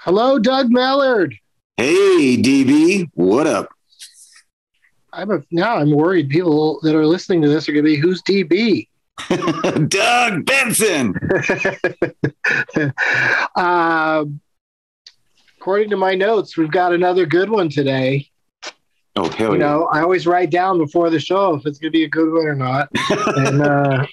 Hello, 0.00 0.38
Doug 0.38 0.70
Mellard. 0.70 1.36
Hey, 1.76 2.36
DB, 2.36 3.10
what 3.14 3.48
up? 3.48 3.68
I'm 5.12 5.30
a, 5.32 5.42
now 5.50 5.76
I'm 5.76 5.90
worried 5.90 6.28
people 6.28 6.78
that 6.82 6.94
are 6.94 7.04
listening 7.04 7.42
to 7.42 7.48
this 7.48 7.68
are 7.68 7.72
going 7.72 7.84
to 7.84 7.90
be 7.90 7.96
who's 7.96 8.22
DB. 8.22 8.86
Doug 9.88 10.44
Benson. 10.46 11.14
uh, 13.56 14.24
according 15.58 15.90
to 15.90 15.96
my 15.96 16.14
notes, 16.14 16.56
we've 16.56 16.70
got 16.70 16.94
another 16.94 17.26
good 17.26 17.50
one 17.50 17.68
today. 17.68 18.30
Oh 19.16 19.28
hell 19.30 19.54
you 19.54 19.58
yeah! 19.58 19.66
know, 19.66 19.86
I 19.86 20.02
always 20.02 20.28
write 20.28 20.50
down 20.50 20.78
before 20.78 21.10
the 21.10 21.18
show 21.18 21.56
if 21.56 21.66
it's 21.66 21.80
going 21.80 21.90
to 21.92 21.98
be 21.98 22.04
a 22.04 22.08
good 22.08 22.32
one 22.32 22.46
or 22.46 22.54
not, 22.54 22.88
and 23.10 23.62
uh, 23.62 24.06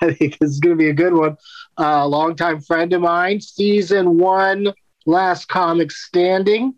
I 0.00 0.12
think 0.14 0.38
it's 0.40 0.58
going 0.58 0.74
to 0.74 0.78
be 0.78 0.88
a 0.88 0.94
good 0.94 1.12
one. 1.12 1.36
A 1.78 2.06
longtime 2.06 2.60
friend 2.60 2.92
of 2.92 3.00
mine, 3.00 3.40
season 3.40 4.18
one, 4.18 4.72
last 5.06 5.48
comic 5.48 5.90
standing, 5.90 6.74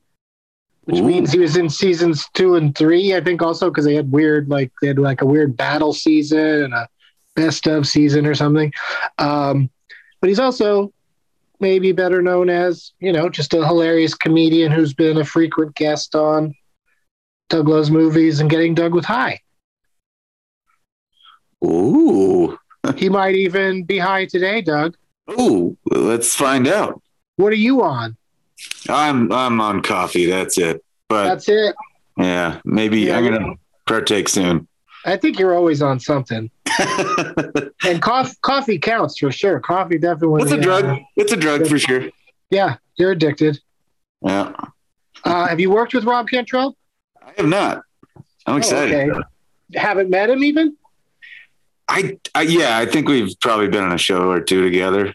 which 0.85 0.99
Ooh. 0.99 1.07
means 1.07 1.33
he 1.33 1.39
was 1.39 1.57
in 1.57 1.69
seasons 1.69 2.27
two 2.35 2.55
and 2.55 2.77
three. 2.77 3.15
I 3.15 3.21
think 3.21 3.43
also 3.43 3.71
because 3.71 3.85
they 3.85 3.95
had 3.95 4.13
weird, 4.13 4.49
like 4.49 4.71
they 4.81 4.89
had 4.89 4.99
like 4.99 5.21
a 5.21 5.27
weird 5.27 5.57
battle 5.57 5.93
season 5.93 6.65
and 6.65 6.75
a 6.75 6.89
best 7.35 7.67
of 7.67 7.87
season 7.89 8.27
or 8.27 8.35
something. 8.35 8.73
Um, 9.19 9.69
but 10.21 10.29
he's 10.29 10.39
also 10.39 10.93
maybe 11.61 11.93
better 11.93 12.23
known 12.23 12.49
as, 12.49 12.93
you 13.01 13.13
know, 13.13 13.29
just 13.29 13.55
a 13.55 13.67
hilarious 13.67 14.15
comedian 14.15 14.71
who's 14.71 14.95
been 14.95 15.19
a 15.19 15.25
frequent 15.25 15.75
guest 15.75 16.15
on 16.15 16.55
Doug 17.49 17.69
Loves 17.69 17.91
Movies 17.91 18.41
and 18.41 18.51
Getting 18.51 18.75
Doug 18.75 18.95
with 18.95 19.05
High. 19.05 19.41
Ooh, 21.65 22.59
He 22.97 23.09
might 23.09 23.35
even 23.35 23.85
be 23.85 23.99
high 23.99 24.27
today, 24.27 24.61
Doug. 24.61 24.97
ooh, 25.31 25.77
let's 25.87 26.35
find 26.35 26.67
out. 26.69 27.01
What 27.37 27.53
are 27.53 27.57
you 27.57 27.83
on? 27.83 28.17
I'm 28.89 29.33
I'm 29.33 29.61
on 29.61 29.83
coffee. 29.83 30.27
That's 30.27 30.59
it. 30.59 30.85
But 31.09 31.25
That's 31.25 31.49
it. 31.49 31.75
yeah, 32.17 32.61
maybe 32.65 33.01
Yeah, 33.01 33.19
I'm 33.19 33.25
gonna 33.25 33.55
partake 33.87 34.29
soon. 34.29 34.67
I 35.07 35.17
think 35.17 35.39
you're 35.39 35.55
always 35.55 35.83
on 35.83 36.01
something. 36.01 36.51
And 37.87 38.01
coffee, 38.01 38.35
coffee 38.41 38.79
counts 38.79 39.19
for 39.19 39.31
sure. 39.31 39.61
Coffee 39.61 39.99
definitely. 39.99 40.43
it's 40.43 40.53
a 40.53 40.57
uh, 40.59 40.61
drug. 40.63 40.99
It's 41.17 41.33
a 41.33 41.37
drug 41.37 41.67
for 41.67 41.79
sure. 41.79 42.09
yeah, 42.51 42.77
you're 42.97 43.11
addicted. 43.13 43.61
Yeah, 44.23 44.53
Uh, 45.23 45.47
have 45.49 45.61
you 45.61 45.71
worked 45.71 45.93
with 45.93 46.05
Rob 46.05 46.29
Cantrell? 46.29 46.77
I 47.23 47.33
have 47.37 47.47
not. 47.47 47.83
I'm 48.47 48.57
excited. 48.57 49.11
Oh, 49.11 49.19
okay. 49.19 49.21
Haven't 49.79 50.09
met 50.09 50.31
him 50.31 50.43
even? 50.43 50.77
I, 51.89 52.19
I 52.35 52.43
yeah, 52.43 52.79
I 52.79 52.87
think 52.87 53.09
we've 53.09 53.35
probably 53.41 53.69
been 53.69 53.85
on 53.85 53.93
a 53.93 53.99
show 53.99 54.31
or 54.31 54.41
two 54.41 54.63
together. 54.63 55.15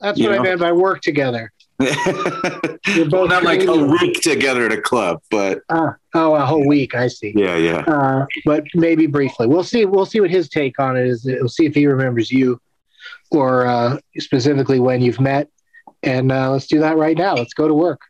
That's 0.00 0.20
what 0.20 0.32
know? 0.32 0.38
I 0.38 0.42
meant 0.42 0.60
by 0.60 0.72
work 0.72 1.00
together. 1.00 1.52
You're 1.78 3.08
both 3.08 3.28
not 3.28 3.42
like 3.42 3.62
a 3.64 3.76
week 3.76 4.22
together 4.22 4.64
at 4.64 4.72
a 4.72 4.80
club, 4.80 5.20
but 5.30 5.60
Uh, 5.68 5.92
oh, 6.14 6.34
a 6.34 6.44
whole 6.44 6.66
week. 6.66 6.94
I 6.94 7.08
see. 7.08 7.34
yeah, 7.36 7.56
yeah. 7.56 7.78
Uh, 7.86 8.26
but 8.46 8.64
maybe 8.74 9.06
briefly. 9.06 9.46
We'll 9.46 9.64
see. 9.64 9.84
We'll 9.84 10.06
see 10.06 10.20
what 10.20 10.30
his 10.30 10.48
take 10.48 10.78
on 10.80 10.96
it 10.96 11.06
is. 11.06 11.24
We'll 11.24 11.48
see 11.48 11.66
if 11.66 11.74
he 11.74 11.86
remembers 11.86 12.30
you, 12.30 12.60
or 13.30 13.66
uh, 13.66 13.98
specifically 14.18 14.80
when 14.80 15.02
you've 15.02 15.20
met. 15.20 15.48
And 16.02 16.32
uh, 16.32 16.50
let's 16.50 16.66
do 16.66 16.78
that 16.80 16.96
right 16.96 17.16
now. 17.16 17.34
Let's 17.34 17.54
go 17.54 17.68
to 17.68 17.74
work. 17.74 18.00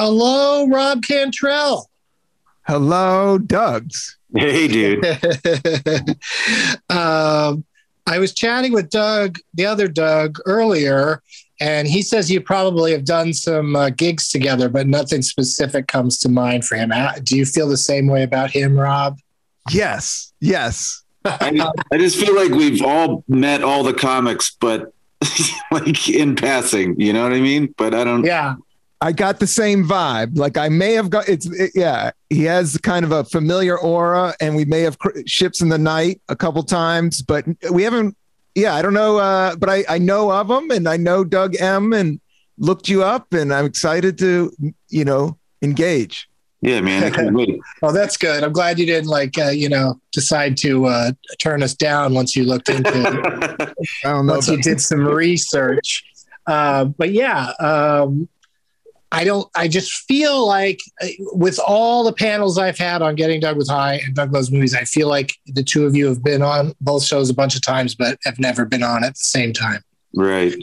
Hello, 0.00 0.64
Rob 0.68 1.02
Cantrell. 1.02 1.90
Hello, 2.68 3.36
Doug's. 3.36 4.16
Hey, 4.32 4.68
dude. 4.68 5.04
um, 6.88 7.64
I 8.06 8.20
was 8.20 8.32
chatting 8.32 8.72
with 8.72 8.90
Doug, 8.90 9.38
the 9.54 9.66
other 9.66 9.88
Doug, 9.88 10.38
earlier, 10.46 11.20
and 11.60 11.88
he 11.88 12.02
says 12.02 12.30
you 12.30 12.40
probably 12.40 12.92
have 12.92 13.06
done 13.06 13.32
some 13.32 13.74
uh, 13.74 13.90
gigs 13.90 14.28
together, 14.28 14.68
but 14.68 14.86
nothing 14.86 15.20
specific 15.20 15.88
comes 15.88 16.16
to 16.18 16.28
mind 16.28 16.64
for 16.64 16.76
him. 16.76 16.92
Uh, 16.92 17.14
Do 17.24 17.36
you 17.36 17.44
feel 17.44 17.66
the 17.66 17.76
same 17.76 18.06
way 18.06 18.22
about 18.22 18.52
him, 18.52 18.78
Rob? 18.78 19.18
Yes, 19.72 20.32
yes. 20.38 21.02
I 21.24 21.72
I 21.90 21.98
just 21.98 22.24
feel 22.24 22.36
like 22.36 22.52
we've 22.52 22.84
all 22.84 23.24
met 23.26 23.64
all 23.64 23.82
the 23.82 23.94
comics, 23.94 24.56
but 24.60 24.92
like 25.72 26.08
in 26.08 26.36
passing, 26.36 26.94
you 27.00 27.12
know 27.12 27.24
what 27.24 27.32
I 27.32 27.40
mean? 27.40 27.74
But 27.76 27.94
I 27.94 28.04
don't. 28.04 28.24
Yeah. 28.24 28.54
I 29.00 29.12
got 29.12 29.38
the 29.38 29.46
same 29.46 29.84
vibe. 29.84 30.36
Like 30.36 30.56
I 30.56 30.68
may 30.68 30.94
have 30.94 31.08
got 31.10 31.28
it's 31.28 31.46
it- 31.46 31.72
yeah. 31.74 32.10
He 32.30 32.44
has 32.44 32.76
kind 32.78 33.04
of 33.04 33.12
a 33.12 33.24
familiar 33.24 33.78
aura, 33.78 34.34
and 34.40 34.56
we 34.56 34.64
may 34.64 34.80
have 34.80 34.98
cr- 34.98 35.20
ships 35.26 35.60
in 35.62 35.68
the 35.68 35.78
night 35.78 36.20
a 36.28 36.36
couple 36.36 36.62
times, 36.62 37.22
but 37.22 37.44
we 37.70 37.82
haven't. 37.84 38.16
Yeah, 38.54 38.74
I 38.74 38.82
don't 38.82 38.94
know, 38.94 39.18
uh, 39.18 39.54
but 39.56 39.68
I 39.68 39.84
I 39.88 39.98
know 39.98 40.32
of 40.32 40.50
him, 40.50 40.70
and 40.72 40.88
I 40.88 40.96
know 40.96 41.22
Doug 41.22 41.54
M, 41.60 41.92
and 41.92 42.20
looked 42.58 42.88
you 42.88 43.04
up, 43.04 43.32
and 43.32 43.54
I'm 43.54 43.66
excited 43.66 44.18
to 44.18 44.52
you 44.88 45.04
know 45.04 45.38
engage. 45.62 46.28
Yeah, 46.60 46.80
man. 46.80 47.14
I. 47.14 47.58
Oh, 47.82 47.92
that's 47.92 48.16
good. 48.16 48.42
I'm 48.42 48.52
glad 48.52 48.80
you 48.80 48.86
didn't 48.86 49.08
like, 49.08 49.38
uh, 49.38 49.50
you 49.50 49.68
know, 49.68 50.00
decide 50.12 50.56
to 50.58 50.86
uh, 50.86 51.12
turn 51.40 51.62
us 51.62 51.72
down 51.72 52.14
once 52.14 52.34
you 52.34 52.42
looked 52.42 52.68
into 52.68 52.90
it. 52.90 53.74
I 54.04 54.08
don't 54.10 54.26
know. 54.26 54.32
once 54.32 54.48
you 54.48 54.60
did 54.60 54.80
some 54.80 55.06
research. 55.06 56.02
Uh, 56.48 56.86
but 56.86 57.12
yeah, 57.12 57.50
um, 57.60 58.28
I 59.10 59.24
don't. 59.24 59.48
I 59.54 59.68
just 59.68 59.92
feel 60.06 60.46
like 60.46 60.80
uh, 61.02 61.06
with 61.32 61.58
all 61.66 62.04
the 62.04 62.12
panels 62.12 62.58
I've 62.58 62.76
had 62.76 63.00
on 63.00 63.14
Getting 63.14 63.40
Doug 63.40 63.56
with 63.56 63.68
High 63.68 64.00
and 64.04 64.14
Doug 64.14 64.32
Loves 64.32 64.50
Movies, 64.50 64.74
I 64.74 64.84
feel 64.84 65.08
like 65.08 65.32
the 65.46 65.62
two 65.62 65.86
of 65.86 65.96
you 65.96 66.06
have 66.06 66.22
been 66.22 66.42
on 66.42 66.74
both 66.80 67.04
shows 67.04 67.30
a 67.30 67.34
bunch 67.34 67.56
of 67.56 67.62
times, 67.62 67.94
but 67.94 68.18
have 68.24 68.38
never 68.38 68.64
been 68.66 68.82
on 68.82 69.04
at 69.04 69.14
the 69.14 69.24
same 69.24 69.52
time. 69.52 69.82
right. 70.14 70.54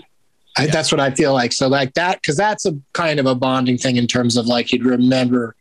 I, 0.57 0.67
that's 0.67 0.89
what 0.89 1.01
I 1.01 1.11
feel 1.11 1.33
like. 1.33 1.51
So 1.51 1.67
like 1.67 1.93
that, 1.95 2.21
because 2.21 2.37
that's 2.37 2.65
a 2.65 2.79
kind 2.93 3.19
of 3.19 3.25
a 3.25 3.35
bonding 3.35 3.77
thing 3.77 3.97
in 3.97 4.07
terms 4.07 4.37
of 4.37 4.45
like 4.45 4.71
you'd 4.71 4.85
remember 4.85 5.53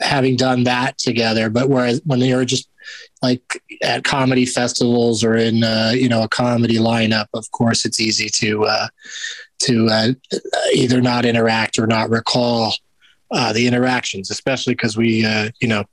having 0.00 0.36
done 0.36 0.64
that 0.64 0.98
together. 0.98 1.48
But 1.48 1.68
whereas 1.68 2.02
when 2.04 2.20
you're 2.20 2.44
just 2.44 2.68
like 3.22 3.62
at 3.82 4.04
comedy 4.04 4.46
festivals 4.46 5.24
or 5.24 5.36
in 5.36 5.64
uh, 5.64 5.92
you 5.94 6.08
know 6.08 6.22
a 6.22 6.28
comedy 6.28 6.76
lineup, 6.76 7.28
of 7.34 7.50
course 7.52 7.84
it's 7.84 8.00
easy 8.00 8.28
to 8.28 8.64
uh, 8.64 8.88
to 9.60 9.88
uh, 9.88 10.12
either 10.74 11.00
not 11.00 11.24
interact 11.24 11.78
or 11.78 11.86
not 11.86 12.10
recall 12.10 12.74
uh, 13.30 13.52
the 13.52 13.66
interactions, 13.66 14.30
especially 14.30 14.74
because 14.74 14.96
we 14.96 15.24
uh, 15.24 15.50
you 15.60 15.68
know 15.68 15.84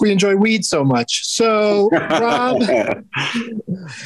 we 0.00 0.10
enjoy 0.10 0.34
weed 0.34 0.64
so 0.64 0.84
much. 0.84 1.24
So 1.26 1.88
Rob. 1.90 2.62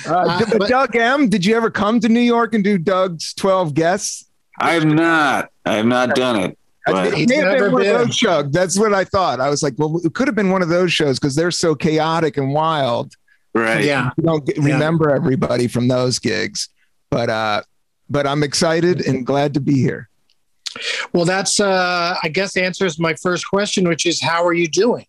Uh, 0.07 0.11
Uh, 0.11 0.39
but 0.51 0.59
but- 0.59 0.69
Doug 0.69 0.95
M, 0.97 1.29
did 1.29 1.45
you 1.45 1.57
ever 1.57 1.71
come 1.71 2.01
to 2.01 2.09
New 2.09 2.21
York 2.21 2.55
and 2.55 2.63
do 2.65 2.79
Doug's 2.79 3.33
12 3.35 3.75
guests? 3.75 4.25
I've 4.61 4.85
not. 4.85 5.51
I've 5.65 5.87
not 5.87 6.15
done 6.15 6.37
it. 6.37 6.59
But 6.87 7.15
It 7.15 7.29
may 7.29 7.37
have 7.37 7.45
never 7.53 7.65
been 7.67 7.73
one 7.73 7.83
been. 7.83 7.95
of 7.97 8.07
those 8.07 8.17
shows. 8.17 8.51
That's 8.53 8.79
what 8.79 8.95
I 8.95 9.05
thought. 9.05 9.41
I 9.41 9.49
was 9.51 9.63
like, 9.63 9.75
well, 9.77 10.01
it 10.05 10.15
could 10.15 10.29
have 10.29 10.35
been 10.35 10.51
one 10.51 10.63
of 10.63 10.69
those 10.69 10.93
shows 10.93 11.19
because 11.19 11.35
they're 11.35 11.51
so 11.51 11.75
chaotic 11.75 12.37
and 12.37 12.53
wild. 12.53 13.13
Right. 13.55 13.85
Yeah. 13.85 14.11
You 14.17 14.23
don't 14.25 14.47
get, 14.47 14.57
Yeah. 14.59 14.73
remember 14.75 15.11
everybody 15.11 15.67
from 15.67 15.89
those 15.89 16.19
gigs, 16.19 16.69
but 17.11 17.29
uh, 17.29 17.63
but 18.09 18.27
I'm 18.27 18.43
excited 18.43 19.07
and 19.07 19.27
glad 19.27 19.55
to 19.55 19.61
be 19.61 19.75
here. 19.75 20.09
Well, 21.13 21.25
that's 21.25 21.61
uh, 21.61 22.17
I 22.23 22.29
guess 22.29 22.57
answers 22.57 22.99
my 22.99 23.15
first 23.15 23.49
question, 23.49 23.89
which 23.89 24.07
is 24.07 24.21
how 24.21 24.45
are 24.45 24.53
you 24.53 24.69
doing? 24.69 25.07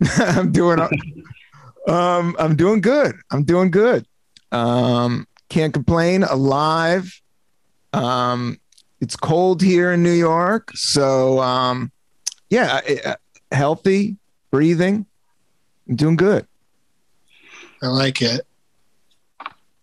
I'm 0.18 0.52
doing 0.52 0.80
um 1.88 2.36
I'm 2.38 2.56
doing 2.56 2.80
good. 2.80 3.16
I'm 3.30 3.44
doing 3.44 3.70
good. 3.70 4.06
Um 4.52 5.26
can't 5.48 5.74
complain. 5.74 6.22
Alive. 6.22 7.20
Um 7.92 8.58
it's 9.00 9.16
cold 9.16 9.62
here 9.62 9.92
in 9.92 10.02
New 10.02 10.12
York, 10.12 10.70
so 10.74 11.40
um 11.40 11.90
yeah, 12.48 12.80
healthy, 13.52 14.16
breathing. 14.50 15.06
I'm 15.88 15.96
doing 15.96 16.16
good. 16.16 16.46
I 17.82 17.88
like 17.88 18.22
it 18.22 18.46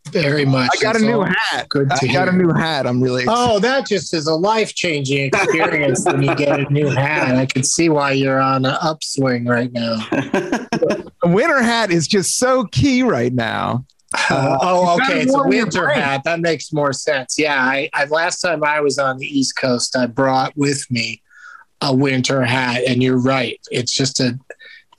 very 0.08 0.46
much. 0.46 0.70
I 0.74 0.82
got 0.82 0.96
a 0.96 1.00
new 1.00 1.22
hat. 1.22 1.70
Good 1.70 1.90
to 1.90 2.10
I 2.10 2.14
got 2.14 2.30
a 2.30 2.32
new 2.32 2.52
hat. 2.52 2.88
I'm 2.88 3.02
really 3.02 3.24
excited. 3.24 3.52
Oh, 3.52 3.60
that 3.60 3.88
just 3.88 4.14
is 4.14 4.28
a 4.28 4.34
life 4.34 4.74
changing 4.74 5.28
experience 5.34 6.06
when 6.06 6.24
you 6.24 6.36
get 6.36 6.60
a 6.60 6.72
new 6.72 6.88
hat. 6.88 7.36
I 7.36 7.46
can 7.46 7.64
see 7.64 7.90
why 7.90 8.12
you're 8.12 8.40
on 8.40 8.66
an 8.66 8.76
upswing 8.82 9.46
right 9.46 9.72
now. 9.72 9.98
A 11.24 11.30
winter 11.30 11.62
hat 11.62 11.92
is 11.92 12.08
just 12.08 12.38
so 12.38 12.66
key 12.66 13.02
right 13.02 13.34
now. 13.34 13.86
Uh, 14.30 14.58
oh, 14.62 14.96
okay. 14.96 15.22
It's 15.22 15.34
a 15.34 15.44
winter 15.44 15.90
hat. 15.90 16.24
That 16.24 16.40
makes 16.40 16.72
more 16.72 16.94
sense. 16.94 17.38
Yeah. 17.38 17.60
I, 17.62 17.90
I 17.94 18.06
last 18.06 18.40
time 18.40 18.64
I 18.64 18.80
was 18.82 19.00
on 19.00 19.18
the 19.18 19.26
East 19.26 19.58
Coast, 19.58 19.98
I 19.98 20.06
brought 20.06 20.56
with 20.56 20.90
me 20.90 21.22
a 21.82 21.94
winter 21.94 22.44
hat, 22.44 22.84
and 22.88 23.02
you're 23.04 23.20
right. 23.20 23.60
It's 23.72 23.94
just 23.94 24.20
a 24.20 24.40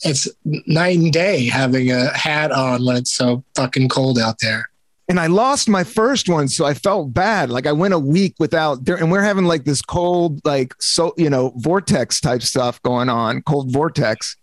it's 0.05 0.29
night 0.45 0.99
and 0.99 1.13
day 1.13 1.47
having 1.47 1.91
a 1.91 2.17
hat 2.17 2.53
on 2.53 2.85
when 2.85 2.97
it's 2.97 3.13
so 3.13 3.45
fucking 3.55 3.89
cold 3.89 4.19
out 4.19 4.37
there. 4.41 4.71
And 5.09 5.19
I 5.19 5.27
lost 5.27 5.69
my 5.69 5.85
first 5.85 6.29
one, 6.29 6.49
so 6.49 6.67
I 6.67 6.75
felt 6.75 7.15
bad. 7.15 7.51
Like 7.51 7.67
I 7.67 7.73
went 7.73 7.95
a 7.95 7.99
week 7.99 8.35
without 8.39 8.85
there, 8.85 8.97
and 8.97 9.11
we're 9.11 9.23
having 9.23 9.45
like 9.45 9.65
this 9.65 9.81
cold, 9.81 10.41
like 10.45 10.75
so 10.81 11.15
you 11.17 11.31
know, 11.31 11.53
vortex 11.57 12.21
type 12.21 12.43
stuff 12.43 12.81
going 12.83 13.09
on, 13.09 13.43
cold 13.43 13.73
vortex. 13.73 14.37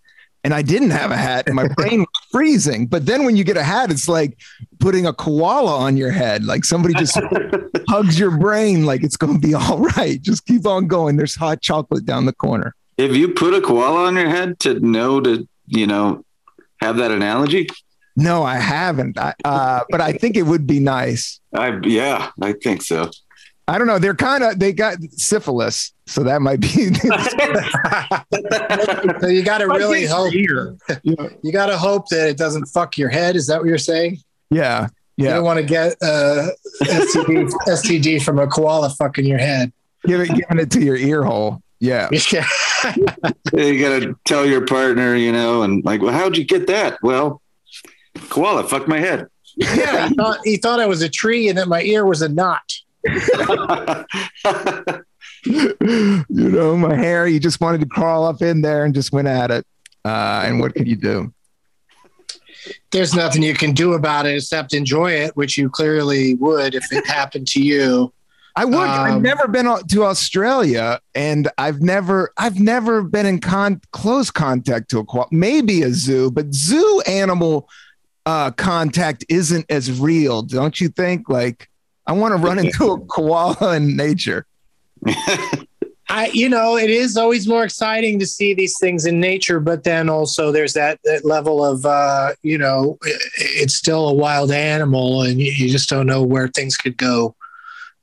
And 0.43 0.53
I 0.53 0.61
didn't 0.61 0.91
have 0.91 1.09
a 1.09 1.17
hat, 1.17 1.47
and 1.47 1.55
my 1.55 1.67
brain 1.75 2.01
was 2.01 2.27
freezing. 2.31 2.85
But 2.85 3.05
then 3.05 3.25
when 3.25 3.35
you 3.35 3.43
get 3.43 3.57
a 3.57 3.63
hat, 3.63 3.91
it's 3.91 4.07
like 4.07 4.37
putting 4.79 5.07
a 5.07 5.13
koala 5.13 5.75
on 5.75 5.97
your 5.97 6.11
head. 6.11 6.43
Like 6.43 6.65
somebody 6.65 6.93
just 6.95 7.17
hugs 7.89 8.19
your 8.19 8.37
brain, 8.37 8.85
like 8.85 9.03
it's 9.03 9.17
going 9.17 9.39
to 9.39 9.47
be 9.47 9.53
all 9.55 9.79
right. 9.79 10.21
Just 10.21 10.45
keep 10.45 10.67
on 10.67 10.87
going. 10.87 11.15
There's 11.15 11.35
hot 11.35 11.61
chocolate 11.61 12.05
down 12.05 12.25
the 12.25 12.33
corner. 12.33 12.75
If 12.97 13.15
you 13.15 13.29
put 13.29 13.53
a 13.53 13.61
koala 13.61 14.05
on 14.05 14.15
your 14.15 14.29
head 14.29 14.59
to 14.59 14.79
know 14.79 15.19
to, 15.21 15.47
you 15.67 15.87
know, 15.87 16.23
have 16.79 16.97
that 16.97 17.11
analogy? 17.11 17.67
No, 18.15 18.43
I 18.43 18.55
haven't. 18.55 19.19
I, 19.19 19.33
uh, 19.43 19.81
but 19.89 20.01
I 20.01 20.13
think 20.13 20.37
it 20.37 20.43
would 20.43 20.65
be 20.65 20.79
nice. 20.79 21.39
I 21.53 21.79
yeah, 21.83 22.31
I 22.41 22.53
think 22.53 22.81
so. 22.81 23.11
I 23.67 23.77
don't 23.77 23.87
know. 23.87 23.97
They're 23.97 24.15
kind 24.15 24.43
of 24.43 24.59
they 24.59 24.73
got 24.73 24.97
syphilis, 25.11 25.93
so 26.05 26.23
that 26.23 26.41
might 26.41 26.59
be. 26.59 26.67
so 29.21 29.27
you 29.27 29.43
got 29.43 29.57
to 29.57 29.67
really 29.67 30.05
hope 30.05 30.33
yeah, 30.33 31.27
you 31.41 31.51
got 31.51 31.65
to 31.67 31.77
hope 31.77 32.07
that 32.09 32.29
it 32.29 32.37
doesn't 32.37 32.65
fuck 32.67 32.97
your 32.97 33.09
head. 33.09 33.35
Is 33.35 33.47
that 33.47 33.59
what 33.59 33.67
you're 33.67 33.77
saying? 33.77 34.19
yeah, 34.51 34.87
You 35.17 35.25
yeah. 35.25 35.35
don't 35.35 35.43
want 35.43 35.59
to 35.59 35.65
get 35.65 35.93
uh, 36.01 36.47
STD, 36.83 37.51
STD 37.67 38.23
from 38.23 38.39
a 38.39 38.47
koala 38.47 38.89
fucking 38.91 39.25
your 39.25 39.39
head. 39.39 39.73
Give 40.05 40.21
it, 40.21 40.29
giving 40.29 40.59
it 40.59 40.69
to 40.71 40.81
your 40.81 40.97
ear 40.97 41.23
hole. 41.23 41.61
Yeah. 41.79 42.09
Yeah. 42.31 42.45
You 43.53 43.79
got 43.79 43.99
to 44.01 44.15
tell 44.25 44.45
your 44.45 44.63
partner, 44.63 45.15
you 45.15 45.31
know, 45.31 45.63
and 45.63 45.83
like, 45.83 46.03
well, 46.03 46.13
how'd 46.13 46.37
you 46.37 46.43
get 46.43 46.67
that? 46.67 46.99
Well, 47.01 47.41
koala 48.29 48.67
fucked 48.67 48.87
my 48.87 48.99
head. 48.99 49.27
yeah, 49.55 50.09
he 50.09 50.15
thought, 50.15 50.37
he 50.43 50.57
thought 50.57 50.79
I 50.79 50.85
was 50.85 51.01
a 51.01 51.09
tree 51.09 51.49
and 51.49 51.57
that 51.57 51.67
my 51.67 51.81
ear 51.81 52.05
was 52.05 52.21
a 52.21 52.29
knot. 52.29 52.71
you 55.45 56.25
know, 56.29 56.77
my 56.77 56.95
hair. 56.95 57.27
You 57.27 57.39
just 57.39 57.61
wanted 57.61 57.81
to 57.81 57.87
crawl 57.87 58.25
up 58.25 58.41
in 58.41 58.61
there 58.61 58.85
and 58.85 58.93
just 58.93 59.11
went 59.11 59.27
at 59.27 59.51
it. 59.51 59.65
Uh, 60.03 60.43
and 60.45 60.59
what 60.59 60.75
could 60.75 60.87
you 60.87 60.95
do? 60.95 61.33
There's 62.91 63.13
nothing 63.13 63.43
you 63.43 63.53
can 63.53 63.73
do 63.73 63.93
about 63.93 64.25
it 64.25 64.35
except 64.35 64.73
enjoy 64.73 65.11
it, 65.11 65.35
which 65.37 65.57
you 65.57 65.69
clearly 65.69 66.35
would 66.35 66.73
if 66.75 66.91
it 66.91 67.05
happened 67.05 67.47
to 67.49 67.61
you. 67.61 68.11
I 68.55 68.65
would. 68.65 68.75
I've 68.75 69.15
Um, 69.15 69.21
never 69.21 69.47
been 69.47 69.67
to 69.89 70.03
Australia, 70.05 70.99
and 71.13 71.49
I've 71.57 71.81
never, 71.81 72.31
I've 72.37 72.59
never 72.59 73.03
been 73.03 73.25
in 73.25 73.39
con- 73.41 73.81
close 73.91 74.31
contact 74.31 74.89
to 74.91 74.99
a 74.99 75.05
koala. 75.05 75.27
Maybe 75.29 75.83
a 75.83 75.91
zoo, 75.91 76.31
but 76.31 76.53
zoo 76.53 77.01
animal 77.05 77.67
uh, 78.25 78.51
contact 78.51 79.23
isn't 79.29 79.65
as 79.69 79.99
real, 79.99 80.41
don't 80.41 80.79
you 80.79 80.89
think? 80.89 81.29
Like, 81.29 81.69
I 82.07 82.13
want 82.13 82.33
to 82.33 82.37
run 82.37 82.59
into 82.59 82.91
a 82.91 82.99
koala 83.05 83.75
in 83.75 83.95
nature. 83.95 84.45
I, 86.07 86.29
you 86.33 86.49
know, 86.49 86.77
it 86.77 86.89
is 86.91 87.17
always 87.17 87.47
more 87.47 87.63
exciting 87.63 88.19
to 88.19 88.27
see 88.27 88.53
these 88.53 88.77
things 88.79 89.05
in 89.07 89.19
nature, 89.19 89.59
but 89.59 89.83
then 89.83 90.07
also 90.07 90.51
there's 90.51 90.73
that, 90.73 90.99
that 91.03 91.25
level 91.25 91.65
of, 91.65 91.83
uh, 91.85 92.33
you 92.43 92.59
know, 92.59 92.97
i- 93.03 93.09
it's 93.37 93.73
still 93.73 94.07
a 94.09 94.13
wild 94.13 94.51
animal, 94.51 95.23
and 95.23 95.41
you, 95.41 95.51
you 95.51 95.67
just 95.69 95.89
don't 95.89 96.05
know 96.05 96.21
where 96.21 96.47
things 96.47 96.77
could 96.77 96.95
go, 96.95 97.35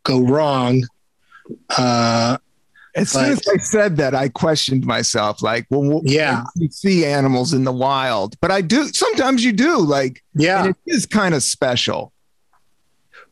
go 0.03 0.21
wrong. 0.21 0.83
Uh, 1.77 2.39
As 2.95 3.11
soon 3.11 3.25
as 3.33 3.41
I 3.49 3.57
said 3.57 3.97
that, 3.97 4.15
I 4.15 4.29
questioned 4.29 4.85
myself. 4.85 5.43
Like, 5.43 5.67
well, 5.71 5.83
well, 5.83 6.03
Yeah. 6.05 6.45
you 6.57 6.69
see 6.71 7.05
animals 7.07 7.55
in 7.55 7.65
the 7.65 7.73
wild, 7.73 8.37
but 8.41 8.51
I 8.51 8.61
do. 8.61 8.87
Sometimes 8.89 9.43
you 9.45 9.53
do. 9.53 9.79
Like, 9.79 10.23
yeah. 10.35 10.65
and 10.65 10.71
it 10.71 10.77
is 10.95 11.07
kind 11.07 11.35
of 11.35 11.43
special. 11.43 12.13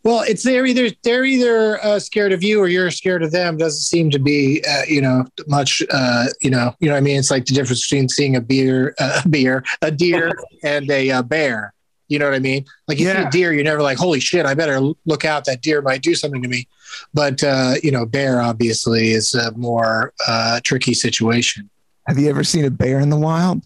Well, 0.03 0.23
it's 0.27 0.43
they're 0.45 0.65
either 0.65 0.89
they're 1.05 1.27
either 1.27 1.79
uh, 1.85 1.99
scared 1.99 2.33
of 2.33 2.43
you 2.43 2.59
or 2.59 2.69
you're 2.69 2.91
scared 2.91 3.23
of 3.23 3.33
them. 3.33 3.59
Doesn't 3.59 3.83
seem 3.83 4.09
to 4.11 4.19
be, 4.19 4.65
uh, 4.67 4.85
you 4.89 5.03
know, 5.03 5.27
much. 5.47 5.83
Uh, 5.91 6.29
you 6.41 6.49
know, 6.49 6.75
you 6.81 6.89
know. 6.89 6.95
What 6.95 6.99
I 6.99 7.03
mean, 7.03 7.19
it's 7.19 7.31
like 7.31 7.45
the 7.45 7.53
difference 7.55 7.87
between 7.87 8.09
seeing 8.09 8.35
a 8.35 8.41
beer, 8.41 8.95
uh, 8.99 9.21
a 9.25 9.29
beer, 9.29 9.63
a 9.83 9.91
deer, 9.91 10.33
and 10.65 10.91
a 10.91 11.11
uh, 11.11 11.23
bear. 11.23 11.75
You 12.09 12.19
know 12.19 12.25
what 12.25 12.35
I 12.35 12.39
mean? 12.39 12.65
Like 12.89 12.99
you 12.99 13.05
see 13.05 13.13
Yeah. 13.13 13.29
a 13.29 13.31
deer, 13.31 13.53
you're 13.53 13.63
never 13.63 13.83
like, 13.83 13.99
"Holy 13.99 14.21
shit, 14.21 14.47
I 14.47 14.55
better 14.55 14.81
look 15.05 15.27
out! 15.27 15.45
That 15.45 15.61
deer 15.61 15.83
might 15.83 16.01
do 16.01 16.15
something 16.15 16.43
to 16.43 16.49
me." 16.49 16.67
But 17.15 17.43
uh, 17.45 17.75
you 17.83 17.91
know, 17.91 18.07
bear 18.07 18.41
obviously 18.41 19.11
is 19.13 19.35
a 19.35 19.53
more 19.53 20.13
uh, 20.27 20.61
tricky 20.65 20.95
situation. 20.95 21.69
Have 22.07 22.19
you 22.19 22.29
ever 22.31 22.45
seen 22.45 22.65
a 22.65 22.71
bear 22.71 23.01
in 23.01 23.11
the 23.11 23.17
wild? 23.19 23.63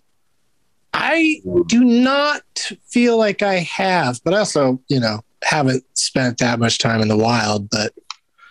I 0.92 1.40
do 1.66 1.82
not 1.84 2.42
feel 2.86 3.18
like 3.18 3.42
I 3.42 3.56
have, 3.60 4.20
but 4.24 4.32
also, 4.34 4.80
you 4.88 5.00
know, 5.00 5.20
haven't 5.42 5.84
spent 5.94 6.38
that 6.38 6.58
much 6.58 6.78
time 6.78 7.00
in 7.00 7.08
the 7.08 7.16
wild. 7.16 7.68
But 7.70 7.92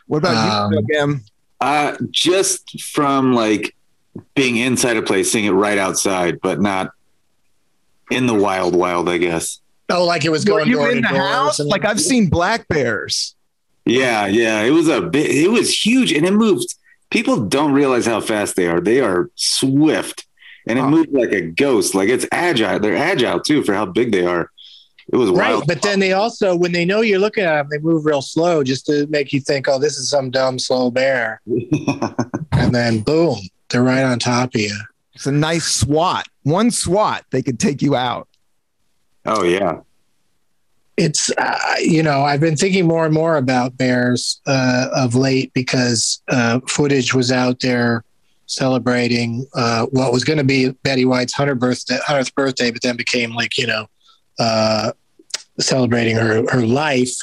What 0.08 0.18
about 0.18 0.36
Um, 0.66 0.74
you, 0.74 0.82
Doug 0.82 0.92
M? 0.96 1.22
Uh, 1.62 1.96
just 2.12 2.82
from 2.82 3.34
like 3.34 3.74
being 4.36 4.58
inside 4.58 4.98
a 4.98 5.02
place, 5.02 5.32
seeing 5.32 5.46
it 5.46 5.52
right 5.52 5.78
outside, 5.78 6.42
but 6.42 6.60
not 6.60 6.92
in 8.12 8.26
the 8.28 8.34
wild, 8.34 8.76
wild, 8.76 9.08
I 9.08 9.18
guess. 9.18 9.62
Oh, 9.90 10.04
like 10.06 10.26
it 10.26 10.30
was 10.30 10.44
Were 10.44 10.52
going 10.60 10.68
you 10.68 10.76
door 10.76 10.88
to 10.88 10.98
in 10.98 11.02
the 11.02 11.08
door. 11.10 11.20
house? 11.20 11.60
Like 11.60 11.86
I've 11.86 12.02
seen 12.02 12.30
black 12.30 12.68
bears. 12.68 13.36
Yeah, 13.86 14.26
yeah. 14.28 14.62
It 14.62 14.72
was 14.72 14.88
a 14.88 15.02
bit, 15.02 15.30
it 15.30 15.50
was 15.52 15.86
huge 15.86 16.12
and 16.12 16.26
it 16.26 16.34
moved. 16.34 16.76
People 17.10 17.46
don't 17.46 17.74
realize 17.74 18.06
how 18.06 18.22
fast 18.22 18.56
they 18.56 18.68
are. 18.68 18.80
They 18.82 19.00
are 19.02 19.30
swift 19.36 20.26
and 20.68 20.80
it 20.80 20.84
Oh. 20.84 20.90
moved 20.90 21.10
like 21.12 21.32
a 21.32 21.42
ghost. 21.42 21.94
Like 21.94 22.10
it's 22.10 22.26
agile. 22.32 22.80
They're 22.80 22.96
agile 22.96 23.40
too 23.40 23.64
for 23.64 23.74
how 23.74 23.86
big 23.86 24.12
they 24.12 24.26
are. 24.26 24.50
It 25.12 25.18
was 25.18 25.30
right. 25.32 25.52
wild. 25.52 25.68
But 25.68 25.82
then 25.82 26.00
they 26.00 26.14
also, 26.14 26.56
when 26.56 26.72
they 26.72 26.86
know 26.86 27.02
you're 27.02 27.20
looking 27.20 27.44
at 27.44 27.58
them, 27.58 27.68
they 27.70 27.78
move 27.80 28.06
real 28.06 28.22
slow 28.22 28.64
just 28.64 28.86
to 28.86 29.06
make 29.08 29.34
you 29.34 29.42
think, 29.42 29.68
oh, 29.68 29.78
this 29.78 29.98
is 29.98 30.10
some 30.10 30.32
dumb, 30.32 30.58
slow 30.60 30.90
bear. 30.92 31.42
And 32.54 32.74
then 32.74 33.02
boom, 33.02 33.38
they're 33.70 33.84
right 33.84 34.04
on 34.04 34.20
top 34.20 34.56
of 34.56 34.62
you. 34.62 34.74
It's 35.16 35.26
a 35.26 35.32
nice 35.32 35.66
swat. 35.66 36.28
One 36.44 36.72
swat, 36.72 37.26
they 37.32 37.42
could 37.42 37.60
take 37.60 37.82
you 37.82 37.96
out. 37.96 38.28
oh 39.26 39.44
yeah. 39.44 39.82
It's, 40.96 41.32
uh, 41.38 41.76
you 41.80 42.04
know, 42.04 42.24
I've 42.24 42.40
been 42.40 42.56
thinking 42.56 42.88
more 42.88 43.06
and 43.06 43.14
more 43.14 43.38
about 43.38 43.78
bears 43.78 44.40
uh, 44.46 44.90
of 44.94 45.16
late 45.16 45.52
because 45.54 46.22
uh, 46.30 46.60
footage 46.68 47.14
was 47.14 47.32
out 47.32 47.60
there 47.62 48.04
celebrating 48.46 49.48
uh, 49.56 49.88
what 49.88 50.12
was 50.12 50.24
going 50.24 50.38
to 50.38 50.44
be 50.44 50.70
Betty 50.84 51.06
White's 51.06 51.34
100th 51.34 51.60
birthday, 51.60 51.98
100th 52.08 52.36
birthday, 52.36 52.72
but 52.72 52.82
then 52.82 52.96
became 52.96 53.34
like, 53.34 53.58
you 53.58 53.66
know, 53.66 53.88
uh, 54.38 54.92
celebrating 55.60 56.16
her, 56.16 56.46
her 56.52 56.66
life. 56.66 57.16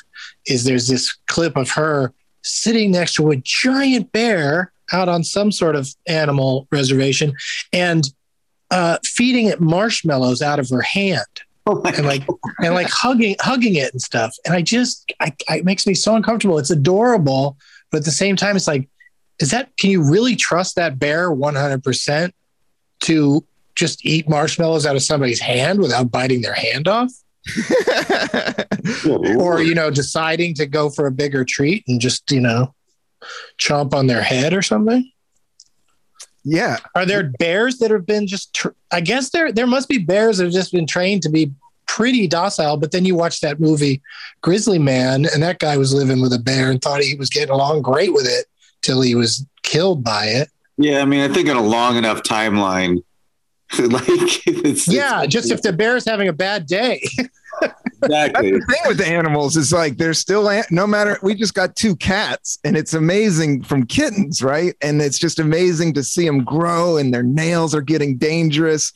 Is 0.47 0.65
there's 0.65 0.89
this 0.89 1.17
clip 1.27 1.57
of 1.57 1.71
her 1.71 2.13
sitting 2.43 2.91
next 2.91 3.15
to 3.15 3.31
a 3.31 3.37
giant 3.37 4.11
bear 4.13 4.73
out 4.93 5.09
on 5.09 5.23
some 5.23 5.53
sort 5.53 5.77
of 5.77 5.95
animal 6.07 6.67
reservation 6.73 7.35
and 7.73 8.13
uh, 8.71 8.99
feeding 9.05 9.47
it 9.47 9.61
marshmallows 9.61 10.43
out 10.43 10.59
of 10.59 10.69
her 10.71 10.83
hand 10.83 11.27
Oh 11.67 11.83
and 11.85 12.07
like 12.07 12.27
and 12.63 12.75
like 12.75 12.89
hugging 12.89 13.37
hugging 13.41 13.75
it 13.75 13.93
and 13.93 14.01
stuff. 14.01 14.35
And 14.47 14.55
I 14.55 14.63
just 14.63 15.13
I, 15.21 15.35
I 15.49 15.59
it 15.59 15.65
makes 15.65 15.87
me 15.87 15.95
so 15.95 16.15
uncomfortable. 16.15 16.59
It's 16.59 16.71
adorable, 16.71 17.59
but 17.91 17.99
at 17.99 18.05
the 18.05 18.11
same 18.11 18.37
time, 18.37 18.57
it's 18.57 18.67
like, 18.67 18.89
is 19.41 19.51
that 19.51 19.77
can 19.77 19.91
you 19.91 20.03
really 20.03 20.37
trust 20.37 20.77
that 20.77 20.99
bear 20.99 21.31
one 21.31 21.55
hundred 21.55 21.85
percent 21.85 22.35
to 23.01 23.45
just 23.75 24.05
eat 24.05 24.29
marshmallows 24.29 24.87
out 24.87 24.97
of 24.97 25.03
somebody's 25.03 25.41
hand 25.41 25.81
without 25.81 26.11
biting 26.11 26.41
their 26.41 26.55
hand 26.55 26.89
off? 26.89 27.13
or 29.29 29.63
you 29.63 29.75
know 29.75 29.91
deciding 29.91 30.55
to 30.55 30.67
go 30.67 30.89
for 30.91 31.07
a 31.07 31.13
bigger 31.13 31.45
treat 31.45 31.85
and 31.89 32.01
just 32.01 32.31
you 32.31 32.41
know 32.41 32.75
chomp 33.59 33.95
on 33.95 34.07
their 34.07 34.23
head 34.23 34.53
or 34.53 34.63
something 34.63 35.11
yeah. 36.45 36.77
are 36.95 37.05
there 37.07 37.25
bears 37.39 37.79
that 37.79 37.91
have 37.91 38.07
been 38.07 38.27
just 38.27 38.55
tr- 38.55 38.69
i 38.93 39.01
guess 39.01 39.31
there 39.31 39.53
there 39.53 39.67
must 39.67 39.89
be 39.89 39.99
bears 39.99 40.39
that 40.39 40.45
have 40.45 40.53
just 40.53 40.73
been 40.73 40.87
trained 40.87 41.23
to 41.23 41.29
be 41.29 41.53
pretty 41.87 42.27
docile 42.27 42.77
but 42.77 42.93
then 42.93 43.05
you 43.05 43.15
watch 43.15 43.41
that 43.41 43.59
movie 43.61 44.01
grizzly 44.41 44.79
man 44.79 45.27
and 45.35 45.43
that 45.43 45.59
guy 45.59 45.77
was 45.77 45.93
living 45.93 46.21
with 46.21 46.33
a 46.33 46.39
bear 46.39 46.71
and 46.71 46.81
thought 46.81 47.01
he 47.03 47.17
was 47.17 47.29
getting 47.29 47.51
along 47.51 47.83
great 47.83 48.13
with 48.13 48.27
it 48.27 48.47
till 48.81 49.01
he 49.03 49.15
was 49.15 49.45
killed 49.63 50.03
by 50.05 50.25
it 50.27 50.49
Yeah, 50.79 51.03
I 51.03 51.05
mean, 51.05 51.29
I 51.29 51.33
think 51.35 51.49
on 51.51 51.57
a 51.57 51.63
long 51.63 51.97
enough 51.97 52.23
timeline, 52.23 53.03
like 53.79 54.03
it's 54.47 54.89
yeah 54.89 55.19
it's- 55.23 55.29
just 55.33 55.51
if 55.51 55.61
the 55.63 55.73
bear's 55.73 56.05
having 56.07 56.29
a 56.29 56.33
bad 56.33 56.67
day 56.67 57.03
exactly. 58.03 58.53
The 58.53 58.67
thing 58.67 58.81
with 58.87 58.99
the 58.99 59.07
animals 59.07 59.57
is 59.57 59.73
like 59.73 59.97
they're 59.97 60.15
still 60.15 60.51
no 60.71 60.87
matter 60.87 61.19
we 61.23 61.35
just 61.35 61.55
got 61.55 61.77
two 61.77 61.97
cats 61.97 62.59
and 62.65 62.77
it's 62.77 62.95
amazing 62.95 63.63
from 63.63 63.87
kittens 63.87 64.43
right 64.43 64.75
and 64.81 65.01
it's 65.01 65.19
just 65.19 65.39
amazing 65.39 65.95
to 65.95 66.03
see 66.03 66.27
them 66.27 66.45
grow 66.45 66.97
and 66.97 67.13
their 67.13 67.23
nails 67.23 67.75
are 67.75 67.83
getting 67.83 68.17
dangerous 68.17 68.93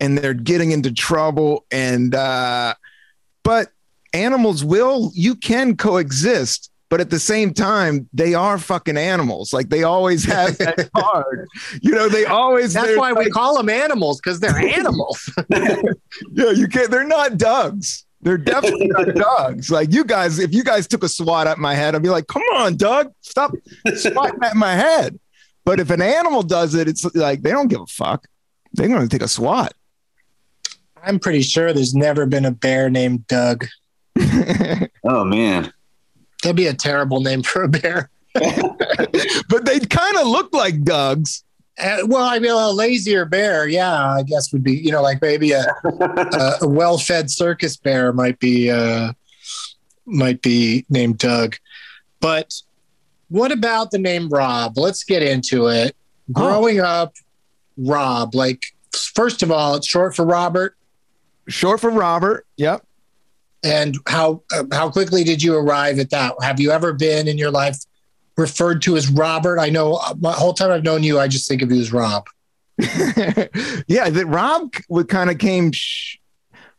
and 0.00 0.18
they're 0.18 0.34
getting 0.34 0.72
into 0.72 0.92
trouble 0.92 1.64
and 1.70 2.14
uh 2.14 2.74
but 3.44 3.68
animals 4.12 4.64
will 4.64 5.10
you 5.14 5.34
can 5.34 5.76
coexist 5.76 6.70
but 6.90 7.00
at 7.00 7.10
the 7.10 7.18
same 7.18 7.52
time 7.52 8.08
they 8.12 8.34
are 8.34 8.58
fucking 8.58 8.96
animals 8.96 9.52
like 9.52 9.68
they 9.68 9.82
always 9.82 10.24
have 10.24 10.56
that 10.58 10.90
card 10.96 11.46
you 11.82 11.92
know 11.92 12.08
they 12.08 12.24
always 12.24 12.72
that's 12.72 12.86
they're 12.86 12.98
why 12.98 13.12
we 13.12 13.28
call 13.30 13.56
them 13.56 13.68
animals 13.68 14.20
because 14.20 14.40
they're 14.40 14.58
animals 14.78 15.30
yeah, 16.32 16.50
you 16.50 16.68
can't. 16.68 16.90
They're 16.90 17.04
not 17.04 17.32
Dougs. 17.32 18.04
They're 18.20 18.38
definitely 18.38 18.88
not 18.88 19.06
Dougs. 19.14 19.70
Like 19.70 19.92
you 19.92 20.04
guys, 20.04 20.38
if 20.38 20.52
you 20.52 20.64
guys 20.64 20.86
took 20.86 21.04
a 21.04 21.08
swat 21.08 21.46
at 21.46 21.58
my 21.58 21.74
head, 21.74 21.94
I'd 21.94 22.02
be 22.02 22.08
like, 22.08 22.26
"Come 22.26 22.42
on, 22.54 22.76
Doug, 22.76 23.12
stop 23.20 23.52
swatting 23.94 24.42
at 24.42 24.56
my 24.56 24.74
head." 24.74 25.18
But 25.64 25.80
if 25.80 25.90
an 25.90 26.02
animal 26.02 26.42
does 26.42 26.74
it, 26.74 26.88
it's 26.88 27.04
like 27.14 27.42
they 27.42 27.50
don't 27.50 27.68
give 27.68 27.80
a 27.80 27.86
fuck. 27.86 28.26
They're 28.72 28.88
going 28.88 29.06
to 29.06 29.08
take 29.08 29.22
a 29.24 29.28
swat. 29.28 29.72
i'm 31.02 31.18
pretty 31.18 31.42
sure 31.42 31.72
there's 31.72 31.94
never 31.94 32.26
been 32.26 32.44
a 32.44 32.50
bear 32.50 32.90
named 32.90 33.26
doug 33.28 33.66
Oh 35.04 35.24
man. 35.24 35.72
that'd 36.42 36.56
be 36.56 36.66
a 36.66 36.74
terrible 36.74 37.20
name 37.20 37.42
for 37.42 37.62
a 37.62 37.68
bear 37.68 38.10
but 38.34 39.64
they 39.64 39.78
kind 39.80 40.16
of 40.18 40.26
look 40.26 40.52
like 40.52 40.82
Dougs. 40.82 41.42
Uh, 41.78 41.98
well, 42.06 42.24
I 42.24 42.38
mean, 42.38 42.50
a 42.50 42.70
lazier 42.70 43.24
bear, 43.24 43.68
yeah, 43.68 44.14
I 44.14 44.22
guess 44.22 44.52
would 44.52 44.64
be, 44.64 44.72
you 44.72 44.90
know, 44.90 45.02
like 45.02 45.22
maybe 45.22 45.52
a, 45.52 45.64
a, 45.84 46.54
a 46.62 46.68
well-fed 46.68 47.30
circus 47.30 47.76
bear 47.76 48.12
might 48.12 48.38
be, 48.40 48.70
uh, 48.70 49.12
might 50.06 50.42
be 50.42 50.84
named 50.88 51.18
Doug. 51.18 51.56
But 52.20 52.54
what 53.28 53.52
about 53.52 53.90
the 53.90 53.98
name 53.98 54.28
Rob? 54.28 54.76
Let's 54.76 55.04
get 55.04 55.22
into 55.22 55.68
it. 55.68 55.94
Growing 56.32 56.80
up, 56.80 57.14
Rob, 57.76 58.34
like, 58.34 58.62
first 58.92 59.42
of 59.42 59.50
all, 59.50 59.74
it's 59.76 59.86
short 59.86 60.16
for 60.16 60.24
Robert. 60.24 60.76
Short 61.48 61.80
for 61.80 61.90
Robert. 61.90 62.46
Yep. 62.56 62.84
And 63.64 63.96
how 64.06 64.42
uh, 64.52 64.64
how 64.72 64.90
quickly 64.90 65.24
did 65.24 65.42
you 65.42 65.56
arrive 65.56 65.98
at 65.98 66.10
that? 66.10 66.34
Have 66.42 66.60
you 66.60 66.70
ever 66.70 66.92
been 66.92 67.26
in 67.26 67.38
your 67.38 67.50
life 67.50 67.76
referred 68.38 68.80
to 68.82 68.96
as 68.96 69.10
Robert? 69.10 69.58
I 69.58 69.68
know 69.68 69.94
uh, 69.96 70.14
my 70.18 70.32
whole 70.32 70.54
time 70.54 70.70
I've 70.70 70.84
known 70.84 71.02
you, 71.02 71.18
I 71.18 71.28
just 71.28 71.46
think 71.48 71.60
of 71.60 71.70
you 71.70 71.80
as 71.80 71.92
Rob. 71.92 72.26
yeah, 72.78 74.08
that 74.08 74.24
Rob 74.26 74.72
would 74.88 75.08
kind 75.08 75.30
of 75.30 75.38
came 75.38 75.72
sh- 75.72 76.16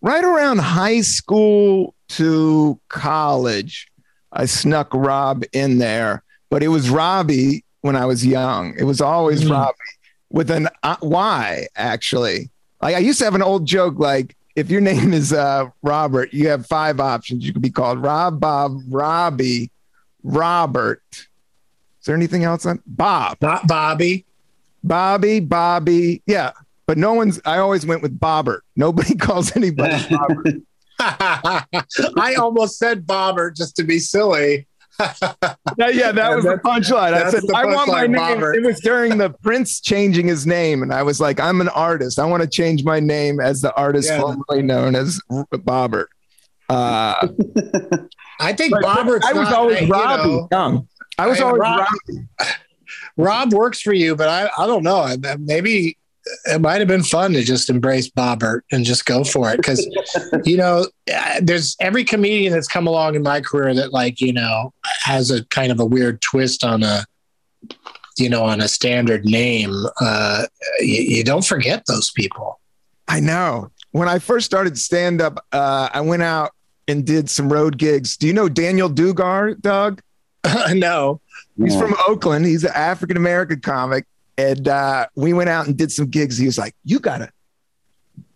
right 0.02 0.24
around 0.24 0.60
high 0.60 1.02
school 1.02 1.94
to 2.10 2.80
college. 2.88 3.88
I 4.32 4.46
snuck 4.46 4.94
Rob 4.94 5.44
in 5.54 5.78
there, 5.80 6.24
but 6.50 6.64
it 6.64 6.70
was 6.70 6.90
Robbie 6.90 7.66
when 7.82 7.96
I 7.96 8.06
was 8.06 8.26
young. 8.26 8.74
It 8.78 8.84
was 8.84 9.02
always 9.02 9.44
Mm. 9.44 9.52
Robbie 9.52 9.76
with 10.30 10.50
an 10.52 10.70
uh, 10.84 10.96
Y 11.02 11.68
actually. 11.76 12.50
Like 12.82 12.96
I 12.96 13.00
used 13.00 13.20
to 13.20 13.26
have 13.26 13.36
an 13.36 13.42
old 13.42 13.66
joke 13.66 14.00
like 14.00 14.36
if 14.56 14.70
your 14.70 14.82
name 14.82 15.14
is 15.14 15.34
uh, 15.34 15.66
Robert, 15.82 16.34
you 16.34 16.48
have 16.50 16.66
five 16.66 17.00
options. 17.00 17.46
You 17.46 17.52
could 17.54 17.62
be 17.62 17.70
called 17.70 18.02
Rob, 18.02 18.40
Bob, 18.40 18.80
Robbie, 18.90 19.72
Robert. 20.24 21.02
There 22.10 22.16
anything 22.16 22.44
else 22.44 22.66
on 22.66 22.82
Bob? 22.88 23.38
Not 23.40 23.68
Bobby. 23.68 24.26
Bobby, 24.84 25.40
Bobby. 25.40 26.24
Yeah. 26.26 26.54
But 26.88 26.98
no 26.98 27.14
one's, 27.14 27.40
I 27.46 27.60
always 27.60 27.86
went 27.86 28.02
with 28.02 28.20
Bobbert. 28.20 28.62
Nobody 28.76 29.14
calls 29.28 29.56
anybody 29.56 29.94
Bobbert. 30.06 30.64
I 32.20 32.34
almost 32.34 32.80
said 32.80 33.06
Bobbert 33.06 33.56
just 33.56 33.76
to 33.76 33.84
be 33.84 34.00
silly. 34.00 34.66
Yeah, 35.78 35.90
yeah, 35.90 36.12
that 36.12 36.36
was 36.36 36.46
the 36.46 36.60
punchline. 36.66 37.14
I 37.14 37.30
said, 37.30 37.44
I 37.54 37.66
want 37.66 37.92
my 37.92 38.08
name. 38.08 38.20
Bobbert. 38.20 38.56
It 38.56 38.64
was 38.64 38.80
during 38.80 39.20
the 39.20 39.30
Prince 39.30 39.80
changing 39.80 40.28
his 40.28 40.48
name. 40.48 40.82
And 40.82 40.92
I 40.92 41.04
was 41.04 41.22
like, 41.22 41.40
I'm 41.40 41.62
an 41.62 41.70
artist. 41.70 42.18
I 42.18 42.26
want 42.26 42.42
to 42.42 42.50
change 42.50 42.84
my 42.84 43.00
name 43.00 43.40
as 43.40 43.62
the 43.62 43.72
artist 43.76 44.10
Yeah. 44.10 44.22
formerly 44.22 44.64
known 44.64 44.96
as 44.96 45.22
Bobbert. 45.30 46.08
Uh, 46.70 47.28
I 48.40 48.54
think 48.54 48.72
but 48.72 48.82
Bobbert's 48.82 49.28
I 49.28 49.34
was 49.34 49.54
always 49.54 49.82
you 49.82 49.88
Robbie 49.90 50.30
know, 50.30 50.48
young. 50.52 50.88
I 51.20 51.28
was 51.28 51.40
I- 51.40 51.44
always 51.44 51.60
Rob- 51.60 51.80
Robbie. 52.08 52.28
Rob 53.18 53.54
works 53.54 53.82
for 53.82 53.94
you, 53.94 54.16
but 54.16 54.30
I, 54.30 54.50
I 54.58 54.66
don't 54.66 54.84
know. 54.84 55.14
Maybe 55.40 55.98
it 56.46 56.62
might 56.62 56.80
have 56.80 56.88
been 56.88 57.04
fun 57.04 57.34
to 57.34 57.44
just 57.44 57.70
embrace 57.70 58.10
Bobbert 58.10 58.62
and 58.72 58.86
just 58.86 59.06
go 59.06 59.24
for 59.24 59.52
it. 59.52 59.58
Because, 59.58 59.86
you 60.46 60.58
know, 60.58 60.86
uh, 61.14 61.40
there's 61.42 61.76
every 61.80 62.04
comedian 62.04 62.54
that's 62.54 62.68
come 62.68 62.88
along 62.88 63.16
in 63.16 63.24
my 63.24 63.42
career 63.42 63.74
that, 63.74 63.92
like, 63.94 64.22
you 64.22 64.32
know, 64.34 64.74
has 65.02 65.32
a 65.32 65.44
kind 65.46 65.72
of 65.72 65.80
a 65.80 65.86
weird 65.86 66.22
twist 66.22 66.64
on 66.64 66.84
a, 66.84 67.04
you 68.18 68.30
know, 68.30 68.44
on 68.44 68.62
a 68.62 68.68
standard 68.68 69.26
name. 69.26 69.74
Uh, 70.00 70.46
you, 70.80 71.02
you 71.02 71.24
don't 71.24 71.46
forget 71.46 71.84
those 71.88 72.12
people. 72.12 72.60
I 73.08 73.20
know. 73.20 73.72
When 73.92 74.08
I 74.08 74.20
first 74.20 74.46
started 74.46 74.78
stand 74.78 75.20
up, 75.22 75.46
uh, 75.52 75.90
I 75.92 76.02
went 76.02 76.22
out 76.22 76.52
and 76.88 77.06
did 77.06 77.30
some 77.30 77.52
road 77.52 77.78
gigs. 77.78 78.18
Do 78.18 78.28
you 78.28 78.34
know 78.34 78.48
Daniel 78.50 78.90
Dugar, 78.90 79.60
Doug? 79.60 80.02
no. 80.74 81.22
He's 81.58 81.74
Yeah. 81.76 81.80
from 81.82 81.96
Oakland. 82.08 82.46
He's 82.46 82.64
an 82.64 82.72
African 82.74 83.18
American 83.18 83.60
comic. 83.62 84.06
And 84.38 84.68
uh, 84.68 85.08
we 85.16 85.34
went 85.34 85.50
out 85.50 85.68
and 85.68 85.78
did 85.78 85.92
some 85.92 86.08
gigs. 86.08 86.38
He 86.38 86.46
was 86.46 86.58
like, 86.58 86.76
You 86.86 87.00
gotta, 87.00 87.30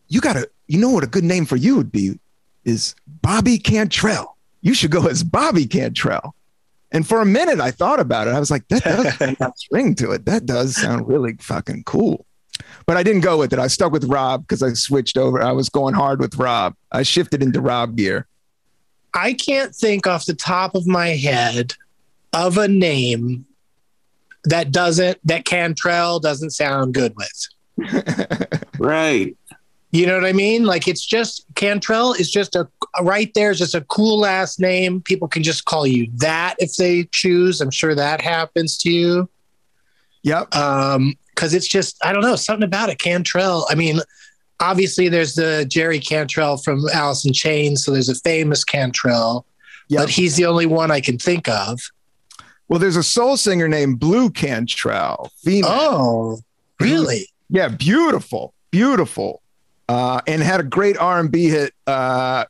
you 0.10 0.20
gotta, 0.22 0.50
you 0.68 0.80
know 0.80 0.90
what 0.90 1.04
a 1.04 1.08
good 1.08 1.24
name 1.24 1.46
for 1.46 1.56
you 1.56 1.76
would 1.78 1.92
be 1.92 2.20
is 2.66 2.96
Bobby 3.22 3.58
Cantrell. 3.58 4.38
You 4.62 4.74
should 4.74 4.92
go 4.92 5.08
as 5.08 5.24
Bobby 5.24 5.66
Cantrell. 5.66 6.36
And 6.92 7.08
for 7.08 7.22
a 7.22 7.26
minute, 7.26 7.60
I 7.60 7.72
thought 7.72 8.00
about 8.00 8.28
it. 8.28 8.32
I 8.34 8.40
was 8.40 8.52
like, 8.52 8.68
That 8.68 8.84
does 8.84 9.06
have 9.40 9.42
a 9.42 9.54
ring 9.72 9.96
to 9.96 10.12
it. 10.12 10.26
That 10.26 10.46
does 10.46 10.76
sound 10.76 11.08
really 11.08 11.34
fucking 11.40 11.84
cool. 11.86 12.26
But 12.86 12.98
I 12.98 13.04
didn't 13.04 13.22
go 13.22 13.38
with 13.38 13.54
it. 13.54 13.60
I 13.60 13.68
stuck 13.68 13.94
with 13.94 14.04
Rob 14.04 14.42
because 14.46 14.62
I 14.62 14.74
switched 14.74 15.18
over. 15.18 15.42
I 15.42 15.54
was 15.54 15.70
going 15.70 15.96
hard 15.96 16.20
with 16.20 16.36
Rob. 16.36 16.76
I 16.92 17.04
shifted 17.04 17.42
into 17.42 17.62
Rob 17.62 17.96
gear. 17.96 18.28
I 19.14 19.34
can't 19.34 19.74
think 19.74 20.06
off 20.06 20.26
the 20.26 20.34
top 20.34 20.76
of 20.76 20.86
my 20.86 21.10
head 21.10 21.76
of 22.34 22.58
a 22.58 22.68
name 22.68 23.46
that 24.46 24.72
doesn't 24.72 25.20
that 25.26 25.46
Cantrell 25.46 26.20
doesn't 26.20 26.52
sound 26.52 26.94
good 26.94 27.16
with. 27.16 28.50
Right. 28.80 29.38
You 29.92 30.08
know 30.08 30.16
what 30.16 30.26
I 30.26 30.34
mean? 30.34 30.66
Like 30.66 30.88
it's 30.88 31.06
just 31.06 31.46
Cantrell 31.56 32.14
is 32.14 32.30
just 32.30 32.56
a 32.56 32.68
right 33.02 33.32
there 33.36 33.52
is 33.52 33.60
just 33.60 33.76
a 33.76 33.82
cool 33.82 34.20
last 34.20 34.60
name. 34.60 35.02
People 35.02 35.28
can 35.28 35.44
just 35.44 35.66
call 35.66 35.86
you 35.88 36.10
that 36.16 36.56
if 36.60 36.76
they 36.76 37.06
choose. 37.12 37.62
I'm 37.62 37.72
sure 37.72 37.96
that 37.96 38.20
happens 38.20 38.78
to 38.80 38.92
you. 38.92 39.30
Yep. 40.24 40.54
Um, 40.56 41.14
because 41.34 41.54
it's 41.54 41.68
just 41.68 42.04
I 42.04 42.12
don't 42.12 42.24
know 42.24 42.36
something 42.36 42.64
about 42.66 42.90
it. 42.90 42.98
Cantrell. 43.00 43.68
I 43.70 43.76
mean, 43.76 44.00
obviously 44.60 45.08
there's 45.10 45.36
the 45.36 45.66
Jerry 45.70 46.00
Cantrell 46.00 46.58
from 46.58 46.84
Alice 46.94 47.26
in 47.26 47.32
Chains, 47.32 47.86
so 47.86 47.92
there's 47.92 48.10
a 48.10 48.16
famous 48.16 48.64
Cantrell, 48.64 49.46
Yep. 49.90 50.02
but 50.02 50.10
he's 50.10 50.36
the 50.36 50.46
only 50.46 50.66
one 50.66 50.92
I 50.92 51.00
can 51.02 51.18
think 51.18 51.48
of. 51.48 51.80
Well, 52.70 52.80
there's 52.80 52.96
a 52.96 53.04
soul 53.04 53.38
singer 53.38 53.68
named 53.68 54.00
Blu 54.00 54.30
Cantrell, 54.30 55.32
female. 55.44 55.70
Oh, 55.72 56.40
really? 56.80 57.28
Yeah, 57.50 57.68
beautiful, 57.68 58.54
beautiful, 58.72 59.42
uh, 59.90 60.22
and 60.28 60.42
had 60.42 60.60
a 60.60 60.64
great 60.64 60.98
R 60.98 61.20
and 61.20 61.32
B 61.32 61.50
hit. 61.50 61.74
Uh, 61.86 62.46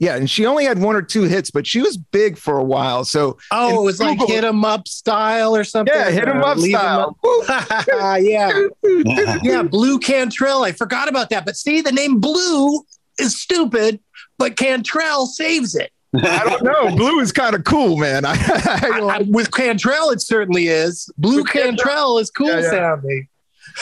yeah, 0.00 0.14
and 0.16 0.30
she 0.30 0.46
only 0.46 0.64
had 0.64 0.78
one 0.80 0.94
or 0.96 1.02
two 1.02 1.22
hits, 1.24 1.50
but 1.50 1.66
she 1.66 1.80
was 1.82 1.96
big 1.96 2.38
for 2.38 2.56
a 2.56 2.62
while. 2.64 3.04
So 3.04 3.36
Oh, 3.50 3.80
it 3.82 3.84
was 3.84 3.98
like 4.00 4.18
Google- 4.18 4.34
hit 4.34 4.44
'em 4.44 4.64
up 4.64 4.86
style 4.88 5.54
or 5.56 5.64
something. 5.64 5.92
yeah, 5.94 6.10
hit 6.10 6.28
him 6.28 6.42
up 6.42 6.56
'em 6.56 6.62
style. 6.62 7.16
up. 7.48 7.86
yeah, 8.22 8.68
yeah, 9.42 9.62
Blu 9.62 9.98
Cantrell. 9.98 10.62
I 10.64 10.72
forgot 10.72 11.08
about 11.08 11.30
that. 11.30 11.44
But 11.44 11.56
see, 11.56 11.80
the 11.80 11.90
name 11.92 12.20
Blue 12.20 12.82
is 13.18 13.40
stupid, 13.40 13.98
but 14.38 14.56
Cantrell 14.56 15.26
saves 15.26 15.74
it. 15.74 15.90
I 16.14 16.44
don't 16.44 16.62
know. 16.62 16.96
Blue 16.96 17.20
is 17.20 17.32
kind 17.32 17.54
of 17.54 17.64
cool, 17.64 17.96
man. 17.96 18.24
I, 18.26 18.32
I 18.32 19.18
I- 19.18 19.22
with 19.28 19.50
Cantrell, 19.52 20.10
it 20.10 20.20
certainly 20.20 20.68
is. 20.68 21.10
Blu 21.18 21.44
Cantrell- 21.44 22.18
is 22.18 22.30
cool 22.30 22.48
Yeah, 22.48 22.60
yeah. 22.60 22.70
sounding. 22.70 23.28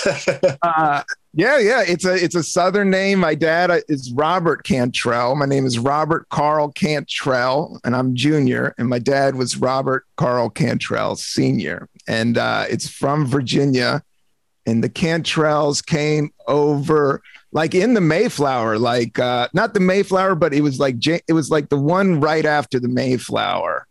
uh, 0.63 1.03
yeah, 1.33 1.59
yeah. 1.59 1.83
It's 1.87 2.05
a 2.05 2.15
it's 2.15 2.35
a 2.35 2.43
southern 2.43 2.91
name. 2.91 3.21
My 3.21 3.35
dad 3.35 3.71
is 3.89 4.13
Robert 4.13 4.65
Cantrell. 4.65 5.35
My 5.37 5.47
name 5.47 5.65
is 5.65 5.79
Robert 5.79 6.29
Carl 6.29 6.71
Cantrell, 6.73 7.81
and 7.85 7.95
I'm 7.97 8.15
junior. 8.15 8.75
And 8.79 8.89
my 8.89 8.99
dad 8.99 9.37
was 9.37 9.57
Robert 9.57 10.05
Carl 10.17 10.51
Cantrell 10.51 11.17
Senior, 11.17 11.89
and 12.09 12.37
uh, 12.37 12.65
it's 12.69 12.89
from 12.89 13.27
Virginia. 13.27 14.03
And 14.67 14.83
the 14.83 14.91
Cantrells 14.91 15.85
came 15.85 16.31
over 16.49 17.23
like 17.57 17.75
in 17.75 17.95
the 17.95 18.03
Mayflower, 18.03 18.79
like 18.79 19.19
uh, 19.19 19.49
not 19.55 19.73
the 19.73 19.81
Mayflower, 19.81 20.35
but 20.35 20.53
it 20.53 20.61
was 20.61 20.79
like 20.79 20.97
it 21.07 21.33
was 21.33 21.51
like 21.51 21.71
the 21.71 21.79
one 21.79 22.21
right 22.21 22.45
after 22.45 22.79
the 22.79 22.87
Mayflower, 22.87 23.87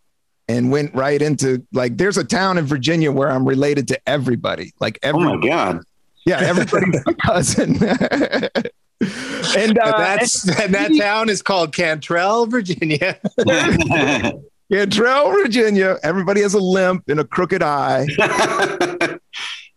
and 0.46 0.70
went 0.70 0.94
right 0.94 1.20
into 1.20 1.66
like 1.72 1.98
there's 1.98 2.16
a 2.16 2.22
town 2.22 2.58
in 2.58 2.64
Virginia 2.64 3.10
where 3.10 3.28
I'm 3.28 3.44
related 3.44 3.88
to 3.88 4.00
everybody. 4.06 4.72
Like 4.78 5.00
every, 5.02 5.20
oh 5.20 5.36
my 5.36 5.48
god, 5.48 5.80
yeah, 6.24 6.38
everybody's 6.38 7.04
my 7.04 7.12
cousin. 7.20 7.70
and 7.82 9.78
uh, 9.80 9.98
that's 9.98 10.48
and 10.60 10.72
that 10.72 10.96
town 10.96 11.28
is 11.28 11.42
called 11.42 11.74
Cantrell, 11.74 12.46
Virginia. 12.46 13.18
Cantrell, 14.72 15.32
Virginia. 15.32 15.98
Everybody 16.04 16.40
has 16.42 16.54
a 16.54 16.60
limp 16.60 17.08
and 17.08 17.18
a 17.18 17.24
crooked 17.24 17.64
eye 17.64 18.06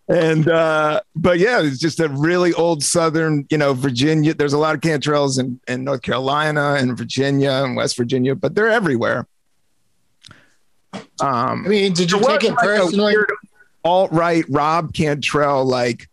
and 0.10 0.50
uh, 0.50 1.02
but 1.16 1.38
yeah, 1.38 1.62
it's 1.62 1.78
just 1.78 2.00
a 2.00 2.10
really 2.10 2.52
old 2.54 2.84
Southern, 2.84 3.46
you 3.52 3.58
know, 3.58 3.74
Virginia. 3.74 4.34
There's 4.34 4.54
a 4.54 4.58
lot 4.58 4.74
of 4.74 4.82
Cantrells 4.82 5.40
in, 5.40 5.60
in 5.68 5.84
North 5.84 6.02
Carolina 6.02 6.78
and 6.80 6.98
Virginia 6.98 7.52
and 7.64 7.76
West 7.76 7.96
Virginia, 7.96 8.34
but 8.34 8.56
they're 8.56 8.70
everywhere. 8.70 9.28
Um, 10.94 11.64
I 11.66 11.68
mean, 11.68 11.94
did 11.94 12.12
you 12.12 12.20
take 12.20 12.44
it 12.44 12.50
like 12.54 12.58
personally? 12.58 13.16
Alt 13.86 14.12
right 14.12 14.44
Rob 14.50 14.94
Cantrell, 14.94 15.64
like 15.66 16.10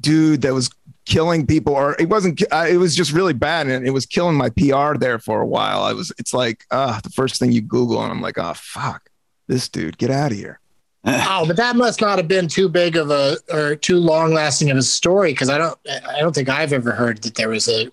dude 0.00 0.40
that 0.42 0.54
was 0.54 0.70
killing 1.04 1.46
people, 1.46 1.74
or 1.74 1.94
it 2.00 2.08
wasn't. 2.08 2.42
Uh, 2.50 2.66
it 2.68 2.78
was 2.78 2.96
just 2.96 3.12
really 3.12 3.34
bad, 3.34 3.68
and 3.68 3.86
it 3.86 3.90
was 3.90 4.06
killing 4.06 4.34
my 4.34 4.48
PR 4.48 4.96
there 4.96 5.18
for 5.18 5.42
a 5.42 5.46
while. 5.46 5.82
I 5.82 5.92
was. 5.92 6.10
It's 6.18 6.32
like, 6.32 6.64
uh, 6.70 7.00
the 7.02 7.10
first 7.10 7.38
thing 7.38 7.52
you 7.52 7.60
Google, 7.60 8.02
and 8.02 8.10
I'm 8.10 8.22
like, 8.22 8.38
oh 8.38 8.54
fuck, 8.54 9.10
this 9.46 9.68
dude, 9.68 9.98
get 9.98 10.10
out 10.10 10.32
of 10.32 10.38
here 10.38 10.58
oh, 11.28 11.44
but 11.46 11.56
that 11.56 11.76
must 11.76 12.00
not 12.00 12.18
have 12.18 12.26
been 12.26 12.48
too 12.48 12.68
big 12.68 12.96
of 12.96 13.10
a 13.10 13.36
or 13.52 13.76
too 13.76 13.98
long 13.98 14.34
lasting 14.34 14.70
of 14.70 14.76
a 14.76 14.82
story 14.82 15.32
because 15.32 15.48
I 15.48 15.56
don't 15.56 15.78
I 15.88 16.18
don't 16.18 16.34
think 16.34 16.48
I've 16.48 16.72
ever 16.72 16.90
heard 16.90 17.22
that 17.22 17.36
there 17.36 17.48
was 17.48 17.68
a 17.68 17.88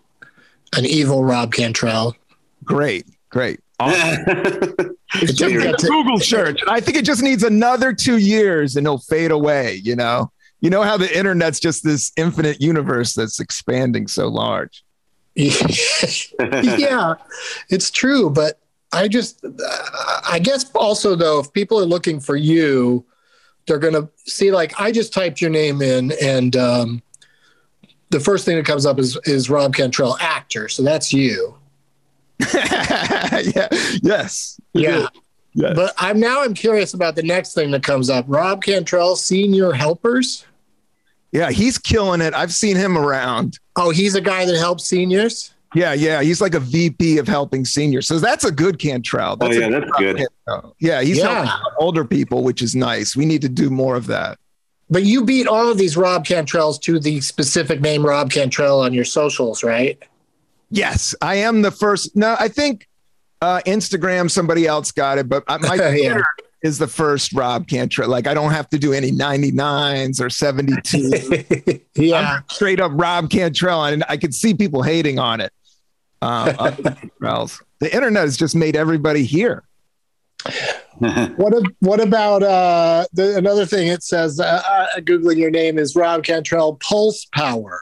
an 0.76 0.86
evil 0.86 1.24
Rob 1.24 1.54
Cantrell. 1.54 2.16
Great, 2.64 3.06
great. 3.30 3.60
Awesome. 3.80 4.24
it's 5.16 5.34
just 5.34 5.84
a 5.84 5.88
Google 5.88 6.20
search. 6.20 6.60
I 6.68 6.80
think 6.80 6.98
it 6.98 7.06
just 7.06 7.22
needs 7.22 7.44
another 7.44 7.94
two 7.94 8.18
years 8.18 8.76
and 8.76 8.88
it'll 8.88 8.98
fade 8.98 9.30
away. 9.30 9.76
You 9.84 9.96
know, 9.96 10.32
you 10.62 10.72
know 10.72 10.82
how 10.82 10.98
the 10.98 11.16
internet's 11.16 11.60
just 11.60 11.84
this 11.84 12.12
infinite 12.18 12.62
universe 12.62 13.14
that's 13.14 13.40
expanding 13.40 14.08
so 14.08 14.28
large. 14.28 14.84
yeah, 15.36 17.16
it's 17.70 17.92
true, 17.92 18.32
but 18.32 18.60
I 18.94 19.08
just, 19.08 19.44
I 20.30 20.40
guess 20.42 20.70
also 20.76 21.16
though, 21.16 21.40
if 21.40 21.52
people 21.52 21.80
are 21.80 21.86
looking 21.86 22.20
for 22.20 22.36
you, 22.36 23.06
they're 23.66 23.80
going 23.80 23.94
to 23.94 24.10
see 24.26 24.52
like 24.52 24.80
I 24.80 24.92
just 24.92 25.14
typed 25.14 25.42
your 25.42 25.50
name 25.50 25.82
in, 25.82 26.14
and 26.22 26.56
um, 26.56 27.02
the 28.10 28.20
first 28.20 28.46
thing 28.46 28.58
that 28.58 28.66
comes 28.66 28.86
up 28.86 29.00
is 29.00 29.18
is 29.26 29.50
Rob 29.50 29.74
Cantrell, 29.74 30.18
actor. 30.20 30.70
So 30.70 30.84
that's 30.84 31.14
you. 31.14 31.56
yeah. 32.54 33.68
Yes. 34.02 34.60
Yeah. 34.74 35.08
Yes. 35.54 35.76
But 35.76 35.94
I'm 35.98 36.20
now 36.20 36.44
I'm 36.44 36.54
curious 36.54 36.94
about 36.94 37.16
the 37.16 37.24
next 37.24 37.54
thing 37.54 37.72
that 37.72 37.84
comes 37.84 38.10
up. 38.10 38.26
Rob 38.28 38.64
Cantrell, 38.64 39.16
senior 39.16 39.72
helpers. 39.72 40.46
Yeah, 41.32 41.50
he's 41.52 41.78
killing 41.78 42.22
it. 42.22 42.34
I've 42.34 42.54
seen 42.54 42.76
him 42.76 42.98
around. 42.98 43.60
Oh, 43.76 43.90
he's 43.90 44.16
a 44.16 44.22
guy 44.22 44.46
that 44.46 44.58
helps 44.58 44.86
seniors. 44.86 45.53
Yeah, 45.74 45.94
yeah, 45.94 46.22
he's 46.22 46.40
like 46.40 46.54
a 46.54 46.60
VP 46.60 47.18
of 47.18 47.28
helping 47.28 47.66
seniors. 47.66 48.08
So 48.08 48.20
that's 48.20 48.44
a 48.44 48.52
good 48.52 48.78
Cantrell. 48.78 49.36
That's 49.36 49.58
oh 49.58 49.60
yeah, 49.60 49.70
that's 49.70 49.92
good. 49.98 50.18
Cantrell. 50.18 50.76
Yeah, 50.80 51.02
he's 51.02 51.18
yeah. 51.18 51.46
helping 51.46 51.74
older 51.80 52.06
people, 52.06 52.44
which 52.44 52.62
is 52.62 52.76
nice. 52.76 53.16
We 53.16 53.26
need 53.26 53.42
to 53.42 53.50
do 53.50 53.70
more 53.70 53.96
of 53.96 54.08
that. 54.08 54.38
But 54.90 55.04
you 55.04 55.26
beat 55.26 55.48
all 55.48 55.72
of 55.72 55.78
these 55.78 55.98
Rob 55.98 56.26
Cantrells 56.26 56.80
to 56.82 57.00
the 57.00 57.22
specific 57.22 57.82
name 57.82 58.06
Rob 58.06 58.30
Cantrell 58.30 58.82
on 58.82 58.94
your 58.94 59.06
socials, 59.06 59.64
right? 59.64 60.02
Yes, 60.70 61.16
I 61.22 61.36
am 61.36 61.64
the 61.64 61.72
first. 61.72 62.16
No, 62.16 62.36
I 62.40 62.48
think 62.48 62.88
uh, 63.42 63.62
Instagram 63.66 64.30
somebody 64.30 64.68
else 64.68 64.92
got 64.92 65.18
it, 65.18 65.28
but 65.28 65.44
my 65.48 65.76
yeah. 65.96 66.22
is 66.62 66.78
the 66.78 66.88
first 66.88 67.34
Rob 67.34 67.68
Cantrell. 67.68 68.10
Like 68.10 68.28
I 68.28 68.36
don't 68.36 68.52
have 68.52 68.70
to 68.70 68.78
do 68.78 68.94
any 68.94 69.12
99s 69.12 70.22
or 70.22 70.30
72. 70.30 71.80
yeah, 71.96 72.38
I'm 72.38 72.44
straight 72.50 72.80
up 72.80 72.92
Rob 72.94 73.32
Cantrell, 73.32 73.86
and 73.86 74.04
I 74.08 74.18
could 74.18 74.36
see 74.36 74.54
people 74.54 74.84
hating 74.84 75.18
on 75.18 75.42
it 75.42 75.52
uh, 76.24 76.72
the 77.80 77.90
internet 77.94 78.24
has 78.24 78.38
just 78.38 78.56
made 78.56 78.76
everybody 78.76 79.26
here. 79.26 79.64
what 80.98 81.54
a, 81.54 81.64
what 81.80 82.00
about 82.00 82.44
uh, 82.44 83.06
the, 83.14 83.38
another 83.38 83.66
thing? 83.66 83.88
It 83.88 84.04
says 84.04 84.40
uh, 84.40 84.62
uh, 84.68 85.00
googling 85.02 85.38
your 85.38 85.52
name 85.52 85.78
is 85.78 85.96
Rob 85.96 86.24
Cantrell 86.24 86.76
Pulse 86.76 87.26
Power. 87.34 87.82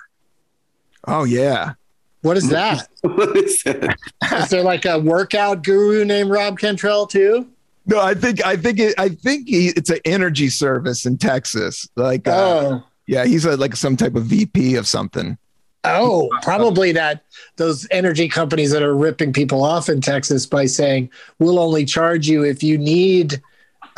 Oh 1.07 1.23
yeah, 1.23 1.73
what 2.21 2.37
is 2.37 2.49
that? 2.49 2.87
what 3.01 3.35
is 3.35 3.63
that? 3.63 3.97
is 4.33 4.49
there 4.49 4.63
like 4.63 4.85
a 4.85 4.99
workout 4.99 5.63
guru 5.63 6.05
named 6.05 6.29
Rob 6.29 6.59
Cantrell 6.59 7.07
too? 7.07 7.47
No, 7.87 7.99
I 7.99 8.13
think 8.13 8.45
I 8.45 8.55
think 8.55 8.79
it, 8.79 8.93
I 8.99 9.09
think 9.09 9.47
he, 9.47 9.69
it's 9.69 9.89
an 9.89 9.99
energy 10.05 10.49
service 10.49 11.05
in 11.05 11.17
Texas. 11.17 11.87
Like, 11.95 12.27
uh, 12.27 12.31
oh. 12.31 12.83
yeah, 13.07 13.25
he's 13.25 13.45
a, 13.45 13.57
like 13.57 13.75
some 13.75 13.97
type 13.97 14.15
of 14.15 14.25
VP 14.25 14.75
of 14.75 14.87
something. 14.87 15.37
Oh, 15.83 16.29
probably 16.43 16.91
that 16.91 17.23
those 17.55 17.87
energy 17.89 18.27
companies 18.27 18.71
that 18.71 18.83
are 18.83 18.95
ripping 18.95 19.33
people 19.33 19.63
off 19.63 19.89
in 19.89 19.99
Texas 19.99 20.45
by 20.45 20.65
saying 20.65 21.09
we'll 21.39 21.59
only 21.59 21.85
charge 21.85 22.27
you 22.27 22.43
if 22.43 22.61
you 22.61 22.77
need 22.77 23.41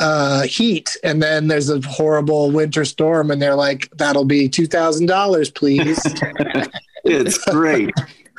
uh, 0.00 0.42
heat, 0.42 0.96
and 1.04 1.22
then 1.22 1.48
there's 1.48 1.68
a 1.68 1.80
horrible 1.82 2.50
winter 2.50 2.84
storm, 2.84 3.30
and 3.30 3.40
they're 3.40 3.54
like, 3.54 3.90
"That'll 3.96 4.24
be 4.24 4.48
two 4.48 4.66
thousand 4.66 5.06
dollars, 5.06 5.50
please." 5.50 6.00
it's 7.04 7.38
great. 7.44 7.92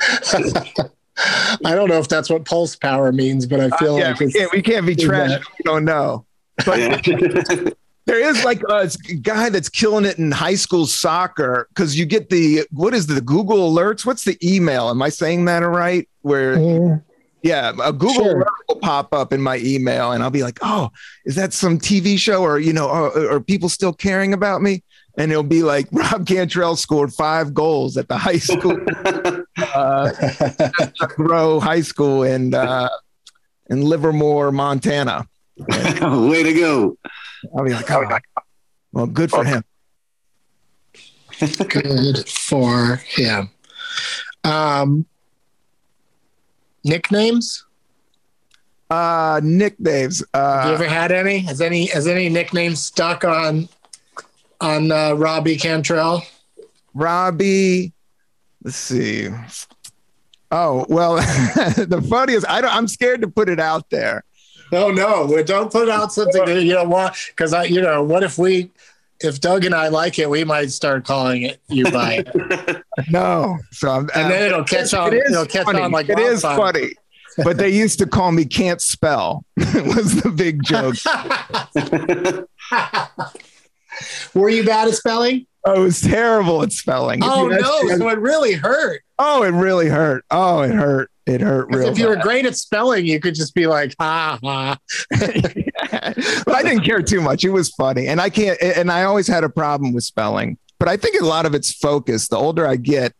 I 1.18 1.74
don't 1.74 1.88
know 1.88 1.98
if 1.98 2.08
that's 2.08 2.28
what 2.28 2.44
pulse 2.44 2.76
power 2.76 3.10
means, 3.12 3.46
but 3.46 3.60
I 3.60 3.70
feel 3.78 3.94
uh, 3.94 3.98
yeah, 3.98 4.08
like 4.10 4.20
we 4.20 4.32
can't, 4.32 4.52
we 4.52 4.62
can't 4.62 4.86
be 4.86 4.94
trash. 4.94 5.40
We 5.58 5.62
don't 5.64 5.84
know. 5.84 6.26
But 6.64 7.06
there 8.06 8.20
is 8.20 8.44
like 8.44 8.62
a 8.70 8.88
guy 9.20 9.50
that's 9.50 9.68
killing 9.68 10.04
it 10.04 10.18
in 10.18 10.30
high 10.30 10.54
school 10.54 10.86
soccer 10.86 11.66
because 11.70 11.98
you 11.98 12.06
get 12.06 12.30
the 12.30 12.62
what 12.70 12.94
is 12.94 13.08
the 13.08 13.20
Google 13.20 13.72
alerts? 13.72 14.06
What's 14.06 14.24
the 14.24 14.38
email? 14.42 14.88
Am 14.88 15.02
I 15.02 15.08
saying 15.08 15.44
that 15.46 15.58
right? 15.58 16.08
Where 16.22 16.56
mm. 16.56 17.02
yeah, 17.42 17.72
a 17.82 17.92
Google 17.92 18.14
sure. 18.14 18.36
alert 18.36 18.48
will 18.68 18.76
pop 18.76 19.12
up 19.12 19.32
in 19.32 19.42
my 19.42 19.58
email, 19.58 20.12
and 20.12 20.22
I'll 20.22 20.30
be 20.30 20.44
like, 20.44 20.58
oh, 20.62 20.90
is 21.24 21.34
that 21.34 21.52
some 21.52 21.78
TV 21.78 22.16
show 22.16 22.42
or 22.42 22.60
you 22.60 22.72
know, 22.72 22.88
are, 22.88 23.32
are 23.32 23.40
people 23.40 23.68
still 23.68 23.92
caring 23.92 24.32
about 24.32 24.62
me? 24.62 24.84
And 25.18 25.32
it'll 25.32 25.42
be 25.42 25.64
like 25.64 25.88
Rob 25.92 26.28
Cantrell 26.28 26.76
scored 26.76 27.12
five 27.12 27.54
goals 27.54 27.96
at 27.96 28.06
the 28.06 28.16
high 28.16 28.38
school, 28.38 28.78
uh, 29.74 30.12
Row 31.18 31.58
High 31.58 31.80
School 31.80 32.22
in 32.22 32.54
uh, 32.54 32.88
in 33.68 33.82
Livermore, 33.82 34.52
Montana. 34.52 35.26
Way 35.58 36.42
to 36.44 36.52
go! 36.52 36.98
I'll 37.56 37.64
be 37.64 37.72
like, 37.72 37.90
oh, 37.90 38.18
well, 38.92 39.06
good 39.06 39.30
for 39.30 39.44
him. 39.44 39.64
good 41.38 42.28
for 42.28 42.96
him. 42.96 43.50
Um, 44.44 45.06
nicknames? 46.84 47.64
Uh, 48.88 49.40
nicknames. 49.42 50.22
Uh, 50.32 50.62
Have 50.62 50.68
you 50.68 50.74
ever 50.74 50.88
had 50.88 51.12
any? 51.12 51.38
Has 51.38 51.60
any 51.60 51.86
has 51.86 52.06
any 52.06 52.28
nicknames 52.28 52.82
stuck 52.82 53.24
on 53.24 53.68
on 54.60 54.92
uh, 54.92 55.12
Robbie 55.14 55.56
Cantrell? 55.56 56.22
Robbie. 56.94 57.92
Let's 58.62 58.76
see. 58.76 59.28
Oh 60.52 60.86
well, 60.88 61.16
the 61.16 62.06
funniest. 62.08 62.48
I 62.48 62.60
don't. 62.60 62.74
I'm 62.74 62.86
scared 62.88 63.22
to 63.22 63.28
put 63.28 63.48
it 63.48 63.58
out 63.58 63.90
there 63.90 64.24
no, 64.72 64.90
no, 64.90 65.42
don't 65.42 65.70
put 65.70 65.88
out 65.88 66.12
something 66.12 66.44
that 66.44 66.62
you 66.62 66.72
don't 66.72 66.88
want 66.88 67.14
because 67.28 67.52
I, 67.52 67.64
you 67.64 67.80
know, 67.80 68.02
what 68.02 68.22
if 68.22 68.38
we, 68.38 68.70
if 69.20 69.40
Doug 69.40 69.64
and 69.64 69.74
I 69.74 69.88
like 69.88 70.18
it, 70.18 70.28
we 70.28 70.44
might 70.44 70.70
start 70.70 71.04
calling 71.04 71.42
it 71.42 71.60
you 71.68 71.90
by 71.90 72.24
it. 72.26 72.84
no, 73.10 73.58
so 73.70 73.90
I'm, 73.90 74.10
and 74.14 74.30
then 74.30 74.42
it'll 74.42 74.64
catch 74.64 74.94
on. 74.94 75.12
It 75.12 75.22
is 75.26 75.32
it'll 75.32 75.46
catch 75.46 75.64
funny. 75.64 75.80
on 75.80 75.90
like 75.90 76.08
it 76.08 76.18
is 76.18 76.42
funny. 76.42 76.90
but 77.44 77.56
they 77.56 77.70
used 77.70 77.98
to 77.98 78.06
call 78.06 78.32
me 78.32 78.44
can't 78.44 78.80
spell 78.80 79.44
was 79.56 80.22
the 80.22 80.30
big 80.30 80.62
joke. 80.62 80.96
Were 84.34 84.50
you 84.50 84.64
bad 84.64 84.88
at 84.88 84.94
spelling? 84.94 85.46
Oh, 85.68 85.74
it 85.82 85.84
was 85.84 86.00
terrible 86.00 86.62
at 86.62 86.72
spelling. 86.72 87.20
Oh 87.24 87.48
no! 87.48 87.96
So 87.96 88.08
it 88.08 88.18
really 88.18 88.54
hurt. 88.54 89.02
Oh, 89.18 89.42
it 89.42 89.50
really 89.50 89.88
hurt. 89.88 90.24
Oh, 90.30 90.62
it 90.62 90.72
hurt. 90.72 91.10
It 91.26 91.40
hurt 91.40 91.74
real. 91.74 91.88
If 91.88 91.98
you 91.98 92.06
were 92.08 92.16
great 92.16 92.46
at 92.46 92.54
spelling, 92.56 93.04
you 93.04 93.18
could 93.18 93.34
just 93.34 93.52
be 93.54 93.66
like, 93.66 93.94
ha 93.98 94.38
ha. 94.42 94.78
But 96.44 96.54
I 96.54 96.62
didn't 96.62 96.84
care 96.84 97.02
too 97.02 97.20
much. 97.20 97.44
It 97.44 97.50
was 97.50 97.70
funny, 97.70 98.06
and 98.06 98.20
I 98.20 98.30
can't. 98.30 98.60
And 98.62 98.90
I 98.92 99.02
always 99.04 99.26
had 99.26 99.42
a 99.44 99.48
problem 99.48 99.92
with 99.92 100.04
spelling. 100.04 100.56
but 100.78 100.88
I 100.88 100.96
think 100.96 101.20
a 101.20 101.24
lot 101.24 101.46
of 101.46 101.54
it's 101.54 101.72
focus. 101.72 102.28
The 102.28 102.36
older 102.36 102.66
I 102.66 102.76
get, 102.76 103.12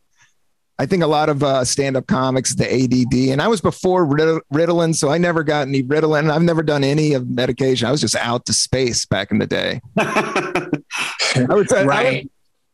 I 0.79 0.87
think 0.87 1.03
a 1.03 1.07
lot 1.09 1.29
of 1.29 1.43
uh, 1.43 1.65
stand-up 1.65 2.07
comics, 2.07 2.55
the 2.55 2.71
ADD, 2.73 3.31
and 3.33 3.43
I 3.43 3.49
was 3.49 3.61
before 3.61 4.05
Rid- 4.05 4.43
Ritalin, 4.53 4.95
so 4.95 5.09
I 5.11 5.19
never 5.19 5.43
got 5.43 5.67
any 5.67 5.83
Ritalin. 5.83 6.31
I've 6.31 6.43
never 6.43 6.63
done 6.63 6.85
any 6.85 7.13
of 7.15 7.29
medication. 7.29 7.89
I 7.89 7.91
was 7.91 8.01
just 8.03 8.15
out 8.17 8.45
to 8.47 8.53
space 8.53 9.05
back 9.07 9.33
in 9.33 9.39
the 9.39 9.47
day. 9.47 9.81
I 9.99 11.47
would 11.49 11.69
say, 11.69 11.85
Right. 11.85 12.31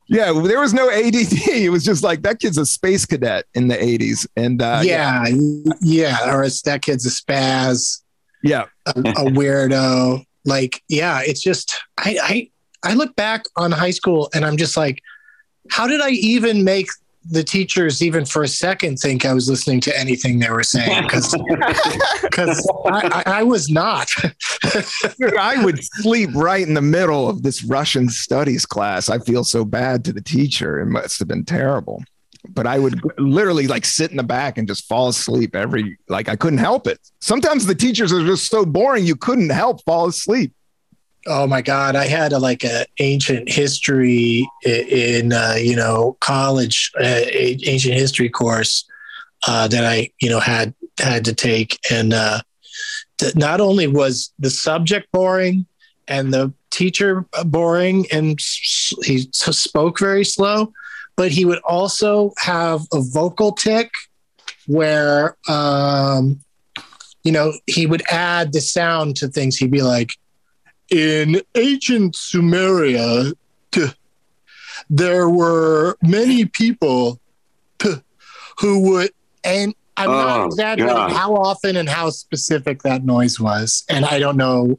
Yeah, 0.09 0.33
there 0.33 0.61
was 0.61 0.75
no 0.75 0.91
ADD. 0.91 1.33
It 1.49 1.71
was 1.71 1.85
just 1.85 2.03
like 2.03 2.23
that 2.23 2.41
kid's 2.41 2.59
a 2.59 2.67
space 2.67 3.07
cadet 3.07 3.47
in 3.55 3.69
the 3.69 3.77
'80s, 3.77 4.27
and 4.37 4.61
uh, 4.61 4.81
yeah, 4.83 5.25
yeah, 5.81 6.35
or 6.35 6.45
it's 6.45 6.62
that 6.62 6.83
kid's 6.83 7.07
a 7.07 7.11
spaz, 7.11 8.03
yeah, 8.43 8.65
a, 8.87 8.91
a 8.91 9.31
weirdo. 9.31 10.25
Like, 10.45 10.83
yeah, 10.88 11.21
it's 11.23 11.43
just 11.43 11.81
I, 11.99 12.19
I 12.23 12.51
I 12.91 12.95
look 12.95 13.15
back 13.17 13.45
on 13.57 13.71
high 13.71 13.91
school 13.91 14.29
and 14.35 14.45
I'm 14.45 14.57
just 14.57 14.77
like, 14.77 15.01
how 15.71 15.87
did 15.87 16.01
I 16.01 16.11
even 16.11 16.65
make 16.65 16.88
the 17.30 17.44
teachers 17.44 18.02
even 18.02 18.24
for 18.24 18.42
a 18.42 18.48
second 18.48 18.96
think 18.98 19.24
I 19.24 19.32
was 19.32 19.48
listening 19.48 19.80
to 19.82 19.98
anything 19.98 20.38
they 20.38 20.50
were 20.50 20.62
saying? 20.62 21.02
Because 21.02 21.35
because 22.22 22.70
I, 22.87 23.22
I, 23.26 23.32
I 23.38 23.42
was 23.42 23.68
not. 23.70 24.11
I 25.38 25.64
would 25.64 25.82
sleep 25.85 26.30
right 26.35 26.66
in 26.66 26.74
the 26.74 26.82
middle 26.82 27.28
of 27.28 27.42
this 27.42 27.64
Russian 27.64 28.08
studies 28.08 28.66
class. 28.66 29.08
I 29.08 29.18
feel 29.18 29.44
so 29.44 29.64
bad 29.64 30.04
to 30.04 30.12
the 30.12 30.20
teacher. 30.20 30.80
It 30.80 30.87
must 30.87 31.18
have 31.18 31.28
been 31.28 31.44
terrible. 31.44 32.02
But 32.48 32.66
I 32.66 32.80
would 32.80 33.00
literally 33.18 33.68
like 33.68 33.85
sit 33.85 34.11
in 34.11 34.16
the 34.16 34.24
back 34.24 34.58
and 34.58 34.66
just 34.66 34.88
fall 34.88 35.08
asleep 35.08 35.54
every 35.54 35.96
like 36.08 36.28
I 36.28 36.35
couldn't 36.35 36.58
help 36.58 36.88
it. 36.88 36.98
Sometimes 37.20 37.66
the 37.66 37.74
teachers 37.74 38.12
are 38.12 38.24
just 38.24 38.48
so 38.48 38.64
boring 38.64 39.06
you 39.06 39.14
couldn't 39.14 39.50
help 39.50 39.85
fall 39.85 40.08
asleep. 40.08 40.52
Oh 41.26 41.46
my 41.46 41.62
God! 41.62 41.94
I 41.94 42.06
had 42.06 42.32
a, 42.32 42.38
like 42.38 42.64
a 42.64 42.85
ancient 42.98 43.48
history 43.48 44.48
in 44.64 45.32
uh, 45.32 45.54
you 45.58 45.76
know 45.76 46.16
college, 46.20 46.90
uh, 46.98 47.22
ancient 47.32 47.94
history 47.94 48.28
course 48.28 48.85
uh, 49.46 49.68
that 49.68 49.85
I 49.85 50.11
you 50.20 50.28
know 50.28 50.40
had 50.40 50.74
had 50.98 51.24
to 51.26 51.35
take, 51.35 51.78
and 51.90 52.12
uh, 52.12 52.40
th- 53.18 53.37
not 53.37 53.61
only 53.61 53.87
was 53.87 54.32
the 54.38 54.50
subject 54.50 55.12
boring 55.12 55.66
and 56.08 56.35
the 56.35 56.52
teacher 56.70 57.24
boring, 57.44 58.06
and 58.11 58.38
he 59.04 59.28
spoke 59.32 60.00
very 60.00 60.24
slow, 60.24 60.72
but 61.16 61.30
he 61.30 61.44
would 61.44 61.61
also 61.61 62.32
have 62.38 62.80
a 62.92 63.00
vocal 63.00 63.52
tick 63.52 63.90
where 64.66 65.37
um, 65.48 66.40
you 67.22 67.30
know 67.30 67.52
he 67.66 67.87
would 67.87 68.02
add 68.11 68.52
the 68.52 68.61
sound 68.61 69.14
to 69.16 69.28
things. 69.28 69.56
He'd 69.56 69.70
be 69.70 69.82
like 69.82 70.16
in 70.92 71.40
ancient 71.55 72.14
Sumeria, 72.14 73.33
t- 73.72 73.87
there 74.90 75.28
were 75.28 75.96
many 76.02 76.44
people 76.44 77.18
t- 77.78 77.94
who 78.59 78.81
would, 78.90 79.11
and 79.42 79.74
I'm 79.96 80.11
not 80.11 80.40
Oh, 80.40 80.44
exaggerating 80.46 80.94
God. 80.94 81.12
how 81.12 81.35
often 81.35 81.76
and 81.76 81.88
how 81.88 82.11
specific 82.11 82.83
that 82.83 83.05
noise 83.05 83.40
was. 83.40 83.85
And 83.88 84.05
I 84.05 84.18
don't 84.18 84.37
know. 84.37 84.78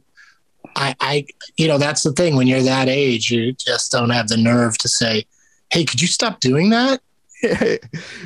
I, 0.76 0.94
I, 1.00 1.26
you 1.56 1.68
know, 1.68 1.78
that's 1.78 2.02
the 2.02 2.12
thing. 2.12 2.36
When 2.36 2.46
you're 2.46 2.62
that 2.62 2.88
age, 2.88 3.30
you 3.30 3.52
just 3.52 3.92
don't 3.92 4.10
have 4.10 4.28
the 4.28 4.36
nerve 4.36 4.76
to 4.78 4.88
say, 4.88 5.24
"Hey, 5.70 5.84
could 5.84 6.00
you 6.00 6.08
stop 6.08 6.40
doing 6.40 6.70
that?" 6.70 7.00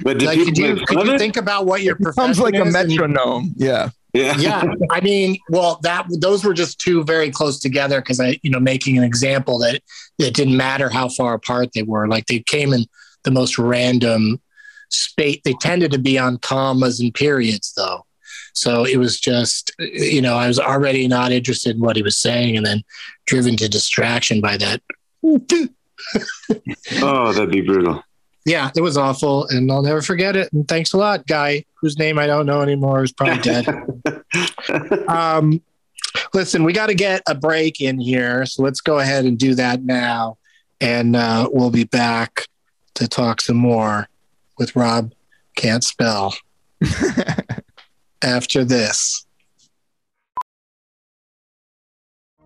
But 0.02 0.18
did 0.18 0.22
like, 0.22 0.38
could 0.38 0.56
you 0.56 0.76
could 0.86 1.06
you 1.06 1.18
think 1.18 1.36
about 1.36 1.66
what 1.66 1.82
your 1.82 1.96
performance 1.96 2.38
Sounds 2.38 2.40
like 2.40 2.54
a 2.54 2.62
is 2.66 2.74
and- 2.74 2.88
metronome. 2.88 3.52
Yeah. 3.56 3.90
Yeah. 4.14 4.36
yeah 4.38 4.64
i 4.90 5.00
mean 5.00 5.38
well 5.50 5.78
that 5.82 6.06
those 6.20 6.44
were 6.44 6.54
just 6.54 6.80
two 6.80 7.04
very 7.04 7.30
close 7.30 7.60
together 7.60 8.00
because 8.00 8.20
i 8.20 8.38
you 8.42 8.50
know 8.50 8.60
making 8.60 8.96
an 8.96 9.04
example 9.04 9.58
that 9.58 9.82
it 10.18 10.34
didn't 10.34 10.56
matter 10.56 10.88
how 10.88 11.08
far 11.08 11.34
apart 11.34 11.70
they 11.74 11.82
were 11.82 12.08
like 12.08 12.26
they 12.26 12.40
came 12.40 12.72
in 12.72 12.84
the 13.24 13.30
most 13.30 13.58
random 13.58 14.40
space 14.88 15.40
they 15.44 15.52
tended 15.54 15.92
to 15.92 15.98
be 15.98 16.18
on 16.18 16.38
commas 16.38 17.00
and 17.00 17.12
periods 17.12 17.74
though 17.76 18.06
so 18.54 18.84
it 18.84 18.96
was 18.96 19.20
just 19.20 19.72
you 19.78 20.22
know 20.22 20.36
i 20.36 20.48
was 20.48 20.58
already 20.58 21.06
not 21.06 21.30
interested 21.30 21.76
in 21.76 21.82
what 21.82 21.96
he 21.96 22.02
was 22.02 22.16
saying 22.16 22.56
and 22.56 22.64
then 22.64 22.82
driven 23.26 23.56
to 23.56 23.68
distraction 23.68 24.40
by 24.40 24.56
that 24.56 24.80
Oh, 27.02 27.32
that'd 27.32 27.50
be 27.50 27.60
brutal. 27.60 28.02
Yeah 28.44 28.70
it 28.76 28.80
was 28.80 28.96
awful 28.96 29.46
and 29.48 29.70
i'll 29.70 29.82
never 29.82 30.02
forget 30.02 30.36
it 30.36 30.52
and 30.52 30.66
thanks 30.68 30.92
a 30.92 30.96
lot 30.96 31.26
guy 31.26 31.64
whose 31.74 31.98
name 31.98 32.18
i 32.18 32.26
don't 32.26 32.46
know 32.46 32.62
anymore 32.62 33.02
is 33.02 33.12
probably 33.12 33.38
dead 33.38 33.66
um, 35.08 35.60
listen, 36.34 36.64
we 36.64 36.72
got 36.72 36.86
to 36.86 36.94
get 36.94 37.22
a 37.26 37.34
break 37.34 37.80
in 37.80 37.98
here, 37.98 38.46
so 38.46 38.62
let's 38.62 38.80
go 38.80 38.98
ahead 38.98 39.24
and 39.24 39.38
do 39.38 39.54
that 39.54 39.82
now, 39.82 40.38
and 40.80 41.16
uh, 41.16 41.48
we'll 41.52 41.70
be 41.70 41.84
back 41.84 42.46
to 42.94 43.08
talk 43.08 43.40
some 43.40 43.56
more 43.56 44.08
with 44.58 44.74
Rob. 44.76 45.12
Can't 45.56 45.84
spell 45.84 46.34
after 48.22 48.64
this. 48.64 49.26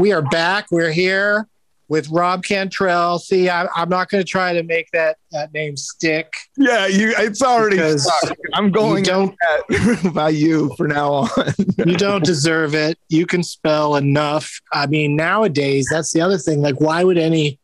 We 0.00 0.12
are 0.12 0.22
back. 0.22 0.68
We're 0.70 0.92
here 0.92 1.46
with 1.88 2.08
Rob 2.08 2.42
Cantrell. 2.42 3.18
See, 3.18 3.50
I, 3.50 3.68
I'm 3.76 3.90
not 3.90 4.08
going 4.08 4.24
to 4.24 4.26
try 4.26 4.54
to 4.54 4.62
make 4.62 4.90
that 4.94 5.18
that 5.30 5.52
name 5.52 5.76
stick. 5.76 6.32
Yeah, 6.56 6.86
you 6.86 7.12
it's 7.18 7.42
already 7.42 7.76
stuck. 7.98 8.34
I'm 8.54 8.70
going 8.70 9.04
don't 9.04 9.36
by 10.14 10.30
you 10.30 10.72
for 10.78 10.88
now 10.88 11.12
on. 11.12 11.28
you 11.76 11.98
don't 11.98 12.24
deserve 12.24 12.74
it. 12.74 12.98
You 13.10 13.26
can 13.26 13.42
spell 13.42 13.96
enough. 13.96 14.50
I 14.72 14.86
mean, 14.86 15.16
nowadays, 15.16 15.88
that's 15.90 16.14
the 16.14 16.22
other 16.22 16.38
thing. 16.38 16.62
Like, 16.62 16.80
why 16.80 17.04
would 17.04 17.18
any, 17.18 17.58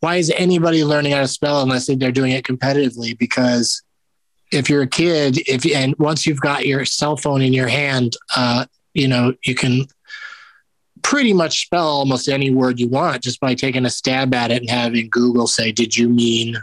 why 0.00 0.16
is 0.16 0.32
anybody 0.38 0.84
learning 0.84 1.12
how 1.12 1.20
to 1.20 1.28
spell 1.28 1.60
unless 1.60 1.86
they're 1.86 2.10
doing 2.10 2.32
it 2.32 2.46
competitively? 2.46 3.18
Because 3.18 3.82
if 4.50 4.70
you're 4.70 4.80
a 4.80 4.88
kid, 4.88 5.46
if 5.46 5.66
and 5.66 5.94
once 5.98 6.24
you've 6.24 6.40
got 6.40 6.66
your 6.66 6.86
cell 6.86 7.18
phone 7.18 7.42
in 7.42 7.52
your 7.52 7.68
hand, 7.68 8.16
uh, 8.34 8.64
you 8.94 9.06
know, 9.06 9.34
you 9.44 9.54
can 9.54 9.86
pretty 11.04 11.32
much 11.32 11.66
spell 11.66 11.86
almost 11.86 12.28
any 12.28 12.50
word 12.50 12.80
you 12.80 12.88
want 12.88 13.22
just 13.22 13.38
by 13.38 13.54
taking 13.54 13.84
a 13.84 13.90
stab 13.90 14.34
at 14.34 14.50
it 14.50 14.62
and 14.62 14.70
having 14.70 15.08
Google 15.10 15.46
say, 15.46 15.70
"Did 15.70 15.96
you 15.96 16.08
mean?" 16.08 16.56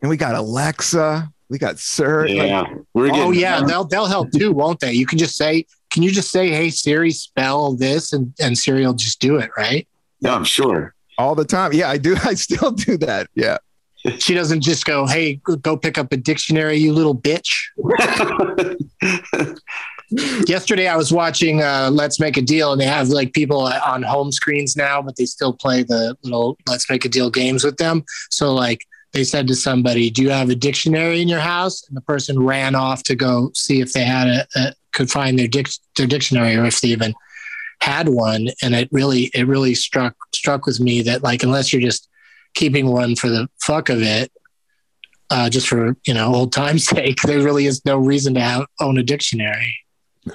and 0.00 0.08
we 0.08 0.16
got 0.16 0.34
Alexa, 0.34 1.30
we 1.50 1.58
got 1.58 1.78
Sir. 1.78 2.26
like, 2.26 2.36
Yeah. 2.36 2.64
We're 2.94 3.06
oh, 3.06 3.10
getting 3.10 3.22
Oh 3.22 3.30
yeah, 3.32 3.60
they'll 3.62 3.84
they'll 3.84 4.06
help 4.06 4.30
too, 4.32 4.52
won't 4.52 4.80
they? 4.80 4.92
You 4.92 5.04
can 5.04 5.18
just 5.18 5.36
say, 5.36 5.66
"Can 5.90 6.02
you 6.02 6.10
just 6.10 6.30
say, 6.30 6.48
hey 6.48 6.70
Siri, 6.70 7.10
spell 7.10 7.74
this," 7.74 8.14
and 8.14 8.32
and 8.40 8.56
Siri 8.56 8.86
will 8.86 8.94
just 8.94 9.20
do 9.20 9.36
it, 9.36 9.50
right? 9.56 9.86
Yeah, 10.20 10.34
I'm 10.34 10.44
sure. 10.44 10.94
all 11.18 11.34
the 11.34 11.44
time. 11.44 11.72
Yeah, 11.74 11.90
I 11.90 11.98
do. 11.98 12.16
I 12.24 12.34
still 12.34 12.70
do 12.70 12.96
that. 12.98 13.28
Yeah. 13.34 13.58
She 14.18 14.32
doesn't 14.32 14.62
just 14.62 14.86
go, 14.86 15.06
"Hey, 15.06 15.34
go- 15.44 15.56
go 15.56 15.76
pick 15.76 15.98
up 15.98 16.10
a 16.12 16.16
dictionary, 16.16 16.78
you 16.78 16.94
little 16.94 17.14
bitch." 17.14 17.54
Yesterday, 20.46 20.88
I 20.88 20.96
was 20.96 21.12
watching 21.12 21.62
uh, 21.62 21.88
Let's 21.92 22.18
Make 22.18 22.36
a 22.36 22.42
Deal, 22.42 22.72
and 22.72 22.80
they 22.80 22.86
have 22.86 23.08
like 23.08 23.32
people 23.32 23.60
on 23.60 24.02
home 24.02 24.32
screens 24.32 24.76
now, 24.76 25.00
but 25.00 25.16
they 25.16 25.24
still 25.24 25.52
play 25.52 25.82
the 25.82 26.16
little 26.22 26.58
Let's 26.68 26.90
Make 26.90 27.04
a 27.04 27.08
Deal 27.08 27.30
games 27.30 27.62
with 27.62 27.76
them. 27.76 28.04
So, 28.30 28.52
like, 28.52 28.86
they 29.12 29.24
said 29.24 29.46
to 29.48 29.54
somebody, 29.54 30.10
"Do 30.10 30.22
you 30.22 30.30
have 30.30 30.50
a 30.50 30.54
dictionary 30.54 31.20
in 31.22 31.28
your 31.28 31.40
house?" 31.40 31.86
And 31.88 31.96
the 31.96 32.02
person 32.02 32.42
ran 32.42 32.74
off 32.74 33.02
to 33.04 33.14
go 33.14 33.50
see 33.54 33.80
if 33.80 33.92
they 33.92 34.04
had 34.04 34.26
a, 34.26 34.46
a 34.56 34.74
could 34.92 35.10
find 35.10 35.38
their 35.38 35.48
dic- 35.48 35.78
their 35.96 36.06
dictionary 36.06 36.56
or 36.56 36.64
if 36.64 36.80
they 36.80 36.88
even 36.88 37.14
had 37.80 38.08
one. 38.08 38.48
And 38.62 38.74
it 38.74 38.88
really 38.92 39.30
it 39.34 39.46
really 39.46 39.74
struck 39.74 40.16
struck 40.34 40.66
with 40.66 40.80
me 40.80 41.02
that 41.02 41.22
like 41.22 41.42
unless 41.42 41.72
you're 41.72 41.82
just 41.82 42.08
keeping 42.54 42.86
one 42.88 43.16
for 43.16 43.28
the 43.28 43.48
fuck 43.60 43.88
of 43.88 44.02
it, 44.02 44.32
uh, 45.30 45.48
just 45.48 45.68
for 45.68 45.96
you 46.06 46.14
know 46.14 46.34
old 46.34 46.52
time's 46.52 46.84
sake, 46.88 47.20
there 47.22 47.42
really 47.42 47.66
is 47.66 47.84
no 47.84 47.96
reason 47.96 48.34
to 48.34 48.40
have 48.40 48.66
own 48.80 48.98
a 48.98 49.02
dictionary. 49.02 49.74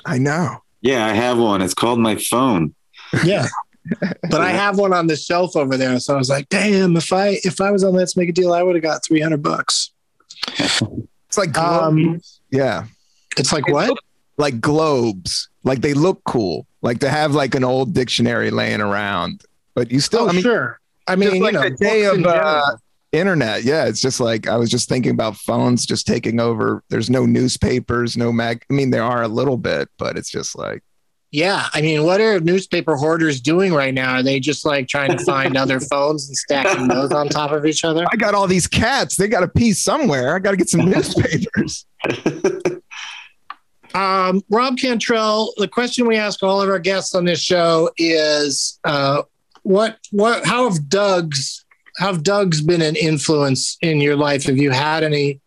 I 0.06 0.18
know. 0.18 0.58
yeah, 0.82 1.06
I 1.06 1.14
have 1.14 1.38
one. 1.38 1.62
It's 1.62 1.74
called 1.74 2.00
my 2.00 2.16
phone. 2.16 2.74
Yeah. 3.24 3.48
but 4.32 4.42
I 4.42 4.50
have 4.50 4.78
one 4.80 4.94
on 4.94 5.08
the 5.08 5.16
shelf 5.16 5.56
over 5.56 5.78
there. 5.78 6.00
So 6.00 6.16
I 6.16 6.18
was 6.18 6.30
like, 6.30 6.50
damn, 6.50 6.98
if 6.98 7.14
I 7.14 7.40
if 7.44 7.62
I 7.62 7.70
was 7.72 7.84
on 7.84 7.94
Let's 7.94 8.18
Make 8.18 8.30
a 8.30 8.32
Deal, 8.32 8.52
I 8.54 8.64
would 8.64 8.76
have 8.76 8.84
got 8.84 9.04
300 9.06 9.42
bucks. 9.42 9.92
It's 11.28 11.38
like 11.38 11.58
Um, 11.58 12.22
yeah, 12.52 12.86
It's 13.38 13.52
like 13.52 13.68
what? 13.68 13.98
like 14.38 14.62
globes. 14.62 15.50
Like 15.64 15.82
they 15.82 15.94
look 15.94 16.22
cool. 16.26 16.66
Like 16.82 17.00
to 17.00 17.10
have 17.10 17.34
like 17.36 17.56
an 17.56 17.64
old 17.64 17.94
dictionary 17.94 18.52
laying 18.52 18.80
around. 18.80 19.42
But 19.74 19.92
you 19.92 20.00
still, 20.00 20.22
Oh, 20.26 20.30
I 20.30 20.32
mean, 20.32 20.42
sure. 20.44 20.80
I 21.08 21.16
mean, 21.18 21.30
just 21.30 21.36
you 21.38 21.44
like 21.44 21.54
know, 21.56 21.64
the 21.64 21.70
day 21.72 22.06
of 22.06 22.14
uh, 22.26 22.32
general. 22.32 22.64
Internet. 23.16 23.64
Yeah, 23.64 23.86
it's 23.86 24.02
just 24.02 24.20
like 24.20 24.48
I 24.48 24.58
was 24.58 24.70
just 24.70 24.90
thinking 24.90 25.12
about 25.12 25.38
phones 25.38 25.86
just 25.86 26.08
taking 26.08 26.40
over. 26.40 26.84
There's 26.90 27.10
no 27.10 27.26
newspapers, 27.26 28.18
no 28.18 28.32
mag. 28.32 28.66
I 28.70 28.74
mean, 28.74 28.92
there 28.92 29.04
are 29.04 29.24
a 29.24 29.28
little 29.28 29.58
bit, 29.58 29.90
but 29.98 30.18
it's 30.18 30.30
just 30.30 30.58
like 30.58 30.84
Yeah, 31.32 31.68
I 31.74 31.82
mean, 31.82 32.04
what 32.04 32.22
are 32.22 32.40
newspaper 32.40 32.96
hoarders 32.96 33.42
doing 33.42 33.74
right 33.74 33.94
now? 33.94 34.16
Are 34.16 34.24
they 34.24 34.40
just 34.40 34.66
like 34.66 34.88
trying 34.88 35.18
to 35.18 35.24
find 35.24 35.58
other 35.66 35.80
phones 35.80 36.28
and 36.28 36.38
stacking 36.38 36.88
those 36.88 37.12
on 37.12 37.30
top 37.30 37.52
of 37.52 37.66
each 37.66 37.84
other? 37.84 38.06
I 38.12 38.16
got 38.16 38.34
all 38.34 38.48
these 38.48 38.68
cats. 38.68 39.16
They 39.16 39.28
got 39.28 39.42
to 39.42 39.48
pee 39.48 39.74
somewhere. 39.74 40.36
I 40.36 40.40
got 40.40 40.52
to 40.52 40.58
get 40.58 40.70
some 40.70 40.86
newspapers. 40.86 41.86
Um, 43.96 44.44
Rob 44.50 44.78
Cantrell, 44.78 45.54
the 45.56 45.70
question 45.70 46.06
we 46.06 46.18
ask 46.18 46.44
all 46.44 46.62
of 46.62 46.68
our 46.70 46.80
guests 46.80 47.16
on 47.16 47.24
this 47.24 47.42
show 47.42 47.90
is, 47.98 48.78
uh, 48.84 49.24
what, 49.64 49.98
what, 50.12 50.46
how 50.46 50.70
have 50.70 50.90
Doug's, 50.90 51.65
have 51.98 52.24
Doug's 52.24 52.62
been 52.62 52.82
an 52.82 52.96
influence 52.96 53.78
in 53.82 54.02
your 54.02 54.16
life? 54.16 54.44
Have 54.46 54.58
you 54.58 54.72
had 54.72 55.04
any, 55.04 55.40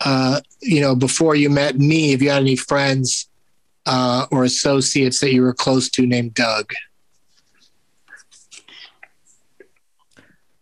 uh, 0.00 0.40
you 0.60 0.80
know, 0.80 0.94
before 0.94 1.34
you 1.34 1.50
met 1.50 1.78
me, 1.78 2.12
have 2.12 2.22
you 2.22 2.30
had 2.30 2.42
any 2.42 2.56
friends, 2.56 3.28
uh, 3.86 4.26
or 4.30 4.44
associates 4.44 5.20
that 5.20 5.32
you 5.32 5.42
were 5.42 5.54
close 5.54 5.88
to 5.90 6.06
named 6.06 6.34
Doug? 6.34 6.72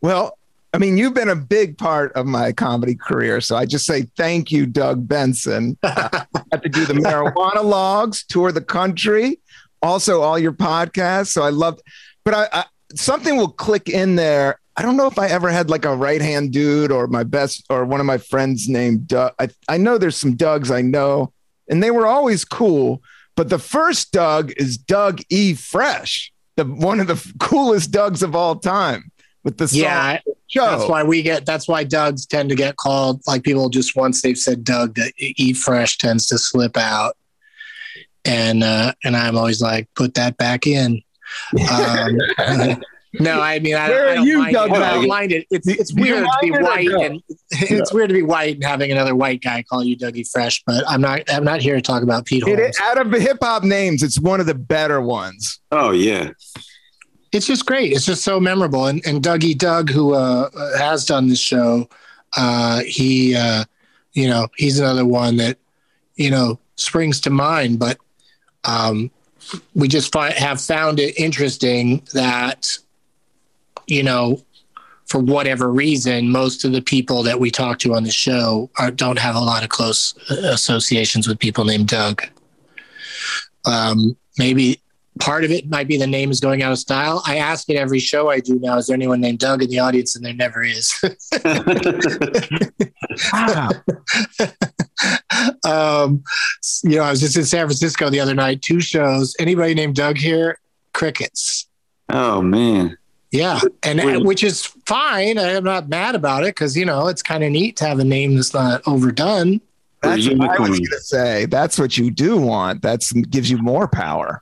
Well, 0.00 0.38
I 0.74 0.78
mean, 0.78 0.98
you've 0.98 1.14
been 1.14 1.28
a 1.28 1.36
big 1.36 1.78
part 1.78 2.12
of 2.14 2.26
my 2.26 2.52
comedy 2.52 2.96
career. 2.96 3.40
So 3.40 3.56
I 3.56 3.64
just 3.64 3.86
say 3.86 4.02
thank 4.16 4.50
you, 4.50 4.66
Doug 4.66 5.06
Benson. 5.06 5.78
I 5.82 6.26
got 6.50 6.62
to 6.62 6.68
do 6.68 6.84
the 6.84 6.94
marijuana 6.94 7.64
logs, 7.64 8.24
tour 8.24 8.50
the 8.50 8.60
country, 8.60 9.40
also 9.82 10.20
all 10.20 10.38
your 10.38 10.52
podcasts. 10.52 11.28
So 11.28 11.42
I 11.42 11.50
love, 11.50 11.80
but 12.24 12.34
I, 12.34 12.48
I 12.52 12.64
something 12.94 13.36
will 13.36 13.52
click 13.52 13.88
in 13.88 14.16
there. 14.16 14.58
I 14.76 14.82
don't 14.82 14.96
know 14.96 15.06
if 15.06 15.18
I 15.18 15.28
ever 15.28 15.50
had 15.50 15.70
like 15.70 15.84
a 15.84 15.94
right 15.94 16.20
hand 16.20 16.52
dude 16.52 16.90
or 16.90 17.06
my 17.06 17.22
best 17.22 17.64
or 17.70 17.84
one 17.84 18.00
of 18.00 18.06
my 18.06 18.18
friends 18.18 18.68
named 18.68 19.06
Doug. 19.06 19.32
I, 19.38 19.48
I 19.68 19.76
know 19.76 19.98
there's 19.98 20.16
some 20.16 20.34
Dougs 20.34 20.70
I 20.70 20.82
know, 20.82 21.32
and 21.68 21.82
they 21.82 21.90
were 21.90 22.06
always 22.06 22.44
cool. 22.44 23.02
But 23.36 23.50
the 23.50 23.58
first 23.58 24.12
Doug 24.12 24.52
is 24.56 24.76
Doug 24.76 25.20
E. 25.28 25.54
Fresh, 25.54 26.32
the 26.56 26.64
one 26.64 27.00
of 27.00 27.06
the 27.06 27.32
coolest 27.38 27.92
Dougs 27.92 28.22
of 28.22 28.34
all 28.34 28.56
time 28.56 29.12
with 29.44 29.58
the 29.58 29.68
song 29.68 29.80
Yeah, 29.80 30.18
show. 30.48 30.66
That's 30.66 30.88
why 30.88 31.02
we 31.04 31.22
get. 31.22 31.46
That's 31.46 31.68
why 31.68 31.84
Dougs 31.84 32.26
tend 32.26 32.48
to 32.50 32.56
get 32.56 32.76
called. 32.76 33.22
Like 33.26 33.44
people 33.44 33.68
just 33.68 33.94
once 33.94 34.22
they've 34.22 34.38
said 34.38 34.64
Doug, 34.64 34.94
that 34.96 35.12
E 35.18 35.52
Fresh 35.52 35.98
tends 35.98 36.26
to 36.28 36.38
slip 36.38 36.76
out, 36.76 37.16
and 38.24 38.64
uh, 38.64 38.92
and 39.04 39.16
I'm 39.16 39.36
always 39.36 39.60
like, 39.60 39.88
put 39.94 40.14
that 40.14 40.36
back 40.36 40.66
in. 40.66 41.02
Um, 41.72 42.18
no, 43.20 43.40
I 43.40 43.58
mean, 43.58 43.74
I, 43.74 43.88
Where 43.88 44.08
I 44.10 44.14
don't 44.16 44.26
you, 44.26 44.38
mind 44.38 44.52
Doug 44.54 44.70
it. 44.70 44.76
I 44.76 44.94
don't 44.94 45.08
mind 45.08 45.32
it. 45.32 45.46
It's 45.50 45.66
it's 45.68 45.92
Do 45.92 46.04
you 46.04 46.14
weird 46.14 46.24
to 46.26 46.38
be 46.42 46.50
mind 46.50 46.60
it 46.60 46.62
white, 46.68 46.88
no? 46.88 47.02
and 47.02 47.22
it's 47.50 47.92
weird 47.92 48.08
to 48.08 48.14
be 48.14 48.22
white 48.22 48.54
and 48.56 48.64
having 48.64 48.90
another 48.90 49.14
white 49.14 49.42
guy 49.42 49.62
call 49.62 49.82
you 49.84 49.96
Dougie 49.96 50.28
Fresh. 50.30 50.62
But 50.66 50.84
I'm 50.88 51.00
not. 51.00 51.22
I'm 51.28 51.44
not 51.44 51.60
here 51.60 51.76
to 51.76 51.82
talk 51.82 52.02
about 52.02 52.24
Pete 52.26 52.42
It, 52.46 52.58
Holmes. 52.58 52.78
out 52.82 52.98
of 53.00 53.10
the 53.10 53.20
hip 53.20 53.38
hop 53.42 53.62
names, 53.64 54.02
it's 54.02 54.18
one 54.20 54.40
of 54.40 54.46
the 54.46 54.54
better 54.54 55.00
ones. 55.00 55.60
oh 55.72 55.90
yeah. 55.92 56.30
it's 57.32 57.46
just 57.46 57.66
great. 57.66 57.92
It's 57.92 58.06
just 58.06 58.22
so 58.22 58.38
memorable. 58.40 58.86
And, 58.86 59.04
and 59.06 59.22
Dougie 59.22 59.56
Doug, 59.58 59.90
who 59.90 60.14
uh, 60.14 60.48
has 60.78 61.04
done 61.04 61.28
this 61.28 61.40
show, 61.40 61.88
uh, 62.36 62.80
he, 62.86 63.34
uh, 63.34 63.64
you 64.12 64.28
know, 64.28 64.48
he's 64.56 64.78
another 64.78 65.04
one 65.04 65.36
that, 65.38 65.58
you 66.16 66.30
know, 66.30 66.58
springs 66.76 67.20
to 67.22 67.30
mind. 67.30 67.78
But 67.80 67.98
um, 68.64 69.10
we 69.74 69.88
just 69.88 70.12
fi- 70.12 70.30
have 70.30 70.60
found 70.60 71.00
it 71.00 71.18
interesting 71.18 72.02
that, 72.12 72.78
you 73.86 74.02
know, 74.02 74.40
for 75.06 75.18
whatever 75.18 75.70
reason, 75.70 76.30
most 76.30 76.64
of 76.64 76.72
the 76.72 76.80
people 76.80 77.22
that 77.22 77.38
we 77.38 77.50
talk 77.50 77.78
to 77.80 77.94
on 77.94 78.04
the 78.04 78.10
show 78.10 78.70
are, 78.78 78.90
don't 78.90 79.18
have 79.18 79.36
a 79.36 79.40
lot 79.40 79.62
of 79.62 79.68
close 79.68 80.14
uh, 80.30 80.52
associations 80.52 81.28
with 81.28 81.38
people 81.38 81.64
named 81.64 81.88
Doug. 81.88 82.22
Um, 83.66 84.16
maybe 84.38 84.80
part 85.20 85.44
of 85.44 85.50
it 85.50 85.68
might 85.68 85.86
be 85.86 85.96
the 85.96 86.06
name 86.06 86.30
is 86.30 86.40
going 86.40 86.62
out 86.62 86.72
of 86.72 86.78
style. 86.78 87.22
I 87.26 87.36
ask 87.36 87.68
it 87.68 87.76
every 87.76 88.00
show 88.00 88.30
I 88.30 88.40
do 88.40 88.58
now. 88.58 88.78
Is 88.78 88.86
there 88.86 88.94
anyone 88.94 89.20
named 89.20 89.38
Doug 89.38 89.62
in 89.62 89.70
the 89.70 89.78
audience? 89.78 90.16
And 90.16 90.24
there 90.24 90.34
never 90.34 90.62
is. 90.62 90.92
Wow. 93.32 93.70
um, 95.64 96.22
you 96.82 96.96
know, 96.96 97.02
I 97.02 97.10
was 97.10 97.20
just 97.20 97.36
in 97.36 97.44
San 97.44 97.66
Francisco 97.66 98.10
the 98.10 98.20
other 98.20 98.34
night, 98.34 98.62
two 98.62 98.80
shows. 98.80 99.34
Anybody 99.38 99.74
named 99.74 99.96
Doug 99.96 100.16
here? 100.16 100.58
Crickets. 100.92 101.68
oh 102.08 102.42
man. 102.42 102.96
Yeah, 103.34 103.58
and 103.82 104.00
uh, 104.00 104.04
Weird. 104.04 104.22
which 104.22 104.44
is 104.44 104.64
fine. 104.86 105.38
I'm 105.38 105.64
not 105.64 105.88
mad 105.88 106.14
about 106.14 106.44
it 106.44 106.54
because 106.54 106.76
you 106.76 106.84
know 106.84 107.08
it's 107.08 107.20
kind 107.20 107.42
of 107.42 107.50
neat 107.50 107.76
to 107.78 107.84
have 107.84 107.98
a 107.98 108.04
name 108.04 108.36
that's 108.36 108.54
not 108.54 108.80
overdone. 108.86 109.60
That's 110.02 110.28
what 110.28 110.50
I 110.50 110.60
was 110.60 110.78
going 110.78 110.84
to 110.84 111.00
say. 111.00 111.46
That's 111.46 111.76
what 111.76 111.98
you 111.98 112.12
do 112.12 112.36
want. 112.36 112.82
That 112.82 113.02
gives 113.30 113.50
you 113.50 113.58
more 113.58 113.88
power. 113.88 114.40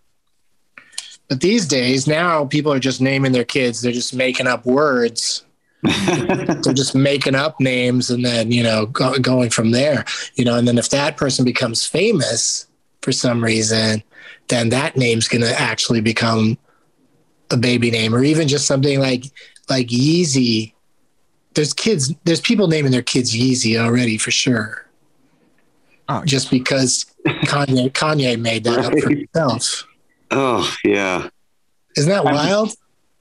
But 1.28 1.40
these 1.40 1.66
days, 1.66 2.06
now 2.06 2.44
people 2.44 2.70
are 2.70 2.78
just 2.78 3.00
naming 3.00 3.32
their 3.32 3.46
kids. 3.46 3.80
They're 3.80 3.92
just 3.92 4.14
making 4.14 4.46
up 4.46 4.66
words. 4.66 5.46
They're 5.82 6.74
just 6.74 6.94
making 6.94 7.34
up 7.34 7.58
names 7.60 8.10
and 8.10 8.22
then 8.22 8.52
you 8.52 8.62
know 8.62 8.84
go, 8.86 9.18
going 9.18 9.48
from 9.48 9.70
there. 9.70 10.04
You 10.34 10.44
know, 10.44 10.58
and 10.58 10.68
then 10.68 10.76
if 10.76 10.90
that 10.90 11.16
person 11.16 11.46
becomes 11.46 11.86
famous 11.86 12.66
for 13.00 13.12
some 13.12 13.42
reason, 13.42 14.02
then 14.48 14.68
that 14.68 14.98
name's 14.98 15.28
going 15.28 15.42
to 15.42 15.58
actually 15.58 16.02
become 16.02 16.58
a 17.52 17.56
baby 17.56 17.90
name, 17.90 18.14
or 18.14 18.22
even 18.24 18.48
just 18.48 18.66
something 18.66 18.98
like 19.00 19.24
like 19.68 19.88
Yeezy. 19.88 20.72
There's 21.54 21.72
kids. 21.72 22.12
There's 22.24 22.40
people 22.40 22.66
naming 22.68 22.92
their 22.92 23.02
kids 23.02 23.34
Yeezy 23.36 23.78
already 23.78 24.16
for 24.18 24.30
sure. 24.30 24.86
Oh, 26.08 26.24
Just 26.24 26.50
because 26.50 27.06
Kanye 27.26 27.90
Kanye 27.92 28.38
made 28.40 28.64
that 28.64 28.78
up 28.86 28.98
for 28.98 29.08
himself. 29.10 29.86
oh 30.30 30.74
yeah. 30.84 31.28
Isn't 31.96 32.10
that 32.10 32.24
I'm- 32.26 32.34
wild? 32.34 32.74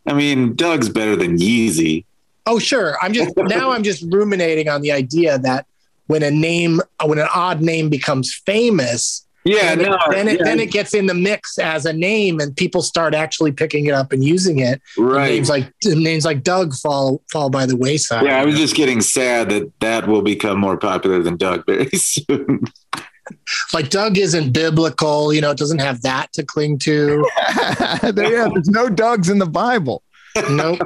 I 0.07 0.13
mean, 0.13 0.55
Doug's 0.55 0.89
better 0.89 1.15
than 1.15 1.37
Yeezy. 1.37 2.05
Oh, 2.47 2.57
sure. 2.57 2.95
I'm 3.03 3.13
just 3.13 3.33
now 3.37 3.69
I'm 3.71 3.83
just 3.83 4.03
ruminating 4.11 4.67
on 4.67 4.81
the 4.81 4.91
idea 4.91 5.37
that 5.39 5.67
when 6.07 6.23
a 6.23 6.31
name 6.31 6.81
when 7.05 7.19
an 7.19 7.27
odd 7.35 7.61
name 7.61 7.89
becomes 7.89 8.33
famous, 8.33 9.25
Yeah, 9.43 9.75
then, 9.75 9.89
no, 9.89 9.95
it, 9.95 10.11
then, 10.11 10.27
it, 10.27 10.39
then 10.43 10.59
it 10.59 10.69
gets 10.71 10.93
in 10.93 11.07
the 11.07 11.13
mix 11.15 11.57
as 11.57 11.85
a 11.87 11.93
name 11.93 12.39
and 12.39 12.55
people 12.55 12.81
start 12.83 13.15
actually 13.15 13.51
picking 13.51 13.87
it 13.87 13.93
up 13.93 14.11
and 14.11 14.23
using 14.23 14.59
it. 14.59 14.81
right. 14.97 15.31
Names 15.31 15.49
like 15.49 15.71
names 15.83 16.25
like 16.25 16.43
Doug 16.43 16.73
fall 16.75 17.23
fall 17.31 17.49
by 17.49 17.65
the 17.65 17.75
wayside. 17.75 18.23
Yeah, 18.25 18.39
I 18.39 18.45
was 18.45 18.55
just 18.55 18.75
getting 18.75 19.01
sad 19.01 19.49
that 19.49 19.71
that 19.79 20.07
will 20.07 20.21
become 20.21 20.59
more 20.59 20.77
popular 20.77 21.23
than 21.23 21.37
Doug 21.37 21.65
very 21.65 21.89
soon. 21.93 22.65
like 23.73 23.89
Doug 23.89 24.17
isn't 24.17 24.51
biblical, 24.51 25.33
you 25.33 25.41
know, 25.41 25.51
it 25.51 25.57
doesn't 25.57 25.79
have 25.79 26.01
that 26.03 26.31
to 26.33 26.43
cling 26.43 26.77
to. 26.79 27.27
There- 28.13 28.31
yeah, 28.31 28.47
there's 28.53 28.69
no 28.69 28.89
Dougs 28.89 29.29
in 29.29 29.39
the 29.39 29.45
Bible. 29.47 30.03
nope. 30.51 30.79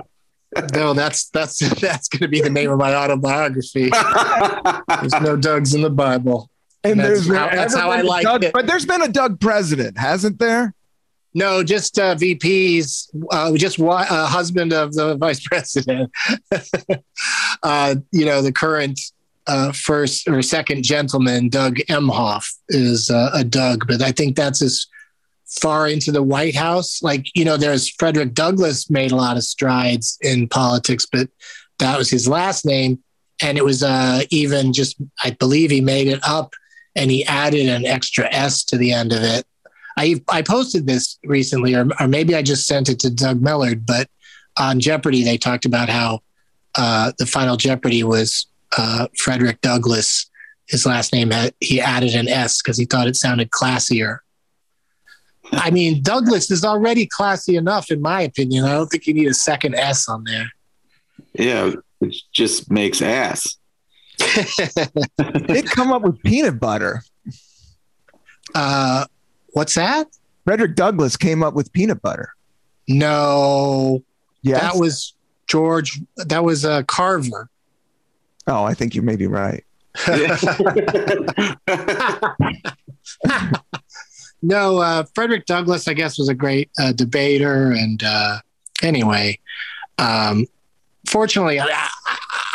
No, 0.74 0.94
that's 0.94 1.30
that's 1.32 1.60
that's 1.82 2.08
going 2.08 2.22
to 2.22 2.28
be 2.30 2.39
the 2.39 2.50
name 2.50 2.72
of 2.72 2.78
my 2.80 2.96
autobiography. 2.96 3.89
There's 3.89 5.13
no 5.22 5.36
Dougs 5.36 5.74
in 5.76 5.82
the 5.82 5.89
Bible. 5.89 6.50
And 6.91 7.00
That's 7.00 7.26
there's 7.26 7.28
how- 7.38 7.50
that's 7.50 7.76
how 7.76 7.89
I 7.91 8.00
a 8.02 8.04
like 8.04 8.24
Doug, 8.24 8.43
it. 8.43 8.54
But 8.54 8.67
there's 8.67 8.86
been 8.86 9.02
a 9.02 9.08
Doug 9.08 9.39
president, 9.39 9.98
hasn't 9.98 10.39
there? 10.39 10.74
No, 11.34 11.63
just 11.63 12.00
uh, 12.00 12.15
VPs, 12.15 13.10
uh, 13.32 13.52
just 13.58 13.78
wa- 13.78 14.06
uh, 14.10 14.28
husband 14.28 14.71
of 14.71 14.93
the 14.93 15.15
vice 15.19 15.41
president. 15.45 16.10
uh, 17.63 17.95
you 18.12 18.26
know, 18.26 18.41
the 18.41 18.52
current 18.52 19.00
uh, 19.48 19.71
first 19.71 20.28
or 20.28 20.41
second 20.41 20.84
gentleman, 20.84 21.50
Doug 21.50 21.76
Emhoff, 21.89 22.45
is 22.69 23.10
uh, 23.10 23.32
a 23.34 23.43
Doug, 23.43 23.86
but 23.88 24.02
I 24.02 24.12
think 24.12 24.36
that's 24.36 24.62
as 24.62 24.88
far 25.62 25.88
into 25.88 26.12
the 26.12 26.24
White 26.24 26.56
House. 26.56 27.02
Like, 27.04 27.26
you 27.36 27.45
know, 27.45 27.58
there's 27.58 27.89
Frederick 27.89 28.34
Douglass 28.34 28.89
made 28.89 29.12
a 29.12 29.15
lot 29.15 29.38
of 29.38 29.43
strides 29.43 30.17
in 30.21 30.48
politics, 30.48 31.06
but 31.12 31.30
that 31.80 31.98
was 31.98 32.10
his 32.10 32.28
last 32.28 32.65
name. 32.65 33.02
And 33.41 33.58
it 33.58 33.65
was 33.65 33.84
uh, 33.84 34.21
even 34.30 34.71
just, 34.74 34.95
I 35.24 35.32
believe 35.32 35.69
he 35.69 35.82
made 35.82 36.08
it 36.08 36.21
up 36.26 36.54
and 36.95 37.12
he 37.12 37.25
added 37.25 37.67
an 37.67 37.86
extra 37.86 38.31
S 38.34 38.63
to 38.65 38.77
the 38.77 38.91
end 38.91 39.13
of 39.13 39.21
it. 39.21 39.45
I 39.97 40.21
I 40.27 40.41
posted 40.41 40.88
this 40.88 41.17
recently, 41.23 41.75
or, 41.75 41.88
or 41.99 42.08
maybe 42.08 42.36
I 42.36 42.41
just 42.41 42.67
sent 42.67 42.89
it 42.89 42.99
to 42.99 43.10
Doug 43.10 43.41
Mellard, 43.41 43.86
but 43.86 44.10
on 44.58 44.79
Jeopardy 44.79 45.23
they 45.23 45.38
talked 45.38 45.65
about 45.65 45.89
how 45.89 46.21
uh, 46.75 47.12
the 47.17 47.25
final 47.25 47.58
Jeopardy 47.58 48.03
was 48.03 48.47
uh, 48.77 49.08
Frederick 49.17 49.62
Douglass. 49.62 50.29
His 50.67 50.86
last 50.86 51.13
name 51.13 51.31
had 51.31 51.53
he 51.60 51.79
added 51.79 52.15
an 52.15 52.27
S 52.27 52.62
because 52.62 52.77
he 52.77 52.86
thought 52.86 53.08
it 53.08 53.15
sounded 53.15 53.51
classier. 53.51 54.19
I 55.51 55.69
mean, 55.69 56.01
Douglas 56.01 56.49
is 56.49 56.65
already 56.65 57.05
classy 57.05 57.55
enough, 57.55 57.91
in 57.91 58.01
my 58.01 58.21
opinion. 58.21 58.65
I 58.65 58.73
don't 58.73 58.88
think 58.88 59.05
you 59.05 59.13
need 59.13 59.27
a 59.27 59.34
second 59.34 59.75
S 59.75 60.10
on 60.10 60.23
there. 60.23 60.51
Yeah, 61.34 61.73
it 62.01 62.15
just 62.34 62.71
makes 62.71 63.01
ass. 63.01 63.58
They'd 65.47 65.65
come 65.69 65.91
up 65.91 66.01
with 66.04 66.21
peanut 66.23 66.60
butter. 66.60 67.04
Uh, 68.54 69.06
what's 69.54 69.75
that? 69.75 70.08
Frederick 70.45 70.75
Douglass 70.75 71.17
came 71.17 71.43
up 71.43 71.54
with 71.54 71.71
peanut 71.73 72.01
butter. 72.01 72.34
No, 72.88 74.04
Yes. 74.43 74.62
that 74.62 74.75
was 74.80 75.13
George. 75.47 75.99
That 76.17 76.43
was 76.43 76.63
uh, 76.65 76.84
Carver. 76.84 77.49
oh, 78.47 78.63
I 78.63 78.73
think 78.75 78.93
you 78.95 79.01
may 79.01 79.15
be 79.15 79.25
right. 79.28 79.63
No, 84.41 84.78
uh, 84.80 85.04
Frederick 85.15 85.45
Douglass, 85.47 85.88
I 85.88 85.93
guess, 85.93 86.19
was 86.19 86.30
a 86.30 86.36
great 86.36 86.69
uh, 86.78 86.91
debater. 86.91 87.71
And 87.71 88.04
uh, 88.04 88.39
anyway, 88.84 89.39
um, 89.97 90.45
fortunately, 91.10 91.60
I, 91.60 91.89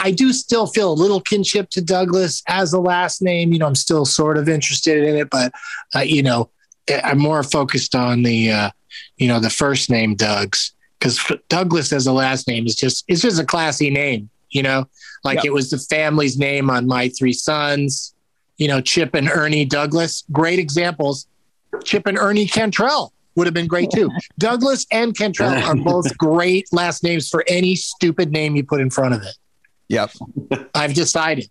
I- 0.04 0.10
do 0.10 0.32
still 0.32 0.66
feel 0.66 0.92
a 0.92 0.94
little 0.94 1.20
kinship 1.20 1.70
to 1.70 1.80
Douglas 1.80 2.42
as 2.48 2.72
a 2.72 2.80
last 2.80 3.22
name. 3.22 3.52
You 3.52 3.58
know, 3.60 3.66
I'm 3.66 3.74
still 3.74 4.04
sort 4.04 4.36
of 4.38 4.48
interested 4.48 5.04
in 5.04 5.16
it, 5.16 5.30
but 5.30 5.52
uh, 5.94 6.00
you 6.00 6.22
know, 6.22 6.50
I'm 7.04 7.18
more 7.18 7.42
focused 7.42 7.94
on 7.94 8.22
the 8.22 8.50
uh, 8.50 8.70
you 9.16 9.28
know 9.28 9.38
the 9.40 9.50
first 9.50 9.90
name 9.90 10.14
Doug's 10.16 10.72
because 10.98 11.20
Douglas 11.48 11.92
as 11.92 12.06
a 12.06 12.12
last 12.12 12.48
name 12.48 12.66
is 12.66 12.74
just 12.74 13.04
it's 13.08 13.22
just 13.22 13.40
a 13.40 13.44
classy 13.44 13.90
name. 13.90 14.28
You 14.50 14.62
know, 14.64 14.86
like 15.22 15.36
Yeah. 15.44 15.50
it 15.50 15.52
was 15.52 15.70
the 15.70 15.78
family's 15.78 16.36
name 16.38 16.70
on 16.70 16.86
My 16.86 17.08
Three 17.10 17.32
Sons. 17.32 18.14
You 18.58 18.68
know, 18.68 18.80
Chip 18.80 19.14
and 19.14 19.28
Ernie 19.30 19.64
Douglas, 19.64 20.24
great 20.32 20.58
examples. 20.58 21.26
Chip 21.84 22.06
and 22.06 22.18
Ernie 22.18 22.46
Cantrell 22.46 23.12
would 23.36 23.46
have 23.46 23.54
been 23.54 23.68
great 23.68 23.90
too. 23.90 24.10
Douglas 24.38 24.86
and 24.90 25.16
Cantrell 25.16 25.52
are 25.64 25.76
both 25.76 26.18
great 26.18 26.66
last 26.72 27.02
names 27.04 27.28
for 27.30 27.44
any 27.46 27.76
stupid 27.76 28.32
name 28.32 28.56
you 28.56 28.64
put 28.64 28.80
in 28.80 28.90
front 28.90 29.14
of 29.14 29.22
it. 29.22 29.34
Yep. 29.90 30.12
I've 30.74 30.94
decided. 30.94 31.50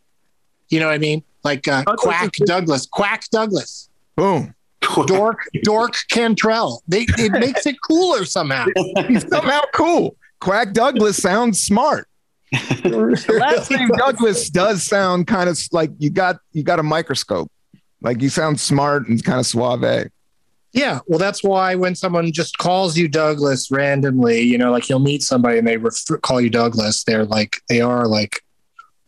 You 0.70 0.80
know 0.80 0.88
what 0.88 0.96
I 0.96 0.98
mean? 0.98 1.24
Like 1.44 1.68
uh, 1.68 1.84
Quack 1.84 2.32
Douglas, 2.46 2.88
Quack 2.88 3.30
Douglas, 3.32 3.90
Boom. 4.16 4.56
Dork 5.06 5.40
Dork 5.64 5.94
Cantrell. 6.10 6.82
They, 6.88 7.06
it 7.18 7.32
makes 7.40 7.66
it 7.66 7.76
cooler 7.82 8.26
somehow. 8.26 8.66
He's 9.08 9.28
somehow 9.28 9.62
cool. 9.74 10.16
Quack 10.40 10.72
Douglas 10.72 11.18
sounds 11.18 11.60
smart. 11.60 12.08
Last 12.84 13.70
name 13.70 13.90
Douglas 13.90 14.50
does 14.50 14.84
sound 14.84 15.28
kind 15.28 15.50
of 15.50 15.60
like 15.72 15.92
you 16.00 16.10
got 16.10 16.38
you 16.54 16.64
got 16.64 16.80
a 16.80 16.84
microscope. 16.84 17.52
Like 18.02 18.22
you 18.22 18.30
sound 18.30 18.60
smart 18.60 19.08
and 19.10 19.24
kind 19.24 19.40
of 19.40 19.46
suave. 19.46 20.10
Yeah, 20.72 21.00
well, 21.08 21.18
that's 21.20 21.44
why 21.44 21.74
when 21.76 21.96
someone 21.96 22.32
just 22.32 22.58
calls 22.60 22.96
you 22.98 23.08
Douglas 23.08 23.72
randomly, 23.72 24.42
you 24.42 24.58
know, 24.58 24.72
like 24.72 24.88
you'll 24.88 25.00
meet 25.00 25.24
somebody 25.24 25.58
and 25.58 25.68
they 25.68 25.78
refer, 25.78 26.18
call 26.18 26.40
you 26.40 26.50
Douglas, 26.50 27.04
they're 27.04 27.26
like 27.26 27.62
they 27.70 27.82
are 27.82 28.08
like 28.08 28.44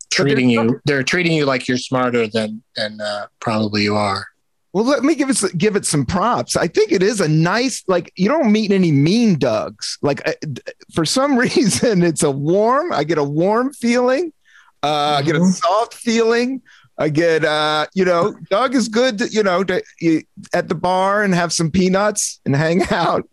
treating 0.10 0.50
you. 0.50 0.82
They're 0.86 1.04
treating 1.04 1.34
you 1.34 1.46
like 1.46 1.68
you're 1.68 1.78
smarter 1.78 2.28
than 2.28 2.64
than 2.76 3.00
uh, 3.00 3.28
probably 3.40 3.84
you 3.84 3.96
are. 3.96 4.26
Well, 4.74 4.86
let 4.86 5.04
me 5.04 5.16
give 5.16 5.30
it 5.30 5.40
give 5.58 5.76
it 5.76 5.86
some 5.86 6.06
props. 6.06 6.56
I 6.56 6.68
think 6.68 6.92
it 6.92 7.04
is 7.04 7.22
a 7.22 7.28
nice 7.28 7.84
like 7.88 8.12
you 8.16 8.28
don't 8.30 8.52
meet 8.52 8.72
any 8.72 8.92
mean 8.92 9.36
Dougs. 9.38 9.98
Like 10.02 10.28
uh, 10.28 10.34
d- 10.42 10.62
for 10.96 11.06
some 11.06 11.38
reason, 11.48 12.02
it's 12.04 12.24
a 12.24 12.32
warm. 12.32 12.92
I 12.92 13.04
get 13.04 13.18
a 13.20 13.24
warm 13.24 13.72
feeling. 13.74 14.34
Uh, 14.82 15.18
I 15.20 15.22
get 15.22 15.36
a 15.36 15.40
Mhm. 15.40 15.54
soft 15.54 15.94
feeling. 15.94 16.62
I 17.02 17.10
get 17.10 17.44
uh, 17.44 17.88
you 17.94 18.06
know, 18.06 18.36
Doug 18.50 18.76
is 18.76 18.88
good. 18.88 19.18
To, 19.18 19.28
you 19.28 19.42
know, 19.44 19.64
to, 19.64 19.82
you, 20.00 20.22
at 20.54 20.68
the 20.70 20.76
bar 20.76 21.24
and 21.24 21.34
have 21.34 21.52
some 21.52 21.72
peanuts 21.72 22.40
and 22.46 22.56
hang 22.56 22.84
out. 22.92 23.28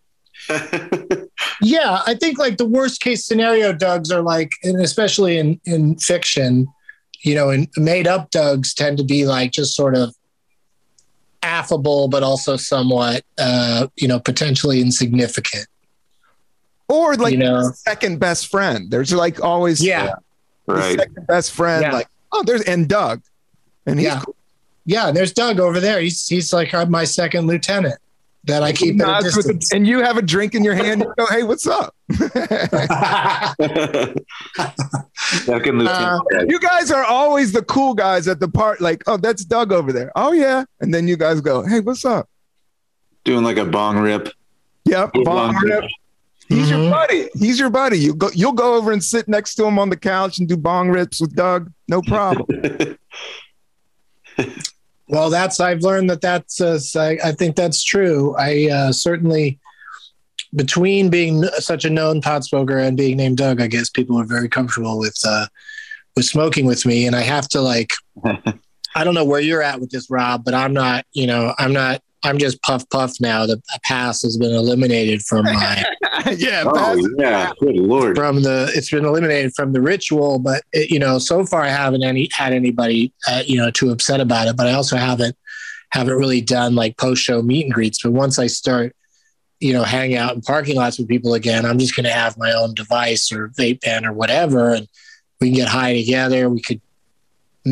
Yeah, 1.61 2.03
I 2.07 2.15
think 2.15 2.39
like 2.39 2.57
the 2.57 2.65
worst 2.67 3.01
case 3.01 3.25
scenario 3.25 3.73
Dougs 3.73 4.13
are 4.13 4.23
like, 4.23 4.51
and 4.63 4.81
especially 4.81 5.39
in 5.39 5.61
in 5.65 5.97
fiction, 5.99 6.69
you 7.25 7.35
know, 7.35 7.51
and 7.51 7.69
made 7.77 8.07
up 8.07 8.31
Dougs 8.31 8.75
tend 8.75 8.99
to 8.99 9.05
be 9.05 9.27
like 9.27 9.51
just 9.51 9.75
sort 9.75 9.97
of 9.97 10.15
affable, 11.43 12.09
but 12.09 12.23
also 12.23 12.57
somewhat, 12.57 13.25
uh, 13.39 13.89
you 13.97 14.07
know, 14.07 14.21
potentially 14.21 14.81
insignificant. 14.81 15.67
Or 16.89 17.17
like 17.17 17.33
You 17.33 17.39
know. 17.39 17.73
second 17.75 18.19
best 18.21 18.47
friend. 18.49 18.91
There's 18.91 19.13
like 19.13 19.43
always 19.43 19.85
Yeah, 19.85 20.15
the 20.67 20.75
right. 20.75 20.99
second 20.99 21.27
best 21.27 21.53
friend. 21.53 21.83
Yeah. 21.83 21.93
Like 21.93 22.09
oh, 22.33 22.43
there's 22.45 22.63
and 22.63 22.89
Doug, 22.89 23.21
and 23.89 23.99
he's 23.99 24.07
yeah, 24.09 24.23
yeah. 24.85 25.09
And 25.09 25.17
there's 25.17 25.33
Doug 25.33 25.59
over 25.61 25.81
there. 25.81 26.01
He's 26.01 26.27
he's 26.29 26.53
like 26.53 26.73
my 26.89 27.05
second 27.05 27.47
lieutenant 27.47 27.99
that 28.45 28.63
I 28.63 28.73
keep 28.73 29.01
at 29.01 29.09
a 29.09 29.11
nods 29.11 29.37
with 29.37 29.47
a- 29.47 29.53
distance. 29.55 29.73
and 29.73 29.87
you 29.87 30.01
have 30.03 30.17
a 30.17 30.23
drink 30.23 30.55
in 30.55 30.63
your 30.65 30.75
hand. 30.75 31.03
You 31.03 31.13
go, 31.19 31.27
hey, 31.27 31.43
what's 31.43 31.67
up? 31.67 31.95
Second 35.19 35.81
Uh, 35.83 36.19
lieutenant. 36.29 36.51
You 36.51 36.59
guys 36.61 36.91
are 36.91 37.05
always 37.05 37.53
the 37.53 37.63
cool 37.63 37.95
guys 37.95 38.29
at 38.29 38.41
the 38.41 38.49
part. 38.49 38.81
Like, 38.81 39.03
oh, 39.07 39.17
that's 39.17 39.45
Doug 39.45 39.73
over 39.73 39.93
there. 39.93 40.11
Oh 40.17 40.33
yeah, 40.33 40.65
and 40.81 40.93
then 40.95 41.07
you 41.09 41.17
guys 41.17 41.41
go, 41.41 41.65
hey, 41.67 41.81
what's 41.81 42.05
up? 42.05 42.29
doing 43.25 43.45
like 43.45 43.59
a 43.59 43.65
bong 43.65 43.99
rip. 43.99 44.31
Yep, 44.87 45.13
Good 45.13 45.25
bong 45.27 45.53
bong 45.53 45.63
rip. 45.65 45.83
rip. 45.83 45.91
He's 46.49 46.69
Mhm. 46.69 46.71
your 46.85 46.91
buddy. 46.91 47.29
He's 47.35 47.59
your 47.61 47.69
buddy. 47.69 47.99
You 47.99 48.15
go. 48.15 48.31
You'll 48.33 48.53
go 48.53 48.75
over 48.77 48.91
and 48.91 49.05
sit 49.05 49.29
next 49.29 49.57
to 49.57 49.67
him 49.67 49.79
on 49.79 49.91
the 49.91 49.97
couch 49.99 50.39
and 50.39 50.49
do 50.49 50.57
bong 50.57 50.89
rips 50.89 51.21
with 51.21 51.35
Doug. 51.37 51.71
No 51.89 52.01
problem. 52.01 52.47
Well, 55.11 55.31
that's 55.31 55.59
I've 55.59 55.81
learned 55.81 56.11
that 56.11 56.21
that's 56.21 56.61
uh, 56.61 56.79
I, 56.95 57.19
I 57.25 57.33
think 57.33 57.57
that's 57.57 57.83
true. 57.83 58.37
I 58.37 58.69
uh, 58.71 58.93
certainly 58.93 59.59
between 60.55 61.09
being 61.09 61.45
such 61.59 61.85
a 61.85 61.91
known 61.91 62.21
pot 62.21 62.45
smoker 62.45 62.79
and 62.79 62.97
being 62.97 63.17
named 63.17 63.39
Doug, 63.39 63.61
I 63.61 63.67
guess 63.67 63.89
people 63.89 64.21
are 64.21 64.27
very 64.27 64.49
comfortable 64.49 64.99
with 64.99 65.19
uh, 65.27 65.47
with 66.15 66.27
smoking 66.27 66.67
with 66.67 66.85
me, 66.85 67.07
and 67.07 67.17
I 67.17 67.23
have 67.23 67.49
to 67.49 67.61
like 67.63 67.95
I 68.95 69.05
don't 69.05 69.15
know 69.15 69.25
where 69.25 69.41
you're 69.41 69.63
at 69.63 69.81
with 69.81 69.91
this, 69.91 70.11
Rob, 70.11 70.45
but 70.45 70.55
I'm 70.55 70.73
not. 70.73 71.07
You 71.13 71.27
know, 71.27 71.55
I'm 71.59 71.73
not. 71.73 72.03
I'm 72.25 72.39
just 72.39 72.61
puff 72.63 72.89
puff 72.91 73.15
now. 73.21 73.47
The 73.47 73.61
pass 73.85 74.23
has 74.23 74.37
been 74.37 74.53
eliminated 74.53 75.23
from 75.23 75.45
my 75.45 75.85
yeah. 76.37 76.65
Oh 76.67 76.73
pass- 76.75 77.09
yeah, 77.17 77.53
good 77.61 77.77
lord. 77.77 78.17
from 78.17 78.43
the 78.43 78.71
it's 78.75 78.91
been 78.91 79.05
eliminated 79.05 79.55
from 79.55 79.73
the 79.73 79.81
ritual 79.81 80.39
but 80.39 80.63
it, 80.73 80.91
you 80.91 80.99
know 80.99 81.19
so 81.19 81.45
far 81.47 81.63
i 81.63 81.69
haven't 81.69 82.03
any 82.03 82.29
had 82.33 82.53
anybody 82.53 83.13
uh, 83.29 83.43
you 83.47 83.57
know 83.57 83.71
too 83.71 83.91
upset 83.91 84.21
about 84.21 84.49
it 84.49 84.57
but 84.57 84.67
i 84.67 84.73
also 84.73 84.97
haven't 84.97 85.37
haven't 85.91 86.17
really 86.17 86.41
done 86.41 86.75
like 86.75 86.97
post 86.97 87.23
show 87.23 87.41
meet 87.41 87.65
and 87.65 87.73
greets 87.73 88.03
but 88.03 88.13
once 88.13 88.39
i 88.39 88.47
start 88.47 88.95
you 89.61 89.73
know 89.73 89.85
hang 89.85 90.17
out 90.17 90.35
in 90.35 90.41
parking 90.41 90.77
lots 90.77 90.99
with 90.99 91.09
people 91.09 91.35
again 91.35 91.65
i'm 91.65 91.79
just 91.79 91.95
going 91.95 92.05
to 92.05 92.13
have 92.13 92.37
my 92.37 92.53
own 92.53 92.75
device 92.75 93.31
or 93.33 93.49
vape 93.51 93.81
pen 93.83 94.05
or 94.05 94.13
whatever 94.13 94.75
and 94.75 94.89
we 95.41 95.49
can 95.49 95.57
get 95.57 95.69
high 95.69 95.95
together 95.95 96.49
we 96.49 96.61
could 96.61 96.81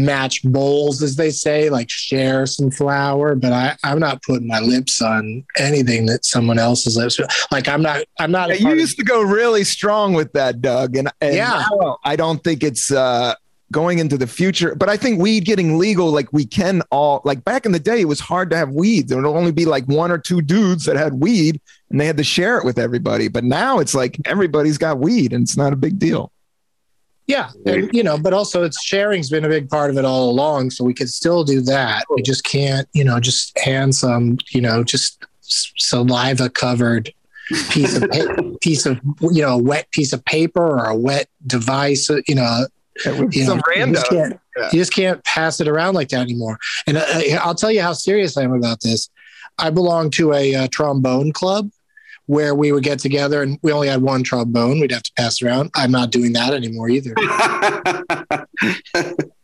match 0.05 0.43
bowls 0.45 1.03
as 1.03 1.17
they 1.17 1.31
say 1.31 1.71
like 1.71 1.89
share 1.91 2.47
some 2.47 2.71
flour 2.71 3.35
but 3.35 3.53
i 3.53 3.77
i'm 3.85 3.99
not 3.99 4.23
putting 4.23 4.47
my 4.47 4.61
lips 4.61 5.01
on 5.01 5.45
anything 5.59 6.07
that 6.07 6.25
someone 6.25 6.59
else's 6.59 6.97
lips 6.97 7.19
like 7.51 7.69
i'm 7.69 7.83
not 7.83 8.03
i'm 8.19 8.31
not 8.31 8.49
Yeah, 8.51 8.55
you 8.57 8.63
part 8.65 8.75
of- 8.75 8.81
used 8.81 8.97
to 8.99 9.05
go 9.05 9.23
really 9.23 9.65
strong 9.65 10.13
with 10.15 10.33
that, 10.35 10.61
Doug, 10.61 10.97
and, 10.97 11.11
and 11.21 11.35
Yeah. 11.35 11.65
I 12.05 12.17
don't 12.17 12.43
think 12.45 12.63
it's 12.63 12.91
uh, 12.93 13.35
going 13.73 13.99
into 13.99 14.17
the 14.17 14.27
future. 14.27 14.75
But 14.75 14.89
I 14.89 14.97
think 14.97 15.21
weed 15.21 15.45
getting 15.45 15.77
legal, 15.79 16.11
like 16.13 16.33
we 16.33 16.45
can 16.47 16.83
all, 16.91 17.21
like 17.25 17.45
back 17.45 17.67
in 17.67 17.73
the 17.73 17.81
day, 17.81 18.01
it 18.01 18.05
was 18.09 18.21
hard 18.21 18.49
to 18.51 18.57
have 18.57 18.71
weed. 18.71 19.09
There 19.09 19.21
would 19.21 19.29
only 19.29 19.51
be 19.53 19.65
like 19.65 19.85
one 19.87 20.11
or 20.13 20.19
two 20.19 20.41
dudes 20.41 20.85
that 20.85 20.97
had 20.97 21.15
weed, 21.15 21.61
and 21.91 22.01
they 22.01 22.07
had 22.07 22.17
to 22.19 22.25
share 22.25 22.59
it 22.59 22.65
with 22.65 22.79
everybody. 22.79 23.27
But 23.29 23.43
now 23.45 23.79
it's 23.81 23.95
like 23.95 24.19
everybody's 24.25 24.79
got 24.79 24.99
weed, 24.99 25.33
and 25.33 25.43
it's 25.43 25.57
not 25.57 25.73
a 25.73 25.77
big 25.77 25.99
deal. 25.99 26.31
Yeah, 27.27 27.51
and 27.65 27.91
you 27.93 28.03
know, 28.05 28.17
but 28.17 28.33
also 28.33 28.63
it's 28.63 28.81
sharing's 28.83 29.31
been 29.31 29.45
a 29.45 29.49
big 29.49 29.69
part 29.69 29.91
of 29.91 29.99
it 29.99 30.05
all 30.05 30.31
along. 30.31 30.71
So 30.71 30.85
we 30.85 30.95
could 30.95 31.09
still 31.11 31.43
do 31.43 31.61
that. 31.63 32.05
We 32.15 32.23
just 32.23 32.45
can't, 32.45 32.89
you 32.93 33.03
know, 33.03 33.19
just 33.19 33.59
hand 33.59 33.97
some, 33.97 34.39
you 34.51 34.61
know, 34.61 34.85
just 34.85 35.25
saliva 35.41 36.49
covered 36.51 37.13
piece 37.71 37.97
of 37.97 38.09
pa- 38.11 38.43
piece 38.61 38.87
of 38.87 39.01
you 39.21 39.43
know, 39.43 39.55
a 39.55 39.59
wet 39.59 39.91
piece 39.91 40.13
of 40.13 40.25
paper 40.25 40.65
or 40.65 40.85
a 40.85 40.97
wet 40.97 41.29
device. 41.47 42.09
You 42.29 42.35
know, 42.37 42.67
you 43.05 43.13
know, 43.13 43.29
you 43.33 43.61
random. 43.75 43.95
just, 43.95 44.09
can't, 44.09 44.41
Yeah. 44.57 44.69
you 44.73 44.79
just 44.79 44.93
can't 44.93 45.23
pass 45.25 45.61
it 45.61 45.67
around 45.67 45.95
like 45.95 46.09
that 46.11 46.21
anymore. 46.21 46.59
And 46.87 46.97
uh, 46.97 47.05
I'll 47.41 47.55
tell 47.57 47.73
you 47.73 47.83
how 47.83 47.93
serious 47.93 48.37
I 48.37 48.43
am 48.43 48.53
about 48.53 48.81
this. 48.83 49.11
I 49.59 49.71
belong 49.71 50.11
to 50.13 50.33
a 50.33 50.55
uh, 50.55 50.69
trombone 50.71 51.33
club 51.33 51.71
where 52.27 52.55
we 52.55 52.73
would 52.73 52.83
get 52.83 52.99
together 52.99 53.43
and 53.43 53.59
we 53.63 53.73
only 53.73 53.89
had 53.89 54.03
one 54.03 54.23
trombone. 54.23 54.81
We'd 54.81 54.93
have 54.93 55.03
to 55.05 55.13
pass 55.17 55.43
around. 55.43 55.71
I'm 55.75 55.91
not 55.91 56.11
doing 56.11 56.33
that 56.35 56.55
anymore 56.55 56.89
either. 56.89 57.15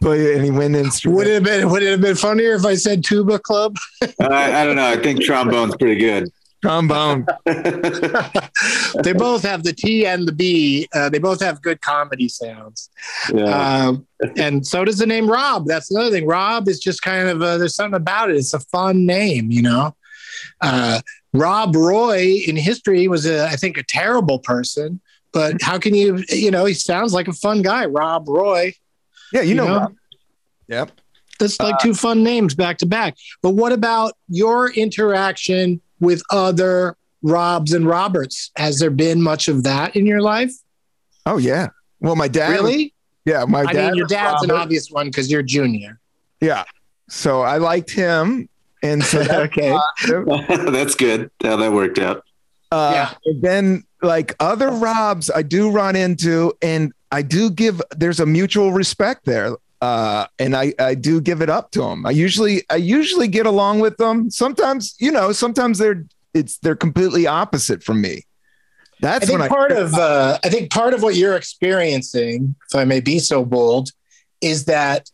Play 0.00 0.36
any 0.36 0.50
wind 0.50 0.76
instrument. 0.76 1.16
Would 1.16 1.26
it 1.26 1.34
have 1.34 1.44
been 1.44 1.70
Would 1.70 1.82
it 1.82 1.90
have 1.90 2.00
been 2.00 2.14
funnier 2.14 2.54
if 2.54 2.64
I 2.64 2.74
said 2.74 3.04
tuba 3.04 3.38
club? 3.38 3.76
I, 4.20 4.62
I 4.62 4.64
don't 4.64 4.76
know. 4.76 4.86
I 4.86 4.96
think 4.96 5.22
trombone's 5.22 5.76
pretty 5.76 6.00
good. 6.00 6.28
Trombone. 6.62 7.26
they 7.44 9.12
both 9.12 9.42
have 9.42 9.64
the 9.64 9.74
T 9.76 10.06
and 10.06 10.26
the 10.26 10.32
B. 10.32 10.88
Uh, 10.94 11.10
they 11.10 11.18
both 11.18 11.42
have 11.42 11.60
good 11.60 11.82
comedy 11.82 12.26
sounds. 12.26 12.88
yeah. 13.34 13.88
Um, 13.88 14.06
and 14.38 14.66
so 14.66 14.82
does 14.82 14.96
the 14.96 15.06
name 15.06 15.30
Rob. 15.30 15.66
That's 15.66 15.90
another 15.90 16.10
thing. 16.10 16.26
Rob 16.26 16.66
is 16.68 16.80
just 16.80 17.02
kind 17.02 17.28
of 17.28 17.42
uh, 17.42 17.58
there's 17.58 17.74
something 17.74 17.96
about 17.96 18.30
it. 18.30 18.36
It's 18.36 18.54
a 18.54 18.60
fun 18.60 19.04
name, 19.04 19.50
you 19.50 19.60
know. 19.60 19.94
Uh, 20.60 21.00
Rob 21.32 21.74
Roy 21.74 22.42
in 22.46 22.56
history 22.56 23.08
was 23.08 23.26
a, 23.26 23.46
I 23.46 23.56
think, 23.56 23.76
a 23.76 23.82
terrible 23.82 24.38
person. 24.38 25.00
But 25.32 25.60
how 25.62 25.78
can 25.78 25.94
you, 25.94 26.22
you 26.28 26.50
know, 26.50 26.64
he 26.64 26.74
sounds 26.74 27.12
like 27.12 27.26
a 27.26 27.32
fun 27.32 27.62
guy, 27.62 27.86
Rob 27.86 28.28
Roy. 28.28 28.74
Yeah, 29.32 29.40
you, 29.42 29.48
You 29.50 29.54
know. 29.56 29.66
know? 29.66 29.78
Rob. 29.78 29.94
Yep. 30.68 30.90
That's 31.40 31.58
like 31.58 31.78
two 31.80 31.94
fun 31.94 32.22
names 32.22 32.54
back 32.54 32.78
to 32.78 32.86
back. 32.86 33.16
But 33.42 33.50
what 33.50 33.72
about 33.72 34.12
your 34.28 34.70
interaction 34.70 35.80
with 35.98 36.22
other 36.30 36.96
Robs 37.22 37.72
and 37.72 37.86
Roberts? 37.86 38.52
Has 38.56 38.78
there 38.78 38.90
been 38.90 39.20
much 39.20 39.48
of 39.48 39.64
that 39.64 39.96
in 39.96 40.06
your 40.06 40.20
life? 40.20 40.52
Oh 41.26 41.38
yeah. 41.38 41.68
Well, 41.98 42.14
my 42.14 42.28
dad. 42.28 42.50
Really? 42.50 42.94
Yeah, 43.24 43.44
my 43.46 43.62
I 43.62 43.72
dad. 43.72 43.86
mean, 43.86 43.94
your 43.96 44.06
dad's 44.06 44.44
an 44.44 44.50
obvious 44.52 44.90
one 44.90 45.06
because 45.06 45.30
you're 45.30 45.42
junior. 45.42 45.98
Yeah. 46.40 46.64
So 47.08 47.40
I 47.42 47.56
liked 47.56 47.90
him, 47.90 48.48
and 48.84 49.02
so 49.02 49.18
that, 49.24 49.40
okay. 49.58 49.76
That's 50.70 50.94
good 50.94 51.30
how 51.42 51.56
that 51.56 51.72
worked 51.72 51.98
out. 51.98 52.22
uh, 52.70 52.92
Yeah. 52.94 53.14
and 53.24 53.42
then 53.42 53.84
like 54.02 54.36
other 54.38 54.70
Robs, 54.70 55.30
I 55.30 55.42
do 55.42 55.70
run 55.70 55.96
into, 55.96 56.52
and 56.62 56.92
I 57.10 57.22
do 57.22 57.50
give. 57.50 57.80
There's 57.96 58.20
a 58.20 58.26
mutual 58.26 58.70
respect 58.72 59.24
there. 59.24 59.56
Uh, 59.80 60.26
and 60.38 60.56
I, 60.56 60.72
I 60.78 60.94
do 60.94 61.20
give 61.20 61.42
it 61.42 61.50
up 61.50 61.70
to 61.72 61.80
them. 61.80 62.06
I 62.06 62.10
usually 62.10 62.62
I 62.70 62.76
usually 62.76 63.28
get 63.28 63.44
along 63.44 63.80
with 63.80 63.96
them. 63.98 64.30
Sometimes, 64.30 64.94
you 64.98 65.10
know, 65.10 65.30
sometimes 65.32 65.76
they're 65.78 66.04
it's 66.32 66.56
they're 66.58 66.76
completely 66.76 67.26
opposite 67.26 67.82
from 67.82 68.00
me. 68.00 68.22
That's 69.00 69.24
I 69.24 69.26
think 69.26 69.40
when 69.40 69.42
I 69.42 69.48
part 69.48 69.72
of 69.72 69.92
uh, 69.94 70.38
I 70.42 70.48
think 70.48 70.70
part 70.70 70.94
of 70.94 71.02
what 71.02 71.16
you're 71.16 71.36
experiencing, 71.36 72.54
if 72.70 72.74
I 72.74 72.84
may 72.84 73.00
be 73.00 73.18
so 73.18 73.44
bold, 73.44 73.90
is 74.40 74.64
that 74.66 75.10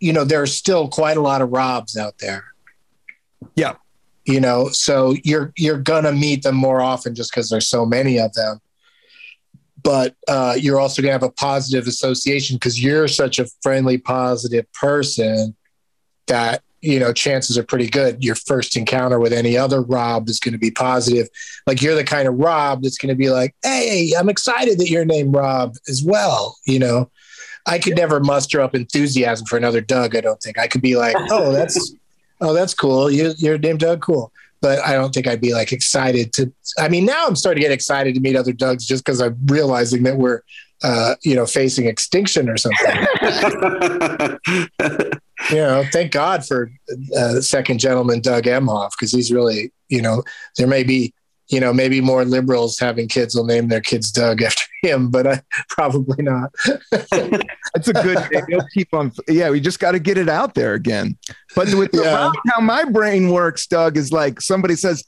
you 0.00 0.12
know 0.12 0.24
there's 0.24 0.52
still 0.54 0.88
quite 0.88 1.16
a 1.16 1.20
lot 1.20 1.40
of 1.40 1.50
Robs 1.52 1.96
out 1.96 2.18
there. 2.18 2.46
Yeah. 3.54 3.74
You 4.24 4.40
know, 4.40 4.68
so 4.68 5.14
you're 5.24 5.52
you're 5.56 5.78
gonna 5.78 6.12
meet 6.12 6.42
them 6.42 6.54
more 6.54 6.82
often 6.82 7.14
just 7.14 7.30
because 7.30 7.48
there's 7.48 7.66
so 7.66 7.86
many 7.86 8.18
of 8.18 8.32
them. 8.34 8.60
But 9.82 10.16
uh, 10.28 10.54
you're 10.58 10.78
also 10.78 11.00
gonna 11.00 11.12
have 11.12 11.22
a 11.22 11.30
positive 11.30 11.86
association 11.86 12.56
because 12.56 12.82
you're 12.82 13.08
such 13.08 13.38
a 13.38 13.46
friendly, 13.62 13.96
positive 13.96 14.70
person 14.74 15.56
that 16.26 16.62
you 16.80 16.98
know 16.98 17.12
chances 17.12 17.58
are 17.58 17.64
pretty 17.64 17.88
good 17.88 18.22
your 18.22 18.34
first 18.34 18.76
encounter 18.76 19.18
with 19.18 19.32
any 19.32 19.56
other 19.56 19.82
Rob 19.82 20.28
is 20.28 20.38
going 20.38 20.52
to 20.52 20.58
be 20.58 20.70
positive 20.70 21.28
like 21.66 21.82
you're 21.82 21.96
the 21.96 22.04
kind 22.04 22.28
of 22.28 22.34
Rob 22.34 22.82
that's 22.82 22.98
going 22.98 23.08
to 23.08 23.16
be 23.16 23.30
like, 23.30 23.54
"Hey, 23.62 24.12
I'm 24.16 24.28
excited 24.28 24.78
that 24.78 24.90
your 24.90 25.04
name 25.04 25.32
Rob 25.32 25.74
as 25.88 26.04
well." 26.04 26.56
You 26.66 26.78
know, 26.78 27.10
I 27.66 27.78
could 27.78 27.96
never 27.96 28.20
muster 28.20 28.60
up 28.60 28.74
enthusiasm 28.74 29.46
for 29.46 29.56
another 29.56 29.80
Doug. 29.80 30.14
I 30.14 30.20
don't 30.20 30.40
think 30.40 30.58
I 30.58 30.68
could 30.68 30.82
be 30.82 30.96
like, 30.96 31.16
"Oh, 31.30 31.52
that's 31.52 31.94
oh, 32.40 32.52
that's 32.52 32.74
cool. 32.74 33.10
You, 33.10 33.32
you're 33.38 33.58
named 33.58 33.80
Doug, 33.80 34.02
cool." 34.02 34.32
But 34.60 34.80
I 34.80 34.94
don't 34.94 35.14
think 35.14 35.28
I'd 35.28 35.40
be 35.40 35.54
like 35.54 35.72
excited 35.72 36.32
to. 36.34 36.52
I 36.78 36.88
mean, 36.88 37.04
now 37.04 37.26
I'm 37.26 37.36
starting 37.36 37.62
to 37.62 37.68
get 37.68 37.72
excited 37.72 38.14
to 38.14 38.20
meet 38.20 38.36
other 38.36 38.52
Dougs 38.52 38.86
just 38.86 39.04
because 39.04 39.20
I'm 39.20 39.38
realizing 39.46 40.02
that 40.02 40.16
we're, 40.16 40.42
uh, 40.82 41.14
you 41.22 41.36
know, 41.36 41.46
facing 41.46 41.86
extinction 41.86 42.48
or 42.48 42.56
something. 42.56 43.06
you 45.50 45.56
know, 45.56 45.84
thank 45.92 46.10
God 46.10 46.44
for 46.44 46.72
uh, 47.16 47.40
second 47.40 47.78
gentleman 47.78 48.20
Doug 48.20 48.44
Emhoff 48.44 48.90
because 48.98 49.12
he's 49.12 49.32
really, 49.32 49.72
you 49.88 50.02
know, 50.02 50.24
there 50.56 50.66
may 50.66 50.82
be, 50.82 51.14
you 51.48 51.60
know, 51.60 51.72
maybe 51.72 52.00
more 52.00 52.24
liberals 52.24 52.80
having 52.80 53.06
kids 53.06 53.36
will 53.36 53.44
name 53.44 53.68
their 53.68 53.80
kids 53.80 54.10
Doug 54.10 54.42
after 54.42 54.64
him, 54.82 55.10
but 55.10 55.26
I 55.26 55.42
probably 55.68 56.22
not. 56.22 56.50
That's 56.90 57.88
a 57.88 57.92
good 57.92 58.18
thing. 58.28 58.42
They'll 58.48 58.66
keep 58.74 58.92
on. 58.94 59.12
Yeah, 59.28 59.50
we 59.50 59.60
just 59.60 59.80
got 59.80 59.92
to 59.92 59.98
get 59.98 60.18
it 60.18 60.28
out 60.28 60.54
there 60.54 60.74
again. 60.74 61.16
But 61.54 61.72
with 61.74 61.92
the 61.92 62.02
Yeah. 62.04 62.14
Rob, 62.14 62.34
how 62.48 62.60
my 62.60 62.84
brain 62.84 63.30
works, 63.30 63.66
Doug, 63.66 63.96
is 63.96 64.12
like 64.12 64.40
somebody 64.40 64.74
says, 64.76 65.04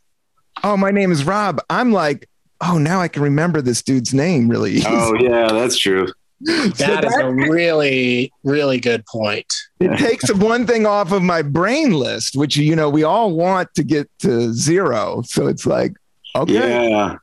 "Oh, 0.65 0.77
my 0.77 0.91
name 0.91 1.13
is 1.13 1.25
Rob." 1.25 1.61
I'm 1.71 1.93
like, 1.93 2.29
"Oh, 2.61 2.79
now 2.79 3.01
I 3.01 3.09
can 3.09 3.23
remember 3.23 3.63
this 3.63 3.83
dude's 3.83 4.13
name 4.15 4.49
really 4.49 4.73
easy." 4.73 4.87
oh 4.89 5.15
yeah, 5.15 5.49
that's 5.53 5.79
true. 5.79 6.09
That 6.43 7.05
is 7.05 7.15
a 7.17 7.31
really, 7.31 8.33
really 8.45 8.81
good 8.81 9.05
point. 9.05 9.53
it 9.79 9.99
takes 9.99 10.33
one 10.33 10.67
thing 10.67 10.87
off 10.87 11.13
of 11.13 11.23
my 11.23 11.43
brain 11.43 11.93
list, 11.93 12.35
which 12.35 12.57
you 12.57 12.75
know 12.75 12.89
we 12.89 13.03
all 13.03 13.33
want 13.33 13.69
to 13.75 13.83
get 13.83 14.11
to 14.21 14.53
zero. 14.55 15.23
So 15.27 15.49
it's 15.49 15.67
like, 15.67 15.93
okay, 16.35 16.89
Yeah, 16.89 17.17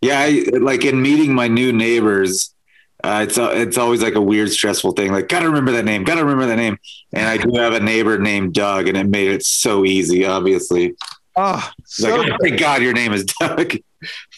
yeah. 0.00 0.18
I, 0.20 0.44
like 0.58 0.84
in 0.84 1.00
meeting 1.02 1.34
my 1.34 1.48
new 1.48 1.72
neighbors, 1.72 2.54
uh, 3.02 3.24
it's 3.26 3.38
it's 3.38 3.78
always 3.78 4.02
like 4.02 4.14
a 4.14 4.20
weird, 4.20 4.50
stressful 4.50 4.92
thing. 4.92 5.10
Like, 5.12 5.28
gotta 5.28 5.46
remember 5.46 5.72
that 5.72 5.84
name. 5.84 6.04
Gotta 6.04 6.22
remember 6.22 6.46
that 6.46 6.56
name. 6.56 6.78
And 7.12 7.26
I 7.26 7.36
do 7.38 7.50
have 7.58 7.72
a 7.72 7.80
neighbor 7.80 8.18
named 8.18 8.54
Doug, 8.54 8.88
and 8.88 8.96
it 8.96 9.08
made 9.08 9.28
it 9.28 9.44
so 9.44 9.84
easy. 9.84 10.26
Obviously, 10.26 10.94
oh, 11.36 11.70
so 11.86 12.14
like, 12.16 12.30
oh, 12.32 12.36
thank 12.42 12.60
God 12.60 12.82
your 12.82 12.92
name 12.92 13.12
is 13.12 13.24
Doug. 13.24 13.76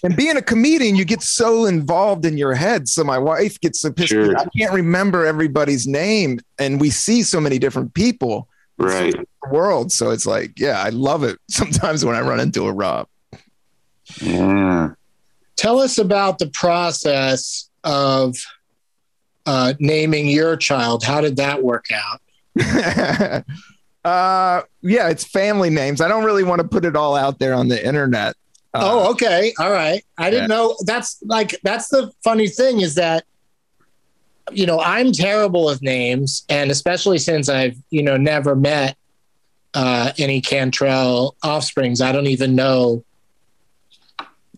And 0.02 0.16
being 0.16 0.36
a 0.36 0.42
comedian, 0.42 0.96
you 0.96 1.04
get 1.04 1.22
so 1.22 1.66
involved 1.66 2.24
in 2.24 2.36
your 2.36 2.52
head. 2.52 2.88
So 2.88 3.04
my 3.04 3.16
wife 3.16 3.60
gets 3.60 3.80
so 3.80 3.92
pissed. 3.92 4.08
Sure. 4.08 4.36
I 4.36 4.44
can't 4.58 4.72
remember 4.72 5.24
everybody's 5.24 5.86
name, 5.86 6.40
and 6.58 6.80
we 6.80 6.90
see 6.90 7.22
so 7.22 7.40
many 7.40 7.60
different 7.60 7.94
people 7.94 8.48
Right. 8.76 9.14
in 9.14 9.24
the 9.44 9.48
world. 9.50 9.92
So 9.92 10.10
it's 10.10 10.26
like, 10.26 10.58
yeah, 10.58 10.82
I 10.82 10.88
love 10.88 11.22
it. 11.22 11.38
Sometimes 11.48 12.04
when 12.04 12.16
I 12.16 12.22
run 12.22 12.40
into 12.40 12.66
a 12.66 12.72
Rob, 12.72 13.06
Yeah. 14.20 14.94
Tell 15.62 15.78
us 15.78 15.96
about 15.96 16.40
the 16.40 16.48
process 16.48 17.70
of 17.84 18.34
uh, 19.46 19.74
naming 19.78 20.26
your 20.26 20.56
child. 20.56 21.04
How 21.04 21.20
did 21.20 21.36
that 21.36 21.62
work 21.62 21.86
out? 21.92 22.20
uh, 24.04 24.62
yeah, 24.80 25.08
it's 25.08 25.22
family 25.22 25.70
names. 25.70 26.00
I 26.00 26.08
don't 26.08 26.24
really 26.24 26.42
want 26.42 26.62
to 26.62 26.66
put 26.66 26.84
it 26.84 26.96
all 26.96 27.14
out 27.14 27.38
there 27.38 27.54
on 27.54 27.68
the 27.68 27.86
internet. 27.86 28.34
Uh, 28.74 28.80
oh, 28.82 29.10
okay. 29.12 29.54
All 29.60 29.70
right. 29.70 30.04
I 30.18 30.30
didn't 30.30 30.48
know 30.48 30.74
that's 30.84 31.22
like 31.22 31.54
that's 31.62 31.90
the 31.90 32.10
funny 32.24 32.48
thing 32.48 32.80
is 32.80 32.96
that 32.96 33.24
you 34.50 34.66
know, 34.66 34.80
I'm 34.80 35.12
terrible 35.12 35.64
with 35.66 35.80
names 35.80 36.44
and 36.48 36.72
especially 36.72 37.18
since 37.18 37.48
I've, 37.48 37.76
you 37.90 38.02
know, 38.02 38.16
never 38.16 38.56
met 38.56 38.96
uh 39.74 40.10
any 40.18 40.40
Cantrell 40.40 41.36
offsprings, 41.44 42.00
I 42.00 42.10
don't 42.10 42.26
even 42.26 42.56
know 42.56 43.04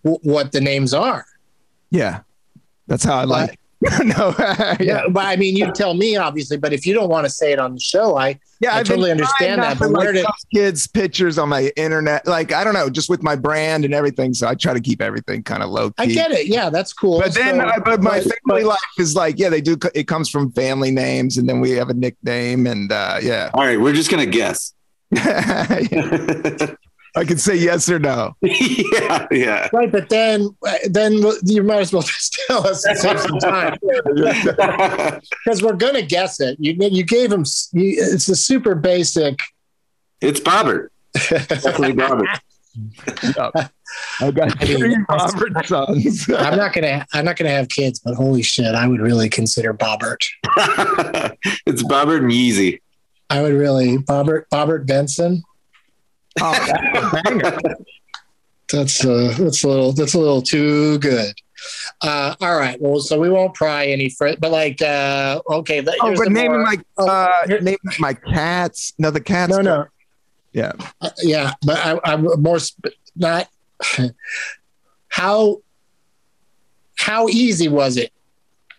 w- 0.05 0.21
what 0.23 0.53
the 0.53 0.61
names 0.61 0.95
are. 0.95 1.27
yeah, 1.91 2.21
that's 2.87 3.05
how 3.05 3.17
I 3.19 3.25
like. 3.25 3.51
it. 3.53 3.59
no, 4.17 4.35
yeah, 4.39 4.77
Yeah, 4.81 5.03
but 5.11 5.27
I 5.27 5.37
mean, 5.37 5.57
you 5.57 5.71
tell 5.73 5.93
me 5.93 6.17
obviously, 6.17 6.57
but 6.57 6.73
if 6.73 6.87
you 6.87 6.95
don't 6.95 7.11
want 7.11 7.27
to 7.27 7.31
say 7.31 7.53
it 7.53 7.59
on 7.59 7.75
the 7.75 7.81
show, 7.81 8.17
I 8.17 8.39
yeah. 8.61 8.75
I 8.75 8.79
I've 8.79 8.87
totally 8.87 9.11
understand 9.11 9.61
that, 9.63 9.79
but 9.79 9.91
where 9.91 10.15
like, 10.15 10.25
did- 10.25 10.59
kids 10.59 10.87
pictures 10.87 11.37
on 11.39 11.51
my 11.51 11.71
internet? 11.77 12.27
Like 12.27 12.51
I 12.53 12.65
don't 12.65 12.73
know, 12.73 12.89
just 12.89 13.11
with 13.11 13.23
my 13.23 13.37
brand 13.37 13.85
and 13.85 13.93
everything. 13.93 14.33
So 14.33 14.47
I 14.49 14.55
try 14.55 14.73
to 14.73 14.81
keep 14.81 15.03
everything 15.03 15.43
kind 15.43 15.63
of 15.63 15.69
low 15.69 15.91
key. 15.91 15.95
I 15.99 16.07
get 16.07 16.31
it. 16.31 16.47
Yeah, 16.47 16.71
that's 16.71 16.95
cool. 16.95 17.21
But 17.21 17.35
then, 17.35 17.57
So- 17.57 17.61
uh, 17.67 17.79
but 17.85 18.03
my 18.03 18.21
but- 18.21 18.33
family 18.47 18.63
but- 18.63 18.65
life 18.65 18.79
is 18.99 19.15
like, 19.15 19.39
yeah, 19.39 19.51
they 19.51 19.61
do. 19.61 19.77
It 19.95 20.05
comes 20.09 20.31
from 20.31 20.51
family 20.53 20.91
names, 20.91 21.37
and 21.37 21.47
then 21.47 21.61
we 21.61 21.73
have 21.73 21.91
a 21.91 21.95
nickname, 21.95 22.67
and 22.67 22.91
uh, 22.91 23.19
yeah, 23.23 23.51
All 23.53 23.65
right, 23.67 23.79
we're 23.79 23.93
just 23.93 24.11
gonna 24.11 24.25
guess. 24.25 24.73
I 27.17 27.25
can 27.25 27.39
say 27.39 27.55
yes 27.55 27.89
or 27.89 27.99
no. 27.99 28.35
yeah, 28.43 29.27
yeah. 29.31 29.69
Right, 29.73 29.91
but 29.91 30.09
then 30.09 30.49
then 30.89 31.23
you 31.45 31.63
might 31.63 31.81
as 31.81 31.93
well 31.93 32.03
just 32.03 32.41
tell 32.47 32.67
us 32.67 32.85
and 32.85 32.99
save 32.99 33.21
some 33.21 33.39
time 33.39 33.79
because 33.81 35.63
we're 35.63 35.75
gonna 35.75 36.03
guess 36.03 36.41
it. 36.41 36.57
You 36.59 36.75
you 36.81 37.05
gave 37.05 37.31
him 37.31 37.45
you, 37.73 37.97
it's 37.99 38.29
a 38.29 38.37
super 38.37 38.75
basic. 38.75 39.39
it's 40.21 40.41
Bobbert. 40.41 40.89
Definitely 41.13 41.93
Bobbert. 41.93 42.27
I 44.21 44.31
got 44.31 44.61
I 44.61 44.65
mean, 44.67 44.79
three 44.79 44.97
Robert 45.09 45.67
sons. 45.67 46.29
I'm 46.31 46.57
not 46.57 46.73
gonna 46.73 47.07
I'm 47.13 47.25
not 47.25 47.37
gonna 47.37 47.51
have 47.51 47.69
kids, 47.69 48.01
but 48.01 48.15
holy 48.15 48.43
shit, 48.43 48.75
I 48.75 48.89
would 48.89 49.01
really 49.01 49.29
consider 49.29 49.73
Bobbert. 49.73 50.27
it's 51.67 51.83
Bobbert 51.85 52.19
and 52.19 52.33
Yeezy. 52.33 52.81
I 53.31 53.43
would 53.43 53.55
really 53.55 53.99
Bobbert 53.99 54.45
Bobbert 54.53 54.87
Benson. 54.87 55.43
Oh, 56.41 56.53
that's 56.67 56.99
a 57.17 57.23
banger. 57.23 57.59
That's 58.73 59.05
uh 59.05 59.35
that's 59.39 59.63
a 59.63 59.69
little 59.69 59.93
that's 59.93 60.15
a 60.15 60.19
little 60.19 60.43
too 60.43 60.99
good. 60.99 61.35
Uh, 62.03 62.35
all 62.41 62.59
right, 62.59 62.79
well, 62.81 63.01
so 63.01 63.19
we 63.19 63.31
won't 63.31 63.55
pry 63.55 63.87
any 63.87 64.11
further, 64.11 64.37
but 64.39 64.51
like, 64.51 64.83
uh, 64.83 65.41
okay, 65.49 65.81
th- 65.81 65.97
Oh, 66.03 66.15
but 66.17 66.31
naming 66.31 66.51
more- 66.59 66.63
my 66.65 66.77
oh, 66.99 67.07
uh, 67.09 67.47
naming 67.61 67.79
my 67.99 68.13
cats. 68.13 68.93
No, 68.99 69.11
the 69.11 69.21
cats. 69.21 69.51
no, 69.53 69.61
no, 69.63 69.87
Yeah. 70.53 70.73
Uh, 71.01 71.11
yeah, 71.23 71.53
but 71.65 71.79
I, 71.79 71.99
I'm 72.05 72.25
more 72.43 72.59
sp- 72.61 72.93
not. 73.17 73.49
how 75.09 75.61
how 76.97 77.29
easy 77.29 77.69
was 77.69 77.97
it 77.97 78.13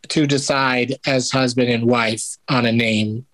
to 0.09 0.27
decide 0.27 0.95
as 1.07 1.31
husband 1.31 1.69
and 1.69 1.85
wife 1.85 2.37
on 2.49 2.65
a 2.65 2.71
name? 2.71 3.25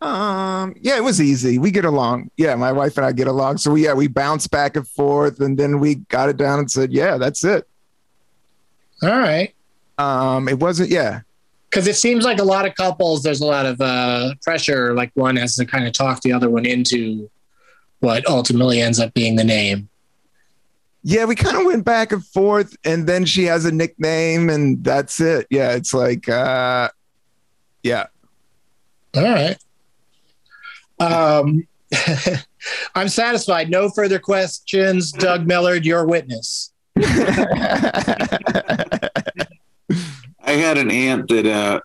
Um, 0.00 0.74
yeah, 0.80 0.96
it 0.96 1.04
was 1.04 1.20
easy. 1.20 1.58
We 1.58 1.70
get 1.70 1.84
along. 1.84 2.30
Yeah, 2.36 2.54
my 2.54 2.72
wife 2.72 2.96
and 2.96 3.06
I 3.06 3.12
get 3.12 3.28
along. 3.28 3.58
So 3.58 3.72
we 3.72 3.84
yeah, 3.84 3.94
we 3.94 4.08
bounced 4.08 4.50
back 4.50 4.76
and 4.76 4.86
forth 4.86 5.40
and 5.40 5.58
then 5.58 5.80
we 5.80 5.96
got 5.96 6.28
it 6.28 6.36
down 6.36 6.58
and 6.58 6.70
said, 6.70 6.92
Yeah, 6.92 7.16
that's 7.16 7.44
it. 7.44 7.66
All 9.02 9.08
right. 9.10 9.54
Um, 9.98 10.48
it 10.48 10.58
wasn't 10.58 10.90
yeah. 10.90 11.20
Because 11.70 11.86
it 11.86 11.96
seems 11.96 12.24
like 12.24 12.38
a 12.38 12.44
lot 12.44 12.66
of 12.66 12.74
couples, 12.74 13.22
there's 13.22 13.40
a 13.40 13.46
lot 13.46 13.66
of 13.66 13.80
uh, 13.80 14.34
pressure. 14.42 14.94
Like 14.94 15.10
one 15.14 15.36
has 15.36 15.56
to 15.56 15.64
kind 15.64 15.86
of 15.86 15.92
talk 15.92 16.20
the 16.22 16.32
other 16.32 16.48
one 16.48 16.64
into 16.64 17.28
what 18.00 18.26
ultimately 18.28 18.80
ends 18.80 19.00
up 19.00 19.12
being 19.14 19.36
the 19.36 19.44
name. 19.44 19.88
Yeah, 21.02 21.24
we 21.24 21.34
kind 21.36 21.56
of 21.56 21.64
went 21.64 21.84
back 21.84 22.12
and 22.12 22.24
forth, 22.24 22.76
and 22.84 23.06
then 23.06 23.24
she 23.26 23.44
has 23.44 23.64
a 23.64 23.72
nickname, 23.72 24.50
and 24.50 24.82
that's 24.82 25.20
it. 25.20 25.46
Yeah, 25.50 25.72
it's 25.72 25.94
like, 25.94 26.28
uh, 26.28 26.88
yeah. 27.82 28.06
All 29.14 29.22
right. 29.22 29.56
Um, 30.98 31.66
I'm 32.94 33.08
satisfied. 33.08 33.70
No 33.70 33.88
further 33.88 34.18
questions. 34.18 35.12
Doug 35.12 35.46
Mellard, 35.46 35.84
your 35.84 36.04
witness. 36.06 36.72
I 36.96 37.02
had 40.52 40.78
an 40.78 40.90
aunt 40.90 41.28
that 41.28 41.46
uh, 41.46 41.80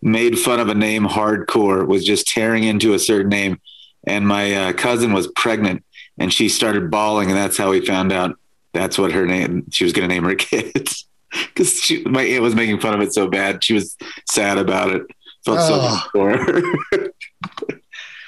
made 0.00 0.38
fun 0.38 0.60
of 0.60 0.68
a 0.68 0.74
name 0.74 1.04
hardcore, 1.04 1.86
was 1.86 2.04
just 2.04 2.28
tearing 2.28 2.64
into 2.64 2.94
a 2.94 2.98
certain 2.98 3.30
name. 3.30 3.60
And 4.04 4.26
my 4.26 4.54
uh, 4.54 4.72
cousin 4.72 5.12
was 5.12 5.28
pregnant 5.28 5.84
and 6.18 6.32
she 6.32 6.48
started 6.48 6.90
bawling. 6.90 7.30
And 7.30 7.38
that's 7.38 7.56
how 7.56 7.70
we 7.70 7.84
found 7.84 8.12
out 8.12 8.36
that's 8.72 8.98
what 8.98 9.12
her 9.12 9.26
name, 9.26 9.70
she 9.70 9.84
was 9.84 9.92
going 9.92 10.08
to 10.08 10.14
name 10.14 10.24
her 10.24 10.34
kids. 10.34 11.06
Because 11.30 11.92
my 12.04 12.22
aunt 12.22 12.42
was 12.42 12.54
making 12.54 12.80
fun 12.80 12.94
of 12.94 13.00
it 13.00 13.14
so 13.14 13.26
bad. 13.26 13.64
She 13.64 13.74
was 13.74 13.96
sad 14.28 14.58
about 14.58 14.92
it. 14.92 15.02
Felt 15.44 15.58
oh. 15.60 15.68
so 15.68 15.78
bad 15.80 16.02
for 16.12 16.36
her. 16.36 16.62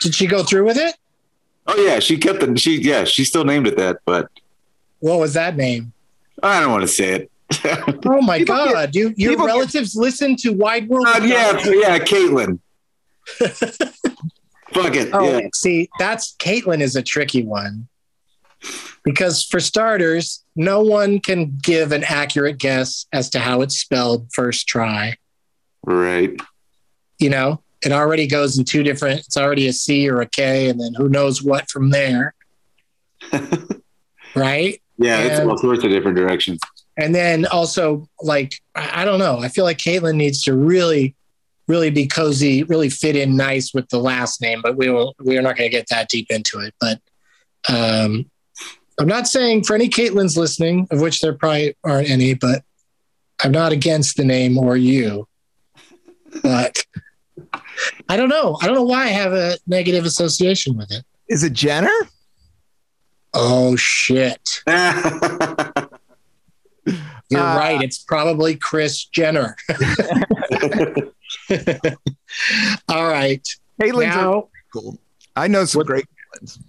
Did 0.01 0.15
she 0.15 0.27
go 0.27 0.43
through 0.43 0.65
with 0.65 0.77
it? 0.77 0.95
Oh 1.67 1.77
yeah, 1.77 1.99
she 1.99 2.19
kept 2.19 2.41
the 2.41 2.57
she 2.59 2.81
yeah 2.81 3.05
she 3.05 3.25
still 3.25 3.45
named 3.45 3.67
it 3.67 3.77
that, 3.77 3.99
but 4.05 4.29
what 5.01 5.19
was 5.19 5.35
that 5.35 5.57
name? 5.57 5.93
I 6.43 6.61
don't 6.61 6.71
want 6.71 6.83
to 6.83 6.89
say 6.89 7.13
it. 7.13 7.31
oh 8.07 8.21
my 8.21 8.43
god! 8.43 8.93
Get, 8.93 8.95
you 8.95 9.15
your 9.17 9.47
relatives 9.47 9.95
get, 9.95 10.01
listen 10.01 10.37
to 10.37 10.51
Wide 10.51 10.89
World? 10.89 11.07
Uh, 11.09 11.21
yeah, 11.23 11.59
yeah, 11.65 11.99
Caitlin. 11.99 12.59
Fuck 14.75 14.97
it. 14.97 15.11
Oh, 15.13 15.39
yeah. 15.39 15.49
see, 15.55 15.89
that's 15.99 16.35
Caitlin 16.37 16.81
is 16.81 16.97
a 16.97 17.03
tricky 17.03 17.45
one 17.45 17.89
because 19.05 19.45
for 19.45 19.61
starters, 19.61 20.45
no 20.57 20.83
one 20.83 21.21
can 21.21 21.57
give 21.63 21.93
an 21.93 22.05
accurate 22.05 22.59
guess 22.59 23.07
as 23.13 23.31
to 23.31 23.39
how 23.39 23.61
it's 23.61 23.79
spelled 23.79 24.29
first 24.33 24.67
try. 24.67 25.17
Right. 25.85 26.41
You 27.19 27.31
know, 27.31 27.63
it 27.87 27.93
already 27.93 28.27
goes 28.27 28.59
in 28.59 28.65
two 28.65 28.83
different. 28.83 29.21
It's 29.21 29.37
already 29.37 29.69
a 29.69 29.73
C 29.73 30.09
or 30.09 30.21
a 30.21 30.27
K, 30.27 30.69
and 30.69 30.81
then 30.81 30.95
who 30.95 31.09
knows 31.09 31.43
what 31.43 31.71
from 31.71 31.91
there. 31.91 32.35
right. 34.35 34.81
Yeah, 34.97 35.19
and, 35.19 35.33
it's 35.33 35.41
all 35.41 35.59
sorts 35.59 35.85
of 35.85 35.91
different 35.91 36.17
directions. 36.17 36.61
And 36.97 37.15
then 37.15 37.47
also, 37.47 38.09
like, 38.23 38.61
I 38.75 39.05
don't 39.05 39.19
know. 39.19 39.39
I 39.39 39.49
feel 39.49 39.65
like 39.65 39.79
Caitlin 39.79 40.15
needs 40.15 40.43
to 40.45 40.55
really, 40.55 41.17
really 41.67 41.91
be 41.91 42.07
cozy, 42.07 42.63
really 42.63 42.89
fit 42.89 43.17
in 43.17 43.37
nice 43.37 43.75
with 43.75 43.89
the 43.89 43.99
last 43.99 44.41
name. 44.41 44.61
But 44.63 44.77
we 44.77 44.89
will. 44.91 45.15
We 45.19 45.37
are 45.37 45.43
not 45.43 45.57
going 45.57 45.69
to 45.69 45.77
get 45.77 45.89
that 45.89 46.09
deep 46.09 46.27
into 46.31 46.61
it. 46.61 46.75
But 46.81 47.01
um, 47.69 48.31
I'm 49.01 49.09
not 49.09 49.27
saying 49.27 49.65
for 49.65 49.75
any 49.75 49.89
Caitlins 49.89 50.37
listening, 50.37 50.87
of 50.91 51.01
which 51.01 51.21
there 51.21 51.35
probably 51.35 51.77
aren't 51.83 52.11
any, 52.11 52.35
but 52.35 52.63
I'm 53.43 53.53
not 53.53 53.73
against 53.73 54.17
the 54.17 54.25
name 54.25 54.57
or 54.57 54.77
you. 54.77 55.27
But 56.43 56.85
I 58.09 58.17
don't 58.17 58.29
know. 58.29 58.59
I 58.61 58.67
don't 58.67 58.75
know 58.75 58.83
why 58.83 59.05
I 59.05 59.09
have 59.09 59.33
a 59.33 59.59
negative 59.67 60.05
association 60.05 60.77
with 60.77 60.93
it. 60.93 61.05
Is 61.29 61.43
it 61.43 61.53
Jenner? 61.53 61.91
Oh 63.33 63.77
shit. 63.77 64.49
You're 64.67 64.77
uh, 67.41 67.57
right. 67.57 67.83
It's 67.83 67.99
probably 67.99 68.57
Kris 68.57 69.07
Jenner. 69.07 69.57
All 72.89 73.09
right. 73.09 73.47
Caitlin's 73.81 74.15
now, 74.15 74.49
cool. 74.73 74.99
I 75.35 75.49
know 75.49 75.65
some 75.65 75.81
what, 75.81 75.87
great 75.87 76.07
Caitlins. 76.07 76.61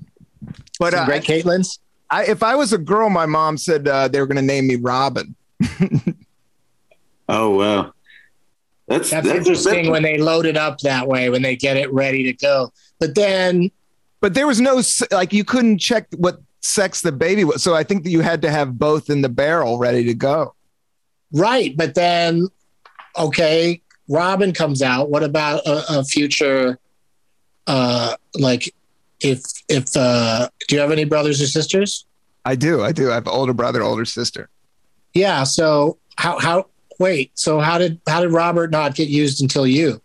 But 0.80 0.94
some 0.94 1.04
uh, 1.04 1.06
great 1.06 1.24
Caitlins. 1.24 1.80
I, 2.10 2.26
if 2.26 2.44
I 2.44 2.56
was 2.56 2.74
a 2.74 2.78
girl, 2.78 3.10
my 3.10 3.26
mom 3.26 3.58
said 3.58 3.88
uh, 3.88 4.08
they 4.08 4.20
were 4.20 4.28
going 4.28 4.38
to 4.38 4.42
name 4.42 4.68
me 4.68 4.78
Robin. 4.78 5.36
oh 7.30 7.50
wow. 7.50 7.94
That's, 8.88 9.10
that's, 9.10 9.28
that's 9.28 9.40
interesting 9.40 9.90
when 9.90 10.04
they 10.04 10.18
load 10.18 10.46
it 10.46 10.58
up 10.58 10.80
that 10.80 11.08
way 11.08 11.30
when 11.30 11.42
they 11.42 11.56
get 11.56 11.76
it 11.76 11.92
ready 11.92 12.24
to 12.24 12.34
go. 12.34 12.72
But 13.00 13.16
then, 13.16 13.72
but 14.22 14.34
there 14.34 14.46
was 14.48 14.62
no 14.62 14.82
like 15.12 15.34
you 15.34 15.44
couldn't 15.44 15.80
check 15.80 16.08
what 16.18 16.40
sex 16.62 17.02
the 17.02 17.12
baby 17.12 17.44
was. 17.44 17.64
So 17.64 17.74
I 17.74 17.84
think 17.84 18.04
that 18.04 18.10
you 18.12 18.22
had 18.22 18.42
to 18.44 18.52
have 18.52 18.78
both 18.78 19.10
in 19.10 19.22
the 19.22 19.30
barrel 19.30 19.78
ready 19.78 20.04
to 20.06 20.14
go. 20.14 20.54
Right, 21.32 21.76
but 21.76 21.96
then 21.96 22.48
okay, 23.18 23.82
Robin 24.08 24.54
comes 24.54 24.82
out. 24.82 25.10
What 25.10 25.24
about 25.24 25.66
a, 25.66 26.00
a 26.00 26.04
future? 26.04 26.80
Uh, 27.68 28.16
like 28.36 28.74
if 29.22 29.42
if 29.68 29.96
uh, 29.98 30.50
do 30.68 30.76
you 30.76 30.82
have 30.82 30.92
any 30.92 31.06
brothers 31.06 31.42
or 31.42 31.48
sisters? 31.48 32.06
I 32.46 32.56
do. 32.56 32.84
I 32.84 32.92
do. 32.92 33.10
I 33.10 33.16
have 33.16 33.28
older 33.28 33.54
brother, 33.54 33.82
older 33.82 34.06
sister. 34.06 34.50
Yeah. 35.14 35.44
So 35.44 35.98
how 36.18 36.40
how 36.40 36.68
wait, 37.00 37.32
so 37.36 37.60
how 37.60 37.78
did 37.78 38.00
how 38.08 38.22
did 38.22 38.32
Robert 38.32 38.72
not 38.72 38.96
get 38.96 39.10
used 39.10 39.42
until 39.42 39.68
you? 39.68 40.02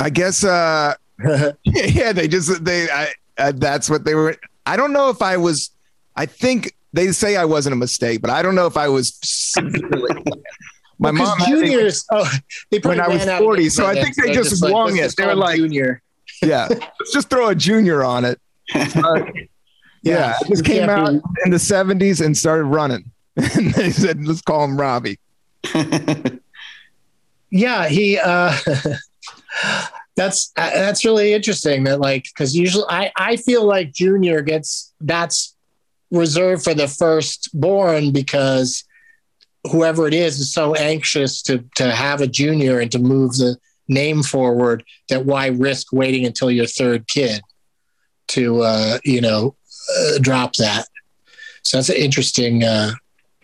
I 0.00 0.10
guess 0.10 0.44
uh 0.44 0.94
yeah, 1.64 2.12
they 2.12 2.28
just 2.28 2.64
they 2.64 2.90
I 2.90 3.12
uh, 3.38 3.52
that's 3.54 3.88
what 3.88 4.04
they 4.04 4.14
were 4.14 4.36
I 4.66 4.76
don't 4.76 4.92
know 4.92 5.10
if 5.10 5.22
I 5.22 5.36
was 5.36 5.70
I 6.16 6.26
think 6.26 6.74
they 6.92 7.10
say 7.12 7.36
I 7.36 7.44
wasn't 7.44 7.72
a 7.72 7.76
mistake, 7.76 8.20
but 8.20 8.30
I 8.30 8.42
don't 8.42 8.54
know 8.54 8.66
if 8.66 8.76
I 8.76 8.88
was 8.88 9.54
My 10.98 11.10
well, 11.10 11.36
mom 11.36 11.48
juniors 11.48 12.06
oh 12.12 12.30
they 12.70 12.78
when 12.78 13.00
I 13.00 13.08
was 13.08 13.24
40, 13.24 13.68
so 13.68 13.86
I 13.86 13.94
think 13.94 14.14
they 14.16 14.32
just, 14.32 14.50
just 14.50 14.62
wung 14.62 14.92
like, 14.92 15.00
it. 15.00 15.14
They 15.16 15.26
were 15.26 15.34
like 15.34 15.56
junior. 15.56 16.00
yeah, 16.42 16.68
let's 16.70 17.12
just 17.12 17.28
throw 17.30 17.48
a 17.48 17.54
junior 17.54 18.04
on 18.04 18.24
it. 18.24 18.40
Uh, 18.74 19.24
yeah, 20.02 20.36
I 20.40 20.48
just 20.48 20.64
came 20.64 20.88
out 20.88 21.08
in 21.08 21.50
the 21.50 21.56
70s 21.56 22.24
and 22.24 22.36
started 22.36 22.64
running. 22.64 23.10
and 23.56 23.72
they 23.74 23.90
said, 23.90 24.24
let's 24.26 24.42
call 24.42 24.64
him 24.64 24.78
Robbie. 24.78 25.18
yeah, 27.50 27.88
he. 27.88 28.18
Uh, 28.18 28.56
that's 30.16 30.52
uh, 30.56 30.70
that's 30.70 31.04
really 31.04 31.32
interesting. 31.32 31.84
That 31.84 32.00
like 32.00 32.24
because 32.24 32.54
usually 32.54 32.84
I 32.88 33.10
I 33.16 33.36
feel 33.36 33.64
like 33.64 33.92
Junior 33.92 34.42
gets 34.42 34.92
that's 35.00 35.56
reserved 36.10 36.62
for 36.62 36.74
the 36.74 36.86
firstborn 36.86 38.12
because 38.12 38.84
whoever 39.70 40.06
it 40.06 40.14
is 40.14 40.38
is 40.38 40.52
so 40.52 40.74
anxious 40.74 41.42
to 41.42 41.64
to 41.76 41.90
have 41.90 42.20
a 42.20 42.26
junior 42.26 42.78
and 42.80 42.92
to 42.92 42.98
move 42.98 43.32
the 43.36 43.56
name 43.88 44.22
forward 44.22 44.84
that 45.08 45.26
why 45.26 45.46
risk 45.48 45.92
waiting 45.92 46.24
until 46.24 46.50
your 46.50 46.66
third 46.66 47.06
kid 47.08 47.42
to 48.28 48.62
uh, 48.62 48.98
you 49.04 49.20
know 49.20 49.56
uh, 49.98 50.18
drop 50.20 50.54
that. 50.56 50.86
So 51.62 51.78
that's 51.78 51.88
an 51.88 51.96
interesting 51.96 52.62
uh, 52.62 52.92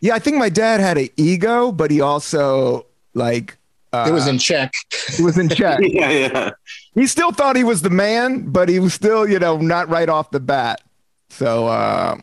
yeah, 0.01 0.14
I 0.14 0.18
think 0.18 0.36
my 0.36 0.48
dad 0.48 0.80
had 0.80 0.98
an 0.98 1.09
ego, 1.16 1.72
but 1.72 1.90
he 1.90 2.01
also 2.01 2.86
like 3.14 3.57
uh, 3.92 4.07
it 4.09 4.12
was 4.12 4.26
in 4.26 4.38
check. 4.38 4.72
It 5.18 5.20
was 5.20 5.36
in 5.36 5.48
check. 5.51 5.80
yeah, 5.82 6.11
yeah. 6.11 6.51
He 6.94 7.07
still 7.07 7.32
thought 7.32 7.57
he 7.57 7.64
was 7.64 7.82
the 7.82 7.90
man, 7.90 8.51
but 8.51 8.68
he 8.68 8.78
was 8.78 8.94
still, 8.94 9.28
you 9.28 9.38
know, 9.38 9.59
not 9.59 9.88
right 9.88 10.09
off 10.09 10.30
the 10.30 10.40
bat. 10.40 10.80
So 11.28 11.66
uh, 11.66 12.18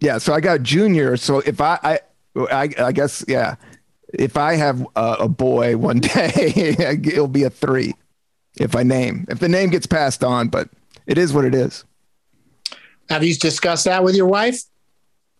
yeah, 0.00 0.18
so 0.18 0.34
I 0.34 0.40
got 0.40 0.62
junior. 0.62 1.16
So 1.16 1.38
if 1.40 1.60
I, 1.60 1.78
I, 1.82 1.98
I, 2.50 2.70
I 2.78 2.92
guess 2.92 3.24
yeah, 3.26 3.56
if 4.12 4.36
I 4.36 4.56
have 4.56 4.86
a, 4.94 5.16
a 5.20 5.28
boy 5.28 5.76
one 5.76 5.98
day, 6.00 6.32
it'll 6.78 7.28
be 7.28 7.44
a 7.44 7.50
three. 7.50 7.94
If 8.60 8.76
I 8.76 8.84
name, 8.84 9.26
if 9.28 9.40
the 9.40 9.48
name 9.48 9.70
gets 9.70 9.86
passed 9.86 10.22
on, 10.22 10.48
but 10.48 10.68
it 11.06 11.18
is 11.18 11.32
what 11.32 11.44
it 11.44 11.54
is. 11.54 11.84
Have 13.08 13.24
you 13.24 13.34
discussed 13.34 13.86
that 13.86 14.04
with 14.04 14.14
your 14.14 14.26
wife? 14.26 14.62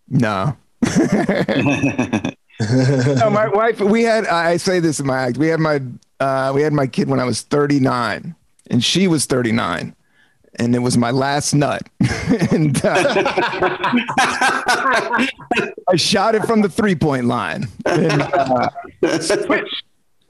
No 0.09 0.57
no, 2.61 3.31
my 3.31 3.49
wife. 3.49 3.81
We 3.81 4.03
had. 4.03 4.27
I 4.27 4.57
say 4.59 4.81
this 4.81 5.01
in 5.01 5.07
my 5.07 5.19
act. 5.19 5.39
We 5.39 5.49
had 5.49 5.61
my. 5.61 5.81
Uh, 6.21 6.53
we 6.55 6.63
had 6.63 6.73
my 6.73 6.87
kid 6.87 7.09
when 7.09 7.21
I 7.21 7.25
was 7.25 7.43
39, 7.43 8.35
and 8.71 8.85
she 8.85 9.09
was 9.09 9.27
39, 9.27 9.95
and 10.57 10.75
it 10.75 10.79
was 10.79 10.97
my 10.97 11.11
last 11.11 11.53
nut. 11.55 11.83
and 12.53 12.81
uh, 12.85 13.05
I 15.89 15.97
shot 15.97 16.35
it 16.35 16.45
from 16.45 16.63
the 16.63 16.69
three 16.69 16.95
point 16.95 17.27
line. 17.27 17.69
And, 17.85 18.23
uh, 18.23 18.71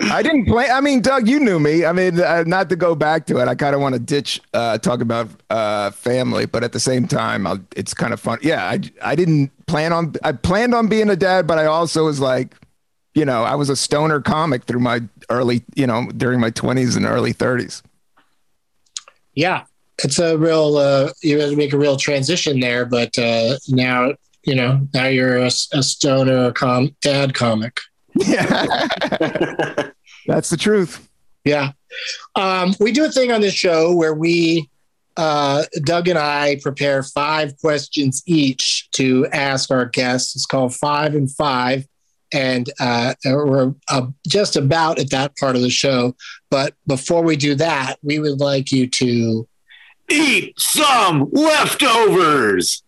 I 0.03 0.23
didn't 0.23 0.47
play. 0.47 0.69
I 0.69 0.81
mean, 0.81 1.01
Doug, 1.01 1.29
you 1.29 1.39
knew 1.39 1.61
me. 1.61 1.85
I 1.85 1.93
mean, 1.93 2.21
uh, 2.21 2.43
not 2.47 2.69
to 2.71 2.77
go 2.77 2.95
back 2.95 3.27
to 3.27 3.39
it. 3.39 3.47
I 3.47 3.55
kind 3.55 3.75
of 3.75 3.81
want 3.81 3.95
to 3.95 4.01
ditch 4.01 4.41
uh, 4.53 4.79
talk 4.79 5.01
about 5.01 5.29
uh, 5.51 5.93
family, 5.93 6.47
but 6.47 6.65
at 6.65 6.73
the 6.73 6.81
same 6.81 7.07
time, 7.07 7.47
I'll, 7.47 7.61
it's 7.77 7.95
kind 7.95 8.13
of 8.13 8.19
fun. 8.19 8.39
Yeah, 8.43 8.65
I 8.65 8.81
I 9.03 9.15
didn't 9.15 9.53
plan 9.67 9.93
on. 9.93 10.15
I 10.25 10.33
planned 10.33 10.75
on 10.75 10.89
being 10.89 11.11
a 11.11 11.17
dad, 11.17 11.47
but 11.47 11.59
I 11.59 11.67
also 11.67 12.07
was 12.07 12.19
like, 12.19 12.57
you 13.15 13.25
know, 13.25 13.45
I 13.45 13.55
was 13.55 13.71
a 13.71 13.77
stoner 13.77 14.21
comic 14.21 14.65
through 14.65 14.81
my 14.81 15.01
early, 15.31 15.63
you 15.77 15.87
know, 15.87 16.09
during 16.17 16.41
my 16.41 16.51
twenties 16.51 16.97
and 16.97 17.07
early 17.07 17.33
thirties. 17.33 17.83
Yeah, 19.35 19.65
it's 20.03 20.19
a 20.19 20.37
real. 20.37 20.77
Uh, 20.77 21.11
you 21.23 21.39
had 21.39 21.51
to 21.51 21.57
make 21.57 21.73
a 21.73 21.79
real 21.79 21.97
transition 21.97 22.59
there, 22.59 22.85
but 22.85 23.17
uh, 23.17 23.59
now 23.69 24.15
you 24.43 24.57
know. 24.57 24.89
Now 24.93 25.07
you're 25.07 25.39
a, 25.39 25.51
a 25.73 25.83
stoner 25.85 26.51
com- 26.53 26.97
dad 27.01 27.35
comic. 27.35 27.81
Yeah, 28.15 28.67
that's 30.27 30.51
the 30.51 30.57
truth. 30.57 31.09
Yeah. 31.45 31.73
Um, 32.35 32.75
we 32.81 32.93
do 32.93 33.05
a 33.05 33.11
thing 33.11 33.33
on 33.33 33.41
this 33.41 33.55
show 33.55 33.95
where 33.95 34.15
we, 34.15 34.71
uh, 35.17 35.65
Doug 35.85 36.09
and 36.09 36.19
I, 36.19 36.59
prepare 36.63 37.03
five 37.03 37.57
questions 37.59 38.23
each 38.27 38.89
to 38.93 39.27
ask 39.33 39.71
our 39.71 39.87
guests. 39.87 40.35
It's 40.35 40.47
called 40.47 40.75
Five 40.75 41.15
and 41.15 41.31
Five. 41.31 41.87
And 42.33 42.69
uh, 42.81 43.15
we're 43.25 43.75
uh, 43.89 44.07
just 44.27 44.57
about 44.57 44.99
at 44.99 45.11
that 45.11 45.37
part 45.37 45.55
of 45.55 45.63
the 45.63 45.71
show. 45.71 46.17
But 46.51 46.75
before 46.87 47.23
we 47.23 47.37
do 47.37 47.55
that, 47.57 47.97
we 48.03 48.19
would 48.19 48.41
like 48.41 48.73
you 48.73 48.89
to 48.89 49.47
Eat 50.11 50.55
some 50.59 51.31
leftovers. 51.33 52.83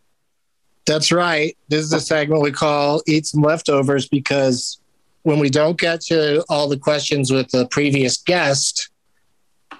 That's 0.87 1.11
right. 1.11 1.57
This 1.69 1.85
is 1.85 1.93
a 1.93 2.01
segment 2.01 2.43
we 2.43 2.53
call 2.53 3.03
Eat 3.07 3.27
Some 3.27 3.43
Leftovers 3.43 4.07
because 4.07 4.79
when 5.27 5.41
we 5.41 5.51
don't 5.51 5.77
get 5.77 6.01
to 6.01 6.45
all 6.49 6.69
the 6.69 6.79
questions 6.79 7.33
with 7.33 7.51
the 7.51 7.67
previous 7.67 8.17
guest, 8.17 8.91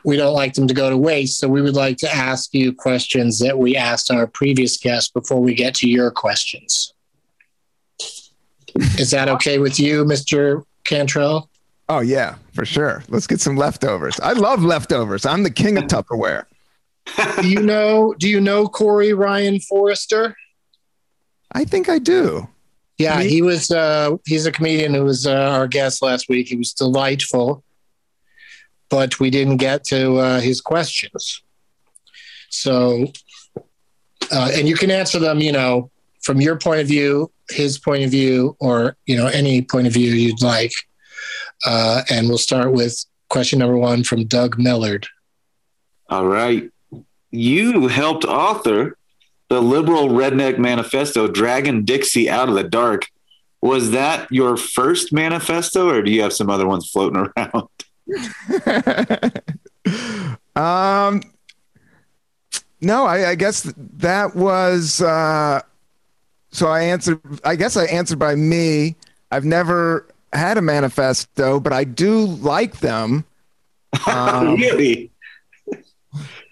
we 0.05 0.17
don't 0.17 0.35
like 0.35 0.55
them 0.55 0.67
to 0.67 0.75
go 0.75 0.91
to 0.91 0.97
waste. 0.97 1.39
So 1.39 1.47
we 1.47 1.63
would 1.63 1.77
like 1.77 1.99
to 1.99 2.13
ask 2.13 2.53
you 2.53 2.73
questions 2.73 3.39
that 3.39 3.57
we 3.57 3.77
asked 3.77 4.11
our 4.11 4.27
previous 4.27 4.77
guest 4.77 5.15
before 5.15 5.41
we 5.41 5.55
get 5.55 5.73
to 5.77 5.89
your 5.89 6.11
questions. 6.11 6.93
Is 8.99 9.13
that 9.13 9.29
okay 9.29 9.59
with 9.59 9.79
you, 9.79 10.05
Mr. 10.05 10.65
Cantrell? 10.83 11.49
Oh 11.89 12.01
yeah, 12.01 12.35
for 12.53 12.65
sure. 12.65 13.05
Let's 13.09 13.29
get 13.29 13.41
some 13.41 13.57
leftovers. 13.57 14.19
I 14.19 14.33
love 14.33 14.65
leftovers. 14.65 15.25
I'm 15.25 15.45
the 15.45 15.51
king 15.51 15.79
of 15.79 15.85
Tupperware. 15.85 16.47
do 17.41 17.49
you 17.49 17.63
know 17.63 18.17
do 18.19 18.29
you 18.29 18.41
know 18.41 18.67
Corey 18.67 19.13
Ryan 19.13 19.61
Forrester? 19.61 20.35
I 21.53 21.65
think 21.65 21.89
I 21.89 22.01
do. 22.01 22.49
Yeah, 22.99 23.21
he 23.21 23.43
was. 23.43 23.71
Uh, 23.71 24.17
he's 24.25 24.47
a 24.47 24.53
comedian 24.53 24.95
who 24.95 25.05
was 25.05 25.27
uh, 25.27 25.35
our 25.35 25.69
guest 25.69 26.01
last 26.03 26.29
week. 26.29 26.49
He 26.49 26.57
was 26.57 26.73
delightful, 26.73 27.63
but 28.89 29.21
we 29.21 29.29
didn't 29.29 29.59
get 29.59 29.85
to 29.85 30.17
uh, 30.17 30.41
his 30.41 30.61
questions. 30.63 31.43
So, 32.49 33.13
uh, 34.33 34.51
and 34.55 34.67
you 34.67 34.77
can 34.77 34.91
answer 34.91 35.19
them, 35.19 35.41
you 35.41 35.53
know, 35.53 35.91
from 36.23 36.41
your 36.41 36.59
point 36.59 36.81
of 36.81 36.87
view, 36.87 37.31
his 37.51 37.79
point 37.79 38.03
of 38.03 38.11
view, 38.11 38.57
or 38.61 38.97
you 39.05 39.17
know, 39.17 39.27
any 39.27 39.61
point 39.61 39.87
of 39.87 39.93
view 39.93 40.13
you'd 40.13 40.43
like. 40.43 40.73
Uh, 41.67 42.03
and 42.11 42.29
we'll 42.29 42.39
start 42.39 42.73
with 42.73 43.05
question 43.29 43.59
number 43.59 43.77
one 43.77 44.05
from 44.05 44.25
Doug 44.25 44.57
Mellard. 44.57 45.07
All 46.09 46.27
right. 46.27 46.71
You 47.31 47.89
helped 47.89 48.25
author 48.25 48.97
the 49.49 49.63
liberal 49.63 50.09
redneck 50.09 50.59
manifesto, 50.59 51.29
Dragging 51.29 51.85
Dixie 51.85 52.29
Out 52.29 52.49
of 52.49 52.55
the 52.55 52.65
Dark. 52.65 53.07
Was 53.63 53.93
that 53.93 54.31
your 54.31 54.57
first 54.57 55.13
manifesto, 55.13 55.89
or 55.89 56.03
do 56.03 56.11
you 56.11 56.23
have 56.23 56.33
some 56.33 56.51
other 56.51 56.67
ones 56.67 56.91
floating 56.91 57.29
around? 57.37 57.69
um, 60.57 61.23
no, 62.81 63.05
I, 63.05 63.31
I 63.31 63.35
guess 63.35 63.73
that 63.77 64.37
was. 64.37 65.01
Uh, 65.01 65.63
so 66.51 66.69
I 66.69 66.83
answered. 66.83 67.21
I 67.45 67.57
guess 67.57 67.77
I 67.77 67.85
answered 67.87 68.19
by 68.19 68.35
me. 68.35 68.97
I've 69.31 69.45
never 69.45 70.07
had 70.33 70.59
a 70.59 70.63
manifesto, 70.63 71.61
but 71.61 71.73
I 71.73 71.85
do 71.85 72.27
like 72.27 72.81
them. 72.81 73.25
Um, 74.07 74.57
really? 74.57 75.11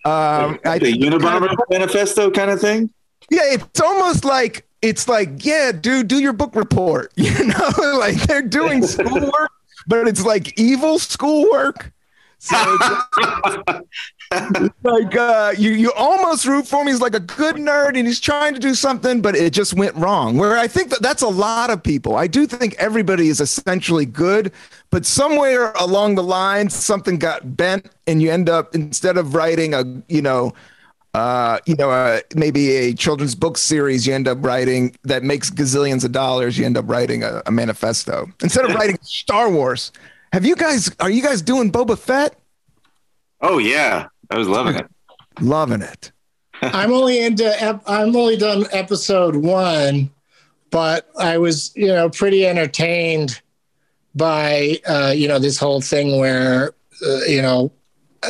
Um, 0.05 0.59
I, 0.65 0.79
the 0.79 0.93
Unabomber 0.93 1.55
manifesto 1.71 2.31
kind 2.31 2.51
of 2.51 2.61
thing. 2.61 2.91
Yeah, 3.31 3.41
it's 3.45 3.81
almost 3.81 4.25
like 4.25 4.67
it's 4.83 5.09
like, 5.09 5.45
yeah, 5.45 5.73
dude, 5.73 6.09
do 6.09 6.21
your 6.21 6.35
book 6.35 6.55
report. 6.55 7.13
You 7.17 7.47
know, 7.47 7.99
like 7.99 8.17
they're 8.23 8.43
doing 8.43 8.83
schoolwork, 8.87 9.51
but 9.87 10.07
it's 10.07 10.25
like 10.25 10.59
evil 10.59 10.99
schoolwork. 10.99 11.93
So 12.39 12.57
like 14.83 15.17
uh, 15.17 15.55
you, 15.57 15.71
you 15.71 15.93
almost 15.93 16.45
root 16.45 16.67
for 16.67 16.83
him. 16.83 16.89
He's 16.89 17.01
like 17.01 17.15
a 17.15 17.21
good 17.21 17.57
nerd, 17.57 17.97
and 17.97 18.07
he's 18.07 18.21
trying 18.21 18.53
to 18.53 18.61
do 18.61 18.75
something, 18.75 19.23
but 19.23 19.35
it 19.35 19.55
just 19.55 19.73
went 19.73 19.97
wrong. 19.97 20.37
Where 20.37 20.59
I 20.59 20.69
think 20.69 20.91
that 20.91 21.01
that's 21.01 21.23
a 21.23 21.29
lot 21.29 21.71
of 21.71 21.83
people. 21.83 22.17
I 22.17 22.27
do 22.27 22.47
think 22.47 22.75
everybody 22.75 23.29
is 23.29 23.41
essentially 23.41 24.05
good, 24.05 24.53
but 24.95 25.05
somewhere 25.05 25.73
along 25.73 26.15
the 26.15 26.23
line, 26.23 26.71
something 26.71 27.19
got 27.19 27.57
bent, 27.57 27.91
and 28.07 28.23
you 28.23 28.31
end 28.31 28.49
up 28.49 28.77
instead 28.77 29.19
of 29.19 29.35
writing 29.35 29.75
a 29.75 29.83
you 30.07 30.23
know 30.23 30.53
uh, 31.15 31.59
you 31.67 31.75
know, 31.75 31.91
uh, 31.91 32.21
maybe 32.37 32.71
a 32.77 32.95
children's 32.95 33.35
book 33.35 33.59
series 33.59 34.07
you 34.07 34.15
end 34.15 34.29
up 34.29 34.39
writing 34.41 34.95
that 35.03 35.25
makes 35.25 35.51
gazillions 35.51 36.05
of 36.05 36.13
dollars. 36.13 36.57
You 36.57 36.65
end 36.65 36.77
up 36.77 36.89
writing 36.89 37.25
a, 37.25 37.43
a 37.45 37.51
manifesto 37.51 38.29
instead 38.41 38.71
of 38.71 38.77
writing 38.77 38.97
Star 39.03 39.51
Wars. 39.51 39.91
Have 40.33 40.45
you 40.45 40.55
guys? 40.55 40.89
Are 41.01 41.11
you 41.11 41.23
guys 41.23 41.43
doing 41.43 41.73
Boba 41.73 41.99
Fett? 41.99 42.39
Oh 43.41 43.59
yeah, 43.59 44.07
I 44.31 44.39
was 44.39 44.47
loving 44.47 44.77
it. 44.77 44.87
Loving 45.41 45.83
it. 45.83 46.13
I'm 46.63 46.93
only 46.93 47.19
into. 47.19 47.83
I'm 47.85 48.15
only 48.15 48.37
done 48.37 48.67
episode 48.71 49.35
one, 49.35 50.13
but 50.71 51.11
I 51.19 51.39
was, 51.39 51.73
you 51.75 51.89
know, 51.89 52.09
pretty 52.11 52.47
entertained 52.47 53.41
by, 54.15 54.79
uh, 54.87 55.13
you 55.15 55.29
know, 55.29 55.39
this 55.39 55.59
whole 55.59 55.81
thing 55.81 56.19
where, 56.19 56.73
uh, 57.05 57.25
you 57.27 57.43
know, 57.43 57.73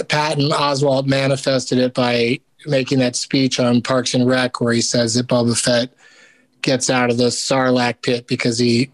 Patton 0.09 0.51
Oswalt 0.51 1.07
manifested 1.07 1.79
it 1.79 1.95
by 1.95 2.41
making 2.67 2.99
that 2.99 3.17
speech 3.17 3.61
on 3.61 3.83
Parks 3.83 4.15
and 4.15 4.27
Rec 4.27 4.61
where 4.61 4.73
he 4.73 4.81
says 4.81 5.15
that 5.15 5.27
Boba 5.27 5.59
Fett 5.59 5.93
gets 6.63 6.89
out 6.91 7.11
of 7.11 7.19
the 7.19 7.29
Sarlacc 7.29 8.03
pit 8.03 8.27
because 8.27 8.59
he, 8.59 8.91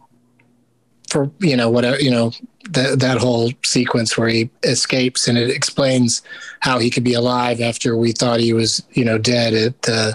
for 1.08 1.30
you 1.40 1.56
know 1.56 1.68
whatever 1.68 2.00
you 2.00 2.10
know 2.10 2.30
that 2.70 3.00
that 3.00 3.18
whole 3.18 3.50
sequence 3.64 4.16
where 4.16 4.28
he 4.28 4.48
escapes 4.62 5.26
and 5.26 5.36
it 5.36 5.50
explains 5.50 6.22
how 6.60 6.78
he 6.78 6.88
could 6.88 7.02
be 7.02 7.14
alive 7.14 7.60
after 7.60 7.96
we 7.96 8.12
thought 8.12 8.38
he 8.38 8.52
was 8.52 8.82
you 8.92 9.04
know 9.04 9.18
dead 9.18 9.54
at 9.54 9.88
uh, 9.88 10.12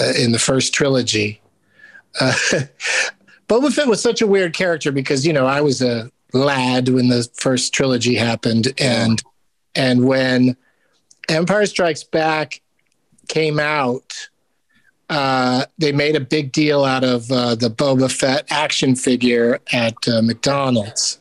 uh, 0.00 0.12
in 0.18 0.32
the 0.32 0.38
first 0.38 0.74
trilogy. 0.74 1.40
Boba 3.50 3.72
Fett 3.72 3.88
was 3.88 4.00
such 4.00 4.22
a 4.22 4.28
weird 4.28 4.54
character 4.54 4.92
because 4.92 5.26
you 5.26 5.32
know 5.32 5.44
I 5.44 5.60
was 5.60 5.82
a 5.82 6.08
lad 6.32 6.88
when 6.88 7.08
the 7.08 7.28
first 7.34 7.74
trilogy 7.74 8.14
happened 8.14 8.68
and 8.78 9.20
and 9.74 10.06
when 10.06 10.56
Empire 11.28 11.66
Strikes 11.66 12.04
Back 12.04 12.60
came 13.28 13.58
out, 13.58 14.28
uh, 15.08 15.64
they 15.78 15.90
made 15.90 16.14
a 16.14 16.20
big 16.20 16.52
deal 16.52 16.84
out 16.84 17.02
of 17.02 17.28
uh, 17.32 17.56
the 17.56 17.70
Boba 17.70 18.10
Fett 18.10 18.46
action 18.50 18.94
figure 18.94 19.58
at 19.72 19.96
uh, 20.06 20.22
McDonald's. 20.22 21.18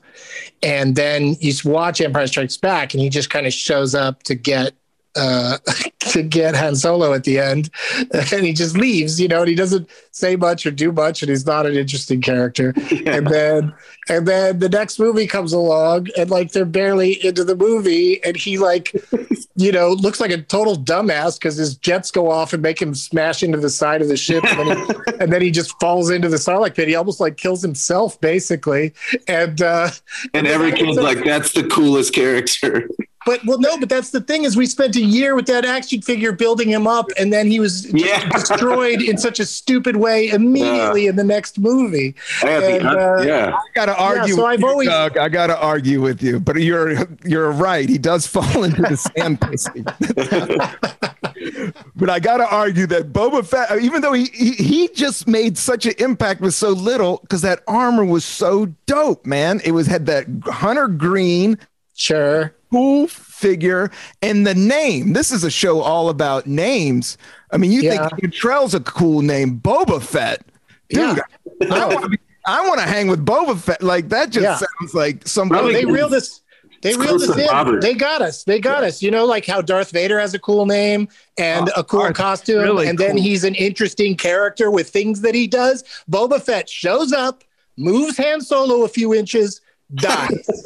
And 0.62 0.96
then 0.96 1.36
you 1.40 1.54
watch 1.66 2.00
Empire 2.00 2.28
Strikes 2.28 2.58
Back, 2.58 2.94
and 2.94 3.02
he 3.02 3.10
just 3.10 3.32
kind 3.32 3.48
of 3.48 3.54
shows 3.54 3.96
up 3.96 4.22
to 4.24 4.36
get 4.36 4.74
uh, 5.16 5.58
to 6.00 6.24
get 6.24 6.56
Han 6.56 6.76
Solo 6.76 7.14
at 7.14 7.24
the 7.24 7.40
end, 7.40 7.70
and 8.14 8.46
he 8.46 8.54
just 8.54 8.78
leaves, 8.78 9.20
you 9.20 9.28
know, 9.28 9.40
and 9.40 9.50
he 9.50 9.56
doesn't 9.56 9.90
say 10.12 10.36
much 10.36 10.66
or 10.66 10.72
do 10.72 10.92
much, 10.92 11.22
and 11.22 11.30
he's 11.30 11.46
not 11.46 11.66
an 11.66 11.76
interesting 11.76 12.22
character. 12.22 12.74
Yeah. 12.92 13.16
And 13.16 13.28
then, 13.28 13.74
and 14.08 14.28
then 14.28 14.60
the 14.60 14.70
next 14.70 15.00
movie 15.00 15.28
comes 15.28 15.54
along, 15.54 16.08
and 16.18 16.30
like 16.30 16.52
they're 16.52 16.66
barely 16.66 17.24
into 17.26 17.44
the 17.44 17.56
movie, 17.56 18.24
and 18.24 18.36
he 18.36 18.58
like, 18.58 18.94
you 19.56 19.72
know, 19.72 19.90
looks 19.90 20.20
like 20.20 20.32
a 20.32 20.42
total 20.42 20.78
dumbass 20.78 21.40
because 21.40 21.56
his 21.56 21.76
jets 21.76 22.12
go 22.12 22.30
off 22.32 22.54
and 22.54 22.62
make 22.62 22.82
him 22.82 22.96
smash 22.96 23.44
into 23.44 23.58
the 23.58 23.70
side 23.70 24.02
of 24.02 24.08
the 24.08 24.18
ship, 24.18 24.44
and 24.46 24.70
then 24.70 24.78
he, 24.78 24.94
and 25.20 25.34
then 25.34 25.42
he 25.42 25.52
just 25.52 25.78
falls 25.80 26.10
into 26.10 26.30
the 26.30 26.38
Sarlacc 26.38 26.76
pit. 26.76 26.88
He 26.88 26.96
almost 26.96 27.20
like 27.20 27.38
kills 27.38 27.62
himself, 27.62 28.20
basically, 28.22 28.94
and 29.28 29.62
uh, 29.62 29.90
and, 30.34 30.46
and 30.46 30.48
every 30.48 30.72
kid's 30.72 30.98
like, 30.98 31.24
"That's 31.24 31.54
the 31.54 31.64
coolest 31.64 32.14
character." 32.14 32.90
But 33.26 33.46
well, 33.46 33.60
no, 33.60 33.78
but 33.78 33.90
that's 33.90 34.12
the 34.12 34.22
thing 34.22 34.46
is 34.46 34.56
we 34.56 34.66
spent 34.66 34.96
a 34.96 35.02
year 35.02 35.36
with 35.36 35.46
that 35.48 35.66
action 35.66 36.02
figure 36.02 36.32
building 36.32 36.70
him 36.70 36.88
up, 36.88 37.08
and 37.18 37.34
then 37.34 37.48
he 37.48 37.60
was 37.60 37.92
yeah. 37.92 38.30
destroyed 38.30 39.02
in 39.02 39.18
such 39.18 39.42
a 39.42 39.46
stupid 39.46 39.98
way 39.98 40.30
immediately 40.30 41.08
uh, 41.08 41.10
in 41.10 41.16
the 41.18 41.24
next 41.24 41.60
movie. 41.60 42.16
And, 42.46 42.88
uh, 42.88 43.22
yeah, 43.22 43.56
I 43.56 43.74
got 43.74 43.88
to 43.88 43.98
argue. 43.98 44.36
Yeah, 44.36 44.36
so 44.36 44.46
I've 44.46 44.62
you, 44.62 44.68
always, 44.68 44.88
Doug, 44.88 45.18
I 45.18 45.28
got 45.28 45.48
to 45.48 45.60
argue 45.60 46.02
with 46.02 46.24
you, 46.24 46.40
but 46.40 46.56
you're 46.58 46.96
you're 47.26 47.52
right. 47.52 47.90
He 47.90 47.98
does 47.98 48.26
fall 48.26 48.64
into 48.64 48.84
the 48.84 48.96
sand 48.96 49.42
pussy. 49.42 49.84
but 51.98 52.10
I 52.10 52.20
got 52.20 52.38
to 52.38 52.48
argue 52.48 52.88
that 52.88 53.12
Boba 53.12 53.46
Fett, 53.46 53.82
even 53.82 54.02
though 54.02 54.14
he, 54.14 54.30
he 54.34 54.54
he 54.54 54.88
just 54.88 55.28
made 55.28 55.58
such 55.58 55.86
an 55.86 55.94
impact 56.00 56.40
with 56.40 56.54
so 56.54 56.70
little, 56.70 57.18
because 57.24 57.42
that 57.42 57.64
armor 57.68 58.06
was 58.06 58.24
so 58.24 58.68
dope, 58.86 59.26
man. 59.26 59.60
It 59.66 59.72
was 59.72 59.88
had 59.88 60.06
that 60.06 60.26
hunter 60.46 60.88
green. 60.88 61.58
Sure 61.96 62.54
cool 62.72 63.08
figure 63.08 63.92
and 64.22 64.46
the 64.46 64.56
name. 64.56 65.14
This 65.14 65.32
is 65.32 65.44
a 65.44 65.52
show 65.52 65.82
all 65.82 66.10
about 66.10 66.48
names. 66.48 67.18
I 67.52 67.58
mean, 67.58 67.72
you 67.72 67.82
yeah. 67.82 68.08
think 68.08 68.32
Cantrell's 68.32 68.74
a 68.74 68.80
cool 68.82 69.22
name, 69.22 69.60
Boba 69.60 70.02
Fett. 70.02 70.46
Dude, 70.90 71.20
yeah. 71.62 72.08
I 72.46 72.68
want 72.68 72.80
to 72.80 72.88
hang 72.88 73.08
with 73.08 73.26
Boba 73.26 73.60
Fett. 73.60 73.82
Like 73.82 74.10
that 74.10 74.30
just 74.30 74.44
yeah. 74.44 74.56
sounds 74.56 74.94
like 74.94 75.28
somebody. 75.28 75.64
Well, 75.66 75.74
they 75.74 75.86
reel 75.86 76.10
this 76.10 76.42
They 76.82 76.90
It's 76.90 76.98
reeled 76.98 77.20
close 77.20 77.30
us 77.30 77.38
in. 77.38 77.48
Robert. 77.48 77.82
They 77.82 77.94
got 77.94 78.22
us. 78.22 78.44
They 78.44 78.60
got 78.60 78.84
us. 78.84 79.02
You 79.02 79.12
know, 79.12 79.26
like 79.26 79.46
how 79.46 79.62
Darth 79.62 79.92
Vader 79.92 80.20
has 80.20 80.34
a 80.34 80.40
cool 80.40 80.66
name 80.66 81.08
and 81.38 81.70
Oh, 81.76 81.82
a 81.82 81.84
cool 81.84 82.02
Darth, 82.02 82.16
costume, 82.16 82.64
really 82.64 82.88
and 82.88 82.98
then 82.98 83.18
he's 83.18 83.44
an 83.44 83.56
interesting 83.56 84.16
character 84.16 84.72
with 84.72 84.90
things 84.90 85.22
that 85.22 85.36
he 85.36 85.48
does. 85.48 85.84
Boba 86.10 86.42
Fett 86.42 86.70
shows 86.70 87.12
up, 87.12 87.44
moves 87.78 88.18
Han 88.18 88.42
Solo 88.42 88.84
a 88.84 88.88
few 88.88 89.14
inches, 89.14 89.62
dies. 89.96 90.64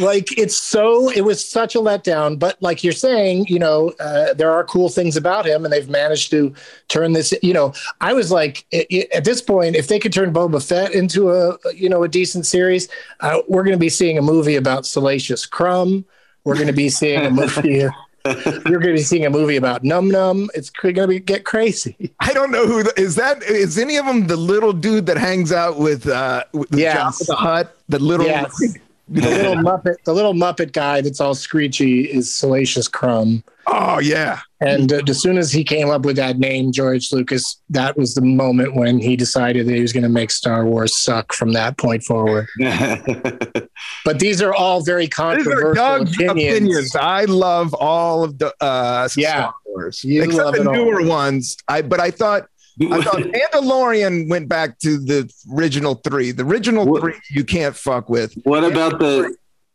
like 0.00 0.36
it's 0.38 0.56
so. 0.56 1.10
It 1.10 1.22
was 1.22 1.44
such 1.44 1.74
a 1.74 1.78
letdown. 1.78 2.38
But 2.38 2.60
like 2.62 2.82
you're 2.82 2.92
saying, 2.92 3.46
you 3.48 3.58
know, 3.58 3.92
uh, 4.00 4.34
there 4.34 4.50
are 4.50 4.64
cool 4.64 4.88
things 4.88 5.16
about 5.16 5.46
him, 5.46 5.64
and 5.64 5.72
they've 5.72 5.88
managed 5.88 6.30
to 6.30 6.52
turn 6.88 7.12
this. 7.12 7.32
You 7.42 7.54
know, 7.54 7.72
I 8.00 8.12
was 8.12 8.30
like, 8.30 8.64
i- 8.72 8.86
i- 8.92 9.08
at 9.14 9.24
this 9.24 9.40
point, 9.40 9.76
if 9.76 9.88
they 9.88 9.98
could 9.98 10.12
turn 10.12 10.32
Boba 10.32 10.66
Fett 10.66 10.92
into 10.92 11.30
a 11.30 11.56
you 11.74 11.88
know 11.88 12.02
a 12.02 12.08
decent 12.08 12.46
series, 12.46 12.88
uh, 13.20 13.40
we're 13.48 13.62
going 13.64 13.76
to 13.76 13.78
be 13.80 13.88
seeing 13.88 14.18
a 14.18 14.22
movie 14.22 14.56
about 14.56 14.86
Salacious 14.86 15.46
Crumb. 15.46 16.04
We're 16.44 16.54
going 16.56 16.66
to 16.66 16.72
be 16.74 16.88
seeing 16.90 17.24
a 17.24 17.30
movie. 17.30 17.86
You're 18.24 18.80
going 18.80 18.80
to 18.80 18.92
be 18.94 19.02
seeing 19.02 19.26
a 19.26 19.30
movie 19.30 19.56
about 19.56 19.84
Num 19.84 20.10
Num. 20.10 20.48
It's 20.54 20.70
going 20.70 20.94
to 20.94 21.06
be 21.06 21.20
get 21.20 21.44
crazy. 21.44 22.10
I 22.20 22.32
don't 22.32 22.50
know 22.50 22.66
who 22.66 22.82
the, 22.82 22.98
is 22.98 23.16
that. 23.16 23.42
Is 23.42 23.76
any 23.78 23.96
of 23.96 24.06
them 24.06 24.26
the 24.26 24.36
little 24.36 24.72
dude 24.72 25.06
that 25.06 25.18
hangs 25.18 25.52
out 25.52 25.78
with 25.78 26.08
uh 26.08 26.44
with 26.52 26.74
Yes. 26.74 27.26
The 27.26 27.34
Hutt? 27.34 27.76
The 27.88 27.98
little 27.98 28.26
Yes. 28.26 28.76
The 29.06 29.20
little 29.20 29.56
Muppet, 29.56 29.96
the 30.04 30.14
little 30.14 30.32
Muppet 30.32 30.72
guy 30.72 31.02
that's 31.02 31.20
all 31.20 31.34
screechy 31.34 32.10
is 32.10 32.32
Salacious 32.34 32.88
Crumb. 32.88 33.44
Oh 33.66 33.98
yeah. 33.98 34.40
And 34.60 34.92
uh, 34.92 35.00
as 35.08 35.20
soon 35.20 35.36
as 35.38 35.52
he 35.52 35.62
came 35.64 35.90
up 35.90 36.04
with 36.06 36.16
that 36.16 36.38
name, 36.38 36.72
George 36.72 37.12
Lucas, 37.12 37.60
that 37.70 37.96
was 37.98 38.14
the 38.14 38.22
moment 38.22 38.74
when 38.74 38.98
he 38.98 39.14
decided 39.16 39.66
that 39.66 39.74
he 39.74 39.80
was 39.82 39.92
going 39.92 40.02
to 40.04 40.08
make 40.08 40.30
Star 40.30 40.64
Wars 40.64 40.96
suck 40.96 41.32
from 41.32 41.52
that 41.52 41.76
point 41.78 42.02
forward. 42.04 42.46
But 44.04 44.18
these 44.18 44.40
are 44.42 44.54
all 44.54 44.82
very 44.82 45.08
controversial 45.08 45.74
Doug's 45.74 46.14
opinions. 46.14 46.56
opinions. 46.58 46.96
I 46.96 47.24
love 47.24 47.74
all 47.74 48.22
of 48.24 48.38
the 48.38 48.54
uh 48.60 49.08
Yeah. 49.16 49.32
Star 49.48 49.54
Wars. 49.66 50.04
You 50.04 50.22
Except 50.24 50.44
love 50.44 50.54
the 50.54 50.60
it 50.62 50.66
all. 50.66 50.74
newer 50.74 51.02
ones. 51.06 51.56
I 51.68 51.82
but 51.82 52.00
I 52.00 52.10
thought 52.10 52.46
I 52.80 53.02
thought 53.02 53.16
Mandalorian 53.52 54.28
went 54.28 54.48
back 54.48 54.78
to 54.80 54.98
the 54.98 55.30
original 55.56 55.96
three. 55.96 56.32
The 56.32 56.44
original 56.44 56.86
What- 56.86 57.00
three 57.02 57.14
you 57.30 57.44
can't 57.44 57.74
fuck 57.76 58.08
with. 58.08 58.34
what 58.44 58.64
about 58.64 58.98
the 58.98 59.34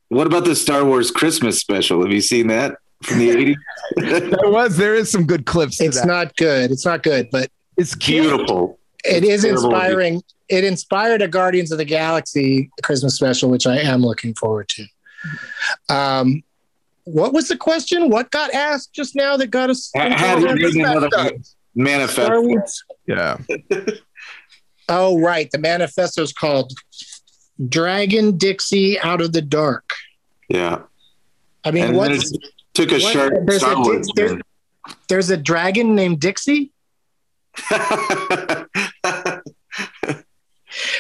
what 0.10 0.26
about 0.28 0.46
the 0.46 0.56
Star 0.56 0.84
Wars 0.86 1.12
Christmas 1.12 1.60
special? 1.60 2.02
Have 2.02 2.12
you 2.12 2.22
seen 2.22 2.48
that 2.48 2.78
from 3.04 3.20
the 3.20 3.30
80s? 3.30 4.30
There 4.42 4.50
was 4.52 4.78
there 4.78 4.96
is 4.96 5.10
some 5.12 5.26
good 5.26 5.46
clips 5.46 5.78
to 5.78 5.86
It's 5.86 6.00
that. 6.02 6.08
not 6.08 6.36
good. 6.38 6.72
It's 6.72 6.86
not 6.86 7.04
good, 7.04 7.30
but 7.32 7.50
it's 7.78 7.96
cute. 7.96 8.24
Beautiful. 8.28 8.80
it 9.06 9.24
is 9.24 9.44
Terrible. 9.44 9.66
inspiring. 9.66 10.24
It 10.50 10.64
inspired 10.64 11.22
a 11.22 11.28
Guardians 11.28 11.72
of 11.72 11.78
the 11.78 11.86
Galaxy 11.86 12.70
Christmas 12.84 13.16
special, 13.16 13.50
which 13.50 13.68
I 13.68 13.78
am 13.78 14.02
looking 14.02 14.34
forward 14.34 14.68
to. 14.70 14.86
Um, 15.90 16.44
what 17.04 17.34
was 17.34 17.48
the 17.48 17.58
question? 17.58 18.10
What 18.10 18.32
got 18.32 18.52
asked 18.54 18.94
just 18.94 19.16
now 19.16 19.38
that 19.38 19.48
got 19.48 19.70
us? 19.70 19.92
Ha- 19.96 20.10
Have 20.10 20.42
you 20.42 20.56
made 20.56 20.76
another 20.76 21.10
manifesto? 21.76 22.44
Yeah. 23.08 23.38
Oh, 24.92 25.20
right. 25.20 25.52
The 25.52 25.60
manifesto 25.60 26.24
is 26.24 26.34
called 26.34 26.74
Dragon 27.68 28.38
Dixie 28.38 29.00
Out 29.00 29.22
of 29.22 29.34
the 29.34 29.42
Dark. 29.44 29.92
Yeah. 30.50 30.82
I 31.64 31.70
mean, 31.70 31.84
And 31.84 31.96
what? 31.96 32.12
There's- 32.88 32.92
took 32.92 33.02
a 33.02 33.04
what- 33.04 33.14
sharp 33.14 33.34
there's, 33.46 33.64
a, 33.64 33.76
Wars. 33.76 34.08
Dix- 34.08 34.16
there- 34.16 34.42
there's 35.08 35.30
a 35.30 35.38
dragon 35.38 35.96
named 35.96 36.20
Dixie. 36.20 36.72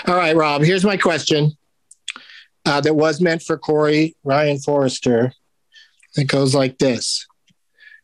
All 0.08 0.16
right, 0.16 0.36
Rob, 0.36 0.62
here's 0.64 0.84
my 0.84 0.98
question 0.98 1.52
uh, 2.66 2.82
that 2.82 2.96
was 2.96 3.22
meant 3.22 3.42
for 3.44 3.58
Corey 3.58 4.16
Ryan 4.24 4.60
Forrester. 4.60 5.32
It 6.16 6.28
goes 6.28 6.56
like 6.56 6.80
this 6.80 7.28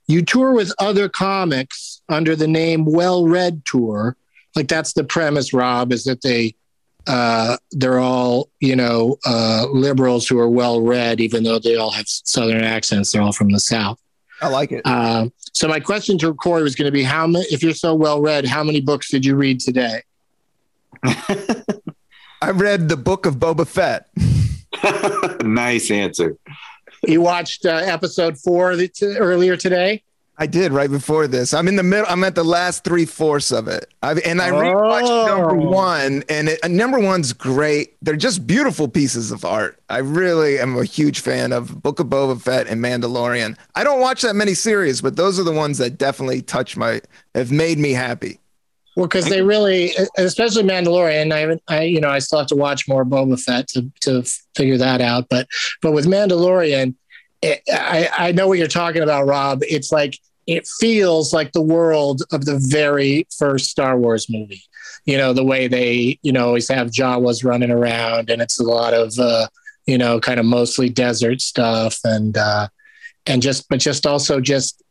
You 0.07 0.21
tour 0.23 0.53
with 0.53 0.71
other 0.80 1.09
comics 1.09 2.01
under 2.07 2.36
the 2.36 2.47
name 2.47 2.86
Well 2.86 3.28
Read 3.28 3.63
Tour. 3.65 4.15
Like 4.55 4.67
that's 4.67 4.93
the 4.93 5.03
premise, 5.03 5.53
Rob, 5.53 5.91
is 5.91 6.03
that 6.05 6.21
they 6.21 6.55
uh, 7.08 7.58
they're 7.72 7.99
all 7.99 8.49
you 8.60 8.76
know 8.76 9.18
uh, 9.26 9.68
liberals 9.72 10.28
who 10.28 10.39
are 10.39 10.49
well 10.49 10.82
read, 10.82 11.20
even 11.20 11.43
though 11.43 11.60
they 11.60 11.76
all 11.76 11.91
have 11.91 12.08
southern 12.08 12.64
accents. 12.64 13.12
They're 13.12 13.22
all 13.22 13.32
from 13.32 13.51
the 13.51 13.60
south. 13.60 13.99
I 14.41 14.49
like 14.49 14.72
it. 14.72 14.82
Uh, 14.86 15.30
so 15.53 15.68
my 15.68 15.80
question 15.80 16.18
to 16.20 16.34
Corey 16.34 16.64
was 16.64 16.76
going 16.76 16.88
to 16.88 16.91
be: 16.91 17.03
How 17.03 17.28
many? 17.28 17.45
If 17.45 17.64
you're 17.64 17.74
so 17.74 17.95
well 17.95 18.22
read, 18.22 18.45
how 18.45 18.64
many 18.64 18.82
books 18.82 19.10
did 19.10 19.26
you 19.26 19.36
read 19.36 19.60
today? 19.60 20.01
I 21.03 22.51
read 22.53 22.89
the 22.89 22.97
book 22.97 23.26
of 23.26 23.36
Boba 23.36 23.68
Fett. 23.68 24.08
nice 25.43 25.89
answer. 25.91 26.38
You 27.08 27.22
watched 27.22 27.66
uh, 27.66 27.82
episode 27.84 28.38
four 28.38 28.76
th- 28.76 28.93
t- 28.93 29.06
earlier 29.06 29.56
today. 29.56 30.03
I 30.38 30.47
did 30.47 30.73
right 30.73 30.89
before 30.91 31.27
this. 31.27 31.53
I'm 31.53 31.67
in 31.67 31.77
the 31.77 31.83
middle. 31.83 32.05
I'm 32.09 32.23
at 32.25 32.36
the 32.36 32.43
last 32.43 32.83
three 32.83 33.05
fourths 33.05 33.51
of 33.51 33.69
it. 33.69 33.93
I've, 34.03 34.19
and 34.25 34.41
I 34.41 34.49
rewatched 34.51 35.03
oh. 35.05 35.25
number 35.27 35.55
Oh. 35.55 35.69
one, 35.69 36.23
and 36.27 36.49
it, 36.49 36.69
number 36.69 36.99
one's 36.99 37.31
great. 37.31 37.95
They're 38.01 38.17
just 38.17 38.45
beautiful 38.45 38.88
pieces 38.89 39.31
of 39.31 39.45
art. 39.45 39.79
I 39.89 39.99
really 39.99 40.59
am 40.59 40.77
a 40.77 40.83
huge 40.83 41.21
fan 41.21 41.53
of 41.53 41.81
Book 41.81 41.99
of 41.99 42.07
Boba 42.07 42.41
Fett 42.41 42.67
and 42.67 42.83
Mandalorian. 42.83 43.55
I 43.75 43.83
don't 43.86 44.01
watch 44.01 44.23
that 44.23 44.36
many 44.36 44.55
series, 44.55 45.01
but 45.01 45.15
those 45.15 45.39
are 45.39 45.43
the 45.43 45.53
ones 45.53 45.77
that 45.77 45.97
definitely 45.97 46.41
touch 46.41 46.75
my, 46.75 47.01
have 47.33 47.51
made 47.51 47.77
me 47.77 47.93
happy. 47.93 48.39
Well, 48.97 49.07
because 49.07 49.25
they 49.25 49.41
really, 49.41 49.91
especially 50.17 50.63
Mandalorian. 50.63 51.33
I 51.33 51.59
I 51.73 51.81
you 51.83 51.99
know, 51.99 52.09
I 52.09 52.19
still 52.19 52.39
have 52.39 52.47
to 52.47 52.55
watch 52.55 52.88
more 52.88 53.03
Boba 53.03 53.38
Fett 53.38 53.67
to 53.69 53.91
to 54.01 54.23
figure 54.55 54.77
that 54.77 55.01
out. 55.01 55.27
But 55.29 55.47
but 55.81 55.91
with 55.91 56.05
Mandalorian, 56.05 56.95
it, 57.46 57.62
I 57.72 58.10
I 58.18 58.32
know 58.32 58.48
what 58.48 58.58
you're 58.58 58.68
talking 58.68 59.04
about, 59.04 59.28
Rob. 59.28 59.60
It's 59.62 59.91
like 59.91 60.20
it 60.48 60.68
feels 60.80 61.34
like 61.34 61.52
the 61.52 61.62
world 61.62 62.24
of 62.32 62.46
the 62.46 62.58
very 62.60 63.28
first 63.38 63.70
Star 63.70 63.98
Wars 63.98 64.30
movie. 64.30 64.64
You 65.06 65.18
know, 65.18 65.34
the 65.34 65.43
way 65.46 65.68
they 65.68 66.20
you 66.24 66.32
know 66.32 66.48
always 66.48 66.68
have 66.70 66.89
Jawas 66.89 67.46
running 67.46 67.72
around, 67.72 68.30
and 68.30 68.41
it's 68.41 68.60
a 68.60 68.64
lot 68.64 68.93
of 68.93 69.18
uh, 69.20 69.48
you 69.86 69.98
know 69.98 70.20
kind 70.20 70.39
of 70.39 70.46
mostly 70.46 70.89
desert 70.89 71.39
stuff, 71.39 72.00
and 72.04 72.36
uh, 72.36 72.68
and 73.28 73.41
just 73.41 73.70
but 73.70 73.80
just 73.80 74.08
also 74.08 74.41
just 74.41 74.82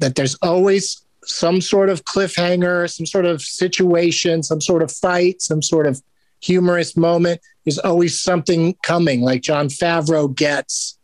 that 0.00 0.14
there's 0.14 0.36
always 0.42 1.02
some 1.24 1.60
sort 1.60 1.88
of 1.88 2.04
cliffhanger, 2.04 2.90
some 2.94 3.06
sort 3.06 3.24
of 3.24 3.40
situation, 3.40 4.42
some 4.42 4.60
sort 4.60 4.82
of 4.82 4.92
fight, 4.92 5.40
some 5.40 5.62
sort 5.62 5.86
of 5.86 6.00
humorous 6.40 6.96
moment. 6.96 7.40
There's 7.64 7.78
always 7.78 8.20
something 8.20 8.74
coming. 8.82 9.22
Like 9.22 9.42
Jon 9.42 9.68
Favreau 9.68 10.34
gets 10.34 10.97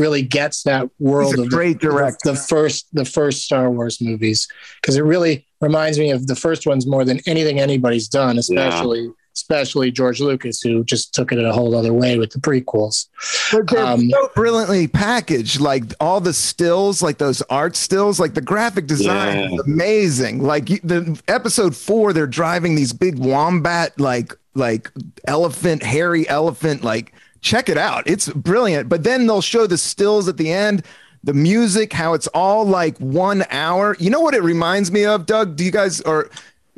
really 0.00 0.22
gets 0.22 0.62
that 0.64 0.88
world 0.98 1.38
of 1.38 1.48
great 1.50 1.80
the, 1.80 1.88
director. 1.88 2.32
the 2.32 2.34
first 2.36 2.86
the 2.92 3.04
first 3.04 3.42
Star 3.44 3.70
Wars 3.70 4.00
movies 4.00 4.48
because 4.80 4.96
it 4.96 5.02
really 5.02 5.46
reminds 5.60 5.98
me 5.98 6.10
of 6.10 6.26
the 6.26 6.34
first 6.34 6.66
ones 6.66 6.86
more 6.86 7.04
than 7.04 7.20
anything 7.26 7.60
anybody's 7.60 8.08
done, 8.08 8.38
especially 8.38 9.08
especially 9.36 9.90
George 9.92 10.20
Lucas 10.20 10.60
who 10.60 10.82
just 10.84 11.14
took 11.14 11.30
it 11.32 11.38
in 11.38 11.46
a 11.46 11.52
whole 11.52 11.74
other 11.76 11.92
way 11.92 12.18
with 12.18 12.30
the 12.32 12.38
prequels. 12.40 13.06
But 13.52 13.68
they're 13.68 13.84
Um, 13.86 14.10
so 14.10 14.30
brilliantly 14.34 14.88
packaged. 14.88 15.60
Like 15.60 15.84
all 16.00 16.20
the 16.20 16.32
stills, 16.32 17.00
like 17.00 17.18
those 17.18 17.40
art 17.42 17.76
stills, 17.76 18.18
like 18.18 18.34
the 18.34 18.40
graphic 18.40 18.86
design 18.88 19.38
Yeah. 19.38 19.54
is 19.54 19.60
amazing. 19.66 20.42
Like 20.42 20.66
the 20.82 21.20
episode 21.28 21.76
four, 21.76 22.12
they're 22.12 22.26
driving 22.26 22.74
these 22.74 22.92
big 22.92 23.18
wombat, 23.18 23.98
like 24.00 24.34
like 24.54 24.90
elephant, 25.26 25.82
hairy 25.84 26.28
elephant. 26.28 26.82
Like 26.82 27.12
check 27.40 27.68
it 27.68 27.78
out, 27.78 28.04
it's 28.06 28.28
brilliant. 28.28 28.88
But 28.88 29.04
then 29.04 29.26
they'll 29.26 29.40
show 29.40 29.66
the 29.66 29.78
stills 29.78 30.28
at 30.28 30.36
the 30.36 30.52
end. 30.52 30.84
The 31.22 31.34
music, 31.34 31.92
how 31.92 32.14
it's 32.14 32.28
all 32.28 32.64
like 32.64 32.96
one 32.98 33.44
hour. 33.50 33.94
You 33.98 34.08
know 34.08 34.20
what 34.20 34.34
it 34.34 34.42
reminds 34.42 34.90
me 34.90 35.04
of, 35.04 35.26
Doug? 35.26 35.54
Do 35.56 35.64
you 35.64 35.70
guys 35.70 36.00
or 36.00 36.30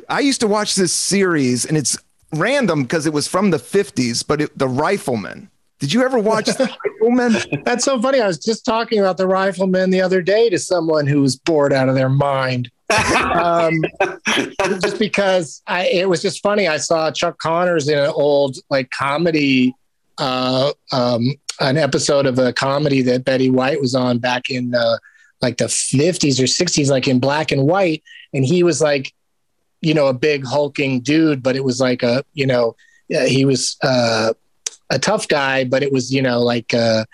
I 0.09 0.19
used 0.19 0.41
to 0.41 0.47
watch 0.47 0.75
this 0.75 0.91
series 0.91 1.65
and 1.65 1.77
it's 1.77 1.97
random 2.33 2.83
because 2.83 3.05
it 3.05 3.13
was 3.13 3.27
from 3.27 3.51
the 3.51 3.57
50s, 3.57 4.25
but 4.25 4.41
it, 4.41 4.57
the 4.57 4.67
Rifleman. 4.67 5.49
Did 5.79 5.93
you 5.93 6.03
ever 6.03 6.17
watch 6.19 6.45
the 6.45 6.69
Rifleman? 7.01 7.63
That's 7.63 7.83
so 7.83 8.01
funny. 8.01 8.19
I 8.19 8.27
was 8.27 8.37
just 8.37 8.65
talking 8.65 8.99
about 8.99 9.17
the 9.17 9.27
Rifleman 9.27 9.89
the 9.89 10.01
other 10.01 10.21
day 10.21 10.49
to 10.49 10.57
someone 10.57 11.07
who 11.07 11.21
was 11.21 11.35
bored 11.35 11.73
out 11.73 11.89
of 11.89 11.95
their 11.95 12.09
mind. 12.09 12.71
um, 13.33 13.83
just 14.81 14.99
because 14.99 15.61
I, 15.67 15.87
it 15.87 16.09
was 16.09 16.21
just 16.21 16.41
funny. 16.41 16.67
I 16.67 16.77
saw 16.77 17.11
Chuck 17.11 17.37
Connors 17.39 17.87
in 17.87 17.97
an 17.97 18.11
old 18.13 18.57
like 18.69 18.91
comedy, 18.91 19.75
uh, 20.17 20.73
um, 20.91 21.33
an 21.59 21.77
episode 21.77 22.25
of 22.25 22.39
a 22.39 22.53
comedy 22.53 23.01
that 23.03 23.25
Betty 23.25 23.49
White 23.49 23.79
was 23.79 23.95
on 23.95 24.19
back 24.19 24.49
in 24.49 24.73
uh, 24.73 24.97
like 25.41 25.57
the 25.57 25.65
50s 25.65 26.39
or 26.39 26.43
60s, 26.43 26.89
like 26.89 27.07
in 27.07 27.19
black 27.19 27.51
and 27.51 27.63
white. 27.63 28.03
And 28.33 28.45
he 28.45 28.63
was 28.63 28.81
like, 28.81 29.13
you 29.81 29.93
know, 29.93 30.07
a 30.07 30.13
big 30.13 30.45
hulking 30.45 31.01
dude, 31.01 31.43
but 31.43 31.55
it 31.55 31.63
was 31.63 31.79
like 31.79 32.03
a, 32.03 32.23
you 32.33 32.45
know, 32.47 32.75
he 33.09 33.45
was 33.45 33.75
uh, 33.83 34.33
a 34.89 34.97
tough 34.99 35.27
guy, 35.27 35.65
but 35.65 35.83
it 35.83 35.91
was, 35.91 36.11
you 36.13 36.21
know, 36.21 36.39
like, 36.39 36.73
uh, 36.73 37.05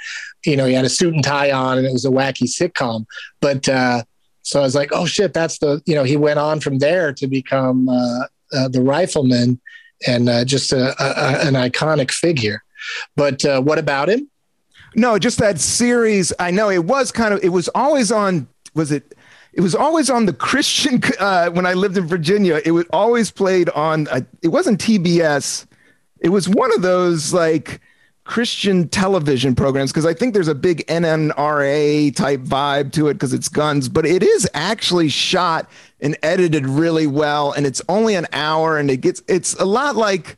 you 0.45 0.55
know, 0.55 0.65
he 0.65 0.73
had 0.73 0.85
a 0.85 0.89
suit 0.89 1.13
and 1.13 1.23
tie 1.23 1.51
on 1.51 1.77
and 1.77 1.87
it 1.87 1.91
was 1.93 2.05
a 2.05 2.09
wacky 2.09 2.43
sitcom. 2.43 3.05
But 3.41 3.67
uh, 3.67 4.03
so 4.43 4.59
I 4.59 4.63
was 4.63 4.75
like, 4.75 4.91
oh 4.93 5.05
shit, 5.05 5.33
that's 5.33 5.57
the, 5.57 5.81
you 5.85 5.95
know, 5.95 6.03
he 6.03 6.15
went 6.15 6.39
on 6.39 6.59
from 6.59 6.77
there 6.77 7.11
to 7.13 7.27
become 7.27 7.89
uh, 7.89 8.19
uh, 8.53 8.67
the 8.69 8.81
rifleman 8.81 9.59
and 10.07 10.29
uh, 10.29 10.45
just 10.45 10.71
a, 10.71 10.93
a- 11.03 11.47
an 11.47 11.55
iconic 11.55 12.11
figure. 12.11 12.63
But 13.15 13.45
uh, 13.45 13.61
what 13.61 13.79
about 13.79 14.09
him? 14.09 14.29
No, 14.95 15.19
just 15.19 15.37
that 15.39 15.59
series. 15.59 16.33
I 16.39 16.51
know 16.51 16.69
it 16.69 16.85
was 16.85 17.11
kind 17.11 17.33
of. 17.33 17.43
It 17.43 17.49
was 17.49 17.67
always 17.69 18.11
on. 18.11 18.47
Was 18.73 18.91
it? 18.91 19.15
It 19.53 19.61
was 19.61 19.75
always 19.75 20.09
on 20.09 20.25
the 20.25 20.33
Christian. 20.33 21.01
Uh, 21.19 21.49
when 21.49 21.65
I 21.65 21.73
lived 21.73 21.97
in 21.97 22.07
Virginia, 22.07 22.61
it 22.63 22.71
was 22.71 22.85
always 22.91 23.29
played 23.29 23.69
on. 23.69 24.07
Uh, 24.07 24.21
it 24.41 24.47
wasn't 24.49 24.79
TBS. 24.79 25.65
It 26.21 26.29
was 26.29 26.47
one 26.47 26.73
of 26.73 26.81
those 26.81 27.33
like 27.33 27.81
Christian 28.29 28.87
television 28.87 29.55
programs 29.55 29.91
because 29.91 30.05
I 30.05 30.13
think 30.13 30.33
there's 30.33 30.47
a 30.47 30.55
big 30.55 30.85
NNRA 30.87 32.15
type 32.15 32.41
vibe 32.41 32.91
to 32.93 33.07
it 33.07 33.15
because 33.15 33.33
it's 33.33 33.49
guns, 33.49 33.89
but 33.89 34.05
it 34.05 34.21
is 34.21 34.47
actually 34.53 35.09
shot 35.09 35.67
and 35.99 36.15
edited 36.21 36.67
really 36.67 37.07
well, 37.07 37.51
and 37.51 37.65
it's 37.65 37.81
only 37.89 38.15
an 38.15 38.27
hour, 38.31 38.77
and 38.77 38.89
it 38.91 38.97
gets 38.97 39.21
it's 39.27 39.55
a 39.55 39.65
lot 39.65 39.95
like. 39.95 40.37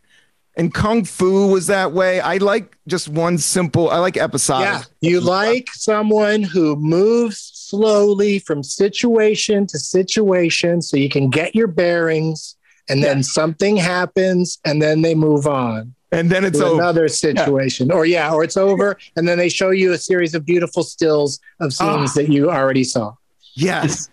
And 0.57 0.73
Kung 0.73 1.05
Fu 1.05 1.47
was 1.47 1.67
that 1.67 1.93
way. 1.93 2.19
I 2.19 2.37
like 2.37 2.77
just 2.87 3.07
one 3.07 3.37
simple. 3.37 3.89
I 3.89 3.99
like 3.99 4.17
episodic. 4.17 4.67
Yeah, 5.01 5.09
you 5.09 5.21
like 5.21 5.69
someone 5.73 6.43
who 6.43 6.75
moves 6.75 7.37
slowly 7.53 8.39
from 8.39 8.61
situation 8.63 9.65
to 9.67 9.79
situation, 9.79 10.81
so 10.81 10.97
you 10.97 11.07
can 11.09 11.29
get 11.29 11.55
your 11.55 11.67
bearings, 11.67 12.55
and 12.89 13.01
then 13.01 13.23
something 13.23 13.77
happens, 13.77 14.59
and 14.65 14.81
then 14.81 15.01
they 15.03 15.15
move 15.15 15.47
on 15.47 15.95
and 16.13 16.29
then 16.29 16.43
it's 16.43 16.59
over. 16.59 16.75
another 16.81 17.07
situation. 17.07 17.89
Or 17.89 18.05
yeah, 18.05 18.33
or 18.33 18.43
it's 18.43 18.57
over, 18.57 18.97
and 19.15 19.25
then 19.25 19.37
they 19.37 19.47
show 19.47 19.69
you 19.69 19.93
a 19.93 19.97
series 19.97 20.35
of 20.35 20.45
beautiful 20.45 20.83
stills 20.83 21.39
of 21.61 21.73
scenes 21.73 22.11
Ah. 22.11 22.13
that 22.15 22.27
you 22.29 22.51
already 22.51 22.83
saw. 22.83 23.13
Yes, 23.55 24.09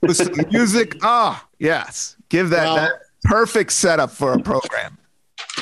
music. 0.52 0.96
Ah, 1.02 1.44
yes. 1.58 2.14
Give 2.28 2.50
that 2.50 2.64
Well- 2.64 2.76
that 2.76 2.92
perfect 3.24 3.72
setup 3.72 4.12
for 4.12 4.32
a 4.34 4.38
program. 4.38 4.96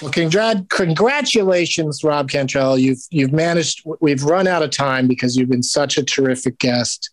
Well, 0.02 0.10
congrat- 0.12 0.68
congratulations, 0.68 2.02
Rob 2.04 2.28
Cantrell. 2.30 2.78
You've 2.78 3.00
you've 3.10 3.32
managed. 3.32 3.82
We've 4.00 4.22
run 4.22 4.46
out 4.46 4.62
of 4.62 4.70
time 4.70 5.06
because 5.08 5.36
you've 5.36 5.48
been 5.48 5.62
such 5.62 5.96
a 5.98 6.02
terrific 6.02 6.58
guest. 6.58 7.10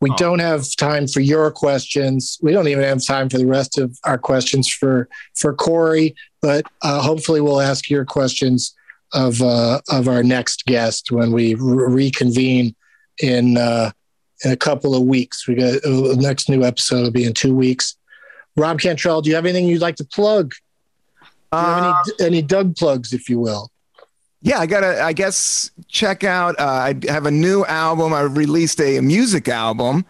We 0.00 0.10
Oh. 0.10 0.16
don't 0.16 0.38
have 0.40 0.74
time 0.76 1.06
for 1.06 1.20
your 1.20 1.50
questions. 1.50 2.38
We 2.42 2.52
don't 2.52 2.68
even 2.68 2.82
have 2.84 3.04
time 3.04 3.28
for 3.28 3.38
the 3.38 3.46
rest 3.46 3.78
of 3.78 3.96
our 4.04 4.18
questions 4.18 4.68
for 4.68 5.08
for 5.36 5.52
Corey. 5.54 6.14
But 6.40 6.64
uh, 6.82 7.00
hopefully, 7.02 7.40
we'll 7.40 7.60
ask 7.60 7.88
your 7.90 8.04
questions 8.04 8.74
of 9.12 9.42
uh, 9.42 9.80
of 9.90 10.08
our 10.08 10.22
next 10.22 10.64
guest 10.64 11.12
when 11.12 11.32
we 11.32 11.54
re- 11.54 11.92
reconvene 11.92 12.74
in 13.22 13.56
uh, 13.58 13.90
in 14.44 14.50
a 14.52 14.56
couple 14.56 14.94
of 14.94 15.02
weeks. 15.02 15.46
We 15.46 15.54
got 15.54 15.74
uh, 15.84 16.14
the 16.14 16.16
next 16.18 16.48
new 16.48 16.64
episode 16.64 17.02
will 17.02 17.10
be 17.10 17.24
in 17.24 17.34
two 17.34 17.54
weeks. 17.54 17.94
Rob 18.56 18.80
Cantrell, 18.80 19.22
do 19.22 19.30
you 19.30 19.36
have 19.36 19.46
anything 19.46 19.66
you'd 19.68 19.80
like 19.82 19.96
to 19.96 20.04
plug? 20.04 20.52
Do 21.52 21.58
you 21.58 21.64
have 21.64 21.82
Uh, 21.84 22.02
any, 22.20 22.26
any 22.38 22.42
Doug 22.42 22.76
plugs, 22.76 23.12
if 23.12 23.28
you 23.28 23.38
will? 23.38 23.70
yeah, 24.40 24.58
I 24.58 24.66
gotta. 24.66 25.02
I 25.02 25.12
guess 25.12 25.70
check 25.88 26.24
out. 26.24 26.58
Uh, 26.58 26.64
I 26.64 26.94
have 27.08 27.26
a 27.26 27.30
new 27.30 27.64
album. 27.66 28.12
I 28.12 28.22
released 28.22 28.80
a 28.80 29.00
music 29.00 29.48
album 29.48 30.04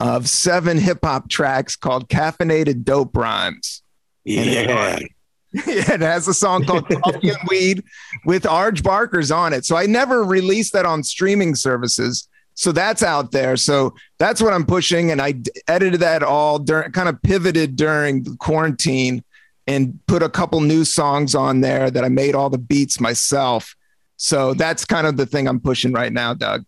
of 0.00 0.28
seven 0.28 0.76
hip 0.78 0.98
hop 1.04 1.28
tracks 1.30 1.76
called 1.76 2.08
"Caffeinated 2.08 2.84
Dope 2.84 3.16
Rhymes." 3.16 3.82
Yeah. 4.24 4.98
yeah. 5.52 5.92
it 5.94 6.00
has 6.00 6.28
a 6.28 6.34
song 6.34 6.64
called 6.64 6.86
Coffee 6.88 7.28
and 7.30 7.38
Weed 7.48 7.82
with 8.24 8.42
Arj 8.44 8.82
Barker's 8.82 9.30
on 9.30 9.52
it. 9.52 9.64
So 9.64 9.76
I 9.76 9.86
never 9.86 10.22
released 10.24 10.72
that 10.74 10.84
on 10.86 11.02
streaming 11.02 11.54
services. 11.54 12.28
So 12.54 12.72
that's 12.72 13.02
out 13.02 13.32
there. 13.32 13.56
So 13.56 13.94
that's 14.18 14.42
what 14.42 14.52
I'm 14.52 14.66
pushing. 14.66 15.10
And 15.10 15.20
I 15.22 15.32
d- 15.32 15.50
edited 15.68 16.00
that 16.00 16.22
all 16.22 16.58
during, 16.58 16.92
kind 16.92 17.08
of 17.08 17.20
pivoted 17.22 17.76
during 17.76 18.22
the 18.24 18.36
quarantine 18.36 19.24
and 19.66 19.98
put 20.06 20.22
a 20.22 20.28
couple 20.28 20.60
new 20.60 20.84
songs 20.84 21.34
on 21.34 21.60
there 21.60 21.90
that 21.90 22.04
I 22.04 22.08
made 22.08 22.34
all 22.34 22.50
the 22.50 22.58
beats 22.58 23.00
myself. 23.00 23.76
So 24.16 24.54
that's 24.54 24.84
kind 24.84 25.06
of 25.06 25.16
the 25.16 25.26
thing 25.26 25.48
I'm 25.48 25.60
pushing 25.60 25.92
right 25.92 26.12
now, 26.12 26.34
Doug. 26.34 26.64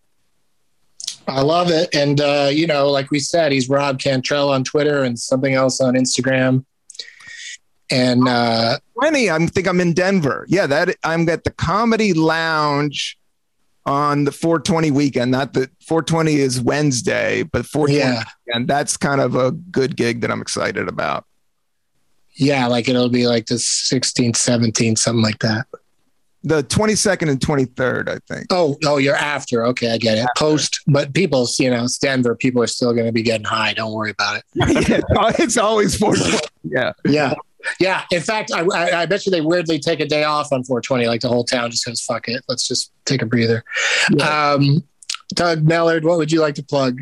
I 1.27 1.41
love 1.41 1.71
it. 1.71 1.93
And, 1.93 2.21
uh, 2.21 2.49
you 2.51 2.67
know, 2.67 2.89
like 2.89 3.11
we 3.11 3.19
said, 3.19 3.51
he's 3.51 3.67
Rob 3.67 3.99
Cantrell 3.99 4.49
on 4.49 4.63
Twitter 4.63 5.03
and 5.03 5.17
something 5.17 5.53
else 5.53 5.81
on 5.81 5.95
Instagram. 5.95 6.65
And 7.91 8.27
uh, 8.27 8.79
20, 8.99 9.29
I 9.29 9.45
think 9.47 9.67
I'm 9.67 9.79
in 9.79 9.93
Denver. 9.93 10.45
Yeah, 10.49 10.67
that 10.67 10.95
I'm 11.03 11.27
at 11.29 11.43
the 11.43 11.51
Comedy 11.51 12.13
Lounge 12.13 13.17
on 13.85 14.23
the 14.23 14.31
420 14.31 14.91
weekend. 14.91 15.31
Not 15.31 15.53
the 15.53 15.69
420 15.87 16.35
is 16.35 16.61
Wednesday, 16.61 17.43
but 17.43 17.65
420 17.65 17.99
yeah, 17.99 18.23
weekend. 18.47 18.67
That's 18.67 18.97
kind 18.97 19.21
of 19.21 19.35
a 19.35 19.51
good 19.51 19.95
gig 19.95 20.21
that 20.21 20.31
I'm 20.31 20.41
excited 20.41 20.87
about. 20.87 21.25
Yeah, 22.35 22.67
like 22.67 22.89
it'll 22.89 23.09
be 23.09 23.27
like 23.27 23.45
the 23.45 23.55
16th, 23.55 24.33
17th, 24.33 24.97
something 24.97 25.23
like 25.23 25.39
that. 25.39 25.67
The 26.43 26.61
22nd 26.63 27.29
and 27.29 27.39
23rd, 27.39 28.07
I 28.07 28.19
think. 28.31 28.47
Oh, 28.51 28.77
oh, 28.85 28.97
you're 28.97 29.15
after. 29.15 29.65
Okay, 29.65 29.91
I 29.91 29.97
get 29.97 30.19
it. 30.19 30.27
Post, 30.37 30.81
but 30.85 31.11
people, 31.13 31.47
you 31.57 31.71
know, 31.71 31.85
it's 31.85 31.97
Denver. 31.97 32.35
People 32.35 32.61
are 32.61 32.67
still 32.67 32.93
going 32.93 33.07
to 33.07 33.11
be 33.11 33.23
getting 33.23 33.45
high. 33.45 33.73
Don't 33.73 33.93
worry 33.93 34.11
about 34.11 34.37
it. 34.37 34.43
yeah, 34.89 35.31
it's 35.39 35.57
always 35.57 35.97
420. 35.97 36.47
Yeah. 36.63 36.93
Yeah. 37.03 37.33
Yeah. 37.79 38.03
In 38.11 38.21
fact, 38.21 38.51
I, 38.53 38.61
I, 38.61 39.01
I 39.01 39.05
bet 39.07 39.25
you 39.25 39.31
they 39.31 39.41
weirdly 39.41 39.79
take 39.79 39.99
a 40.01 40.05
day 40.05 40.23
off 40.23 40.51
on 40.51 40.63
420. 40.63 41.07
Like 41.07 41.21
the 41.21 41.29
whole 41.29 41.45
town 41.45 41.71
just 41.71 41.83
goes, 41.83 42.01
fuck 42.01 42.27
it. 42.27 42.43
Let's 42.47 42.67
just 42.67 42.91
take 43.05 43.23
a 43.23 43.25
breather. 43.25 43.63
Um, 44.21 44.83
Doug 45.29 45.65
Mellard, 45.65 46.03
what 46.03 46.19
would 46.19 46.31
you 46.31 46.41
like 46.41 46.55
to 46.55 46.63
plug? 46.63 47.01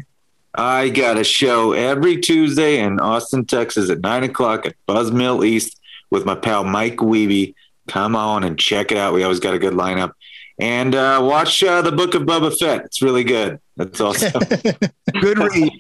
I 0.56 0.90
got 0.90 1.18
a 1.18 1.24
show 1.24 1.74
every 1.74 2.18
Tuesday 2.18 2.80
in 2.80 3.00
Austin, 3.00 3.46
Texas 3.46 3.90
at 3.90 4.02
nine 4.02 4.24
o'clock 4.24 4.66
at 4.66 4.76
Buzzmill 4.88 5.46
East 5.46 5.80
with 6.12 6.26
my 6.26 6.36
pal 6.36 6.64
Mike 6.64 6.98
Weeby. 6.98 7.56
Come 7.88 8.16
on 8.16 8.44
and 8.44 8.58
check 8.58 8.92
it 8.92 8.98
out. 8.98 9.14
We 9.14 9.24
always 9.24 9.40
got 9.40 9.56
a 9.56 9.60
good 9.60 9.74
lineup. 9.74 10.12
And 10.60 10.94
uh, 10.94 11.20
watch 11.24 11.64
uh, 11.64 11.82
the 11.82 11.92
Book 11.92 12.14
of 12.14 12.24
Boba 12.24 12.58
Fett. 12.58 12.86
It's 12.86 13.02
really 13.02 13.24
good. 13.24 13.60
That's 13.76 14.00
also. 14.00 14.30
Good 15.20 15.40
read. 15.40 15.72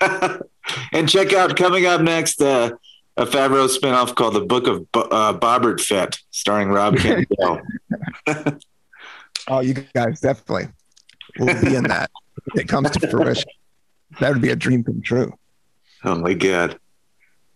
and 0.92 1.08
check 1.08 1.32
out 1.32 1.56
coming 1.56 1.86
up 1.86 2.02
next 2.02 2.42
uh, 2.42 2.70
a 3.16 3.24
Favreau 3.24 3.66
spinoff 3.74 4.14
called 4.14 4.34
The 4.34 4.42
Book 4.42 4.66
of 4.66 4.92
Bo- 4.92 5.08
uh, 5.10 5.38
Bobbert 5.38 5.80
Fett, 5.80 6.18
starring 6.30 6.68
Rob 6.68 6.96
Campbell. 6.98 7.60
Oh, 9.48 9.60
you 9.60 9.74
guys 9.94 10.20
definitely 10.20 10.68
will 11.38 11.60
be 11.62 11.74
in 11.74 11.84
that. 11.84 12.10
if 12.54 12.60
it 12.60 12.68
comes 12.68 12.90
to 12.90 13.08
fruition. 13.08 13.50
That 14.18 14.32
would 14.32 14.42
be 14.42 14.50
a 14.50 14.56
dream 14.56 14.82
come 14.82 15.00
true. 15.00 15.32
oh 16.04 16.16
my 16.16 16.34
God. 16.34 16.78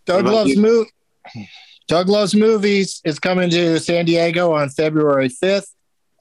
Doug 0.05 0.25
loves 0.25 0.51
you? 0.51 0.61
mov- 0.61 1.47
Doug 1.87 2.09
loves 2.09 2.33
movies 2.35 3.01
is 3.03 3.19
coming 3.19 3.49
to 3.49 3.79
San 3.79 4.05
Diego 4.05 4.53
on 4.53 4.69
February 4.69 5.29
5th 5.29 5.67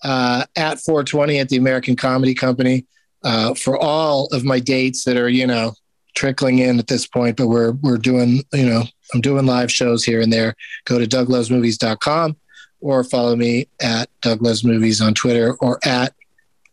uh, 0.03 0.45
at 0.57 0.81
420 0.81 1.39
at 1.39 1.49
the 1.49 1.57
American 1.57 1.97
Comedy 1.97 2.35
Company. 2.35 2.87
Uh, 3.23 3.55
for 3.55 3.79
all 3.79 4.27
of 4.33 4.45
my 4.45 4.61
dates 4.61 5.05
that 5.05 5.17
are, 5.17 5.31
you 5.31 5.47
know, 5.47 5.73
trickling 6.15 6.59
in 6.59 6.79
at 6.79 6.89
this 6.89 7.07
point, 7.07 7.39
but 7.39 7.47
we're 7.47 7.73
we're 7.73 7.97
doing, 7.97 8.43
you 8.53 8.67
know, 8.67 8.83
I'm 9.15 9.23
doing 9.23 9.47
live 9.47 9.73
shows 9.73 10.05
here 10.05 10.21
and 10.21 10.31
there. 10.31 10.55
Go 10.85 10.99
to 10.99 11.07
douglovesmovies.com 11.07 12.37
or 12.81 13.03
follow 13.03 13.35
me 13.35 13.67
at 13.81 14.11
Doug 14.21 14.43
Loves 14.43 14.63
Movies 14.63 15.01
on 15.01 15.15
Twitter 15.15 15.55
or 15.55 15.79
at 15.87 16.13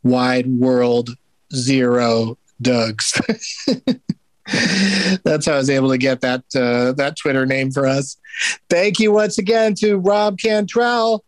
Wide 0.03 0.47
World 0.47 1.11
Zero 1.55 2.37
Doug's. 2.61 3.19
That's 5.23 5.45
how 5.45 5.53
I 5.53 5.57
was 5.57 5.69
able 5.69 5.89
to 5.89 5.97
get 5.97 6.21
that 6.21 6.43
uh, 6.55 6.93
that 6.93 7.15
Twitter 7.15 7.45
name 7.45 7.71
for 7.71 7.85
us. 7.85 8.17
Thank 8.69 8.99
you 8.99 9.11
once 9.11 9.37
again 9.37 9.75
to 9.75 9.97
Rob 9.97 10.37
Cantrell. 10.37 11.23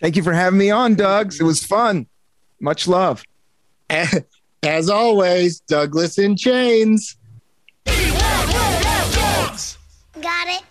Thank 0.00 0.16
you 0.16 0.22
for 0.22 0.32
having 0.32 0.58
me 0.58 0.70
on, 0.70 0.94
Doug's. 0.94 1.40
It 1.40 1.44
was 1.44 1.64
fun. 1.64 2.06
Much 2.60 2.88
love. 2.88 3.22
As 4.62 4.88
always, 4.88 5.60
Douglas 5.60 6.18
in 6.18 6.36
chains. 6.36 7.16
Got 7.84 7.96
it. 10.48 10.62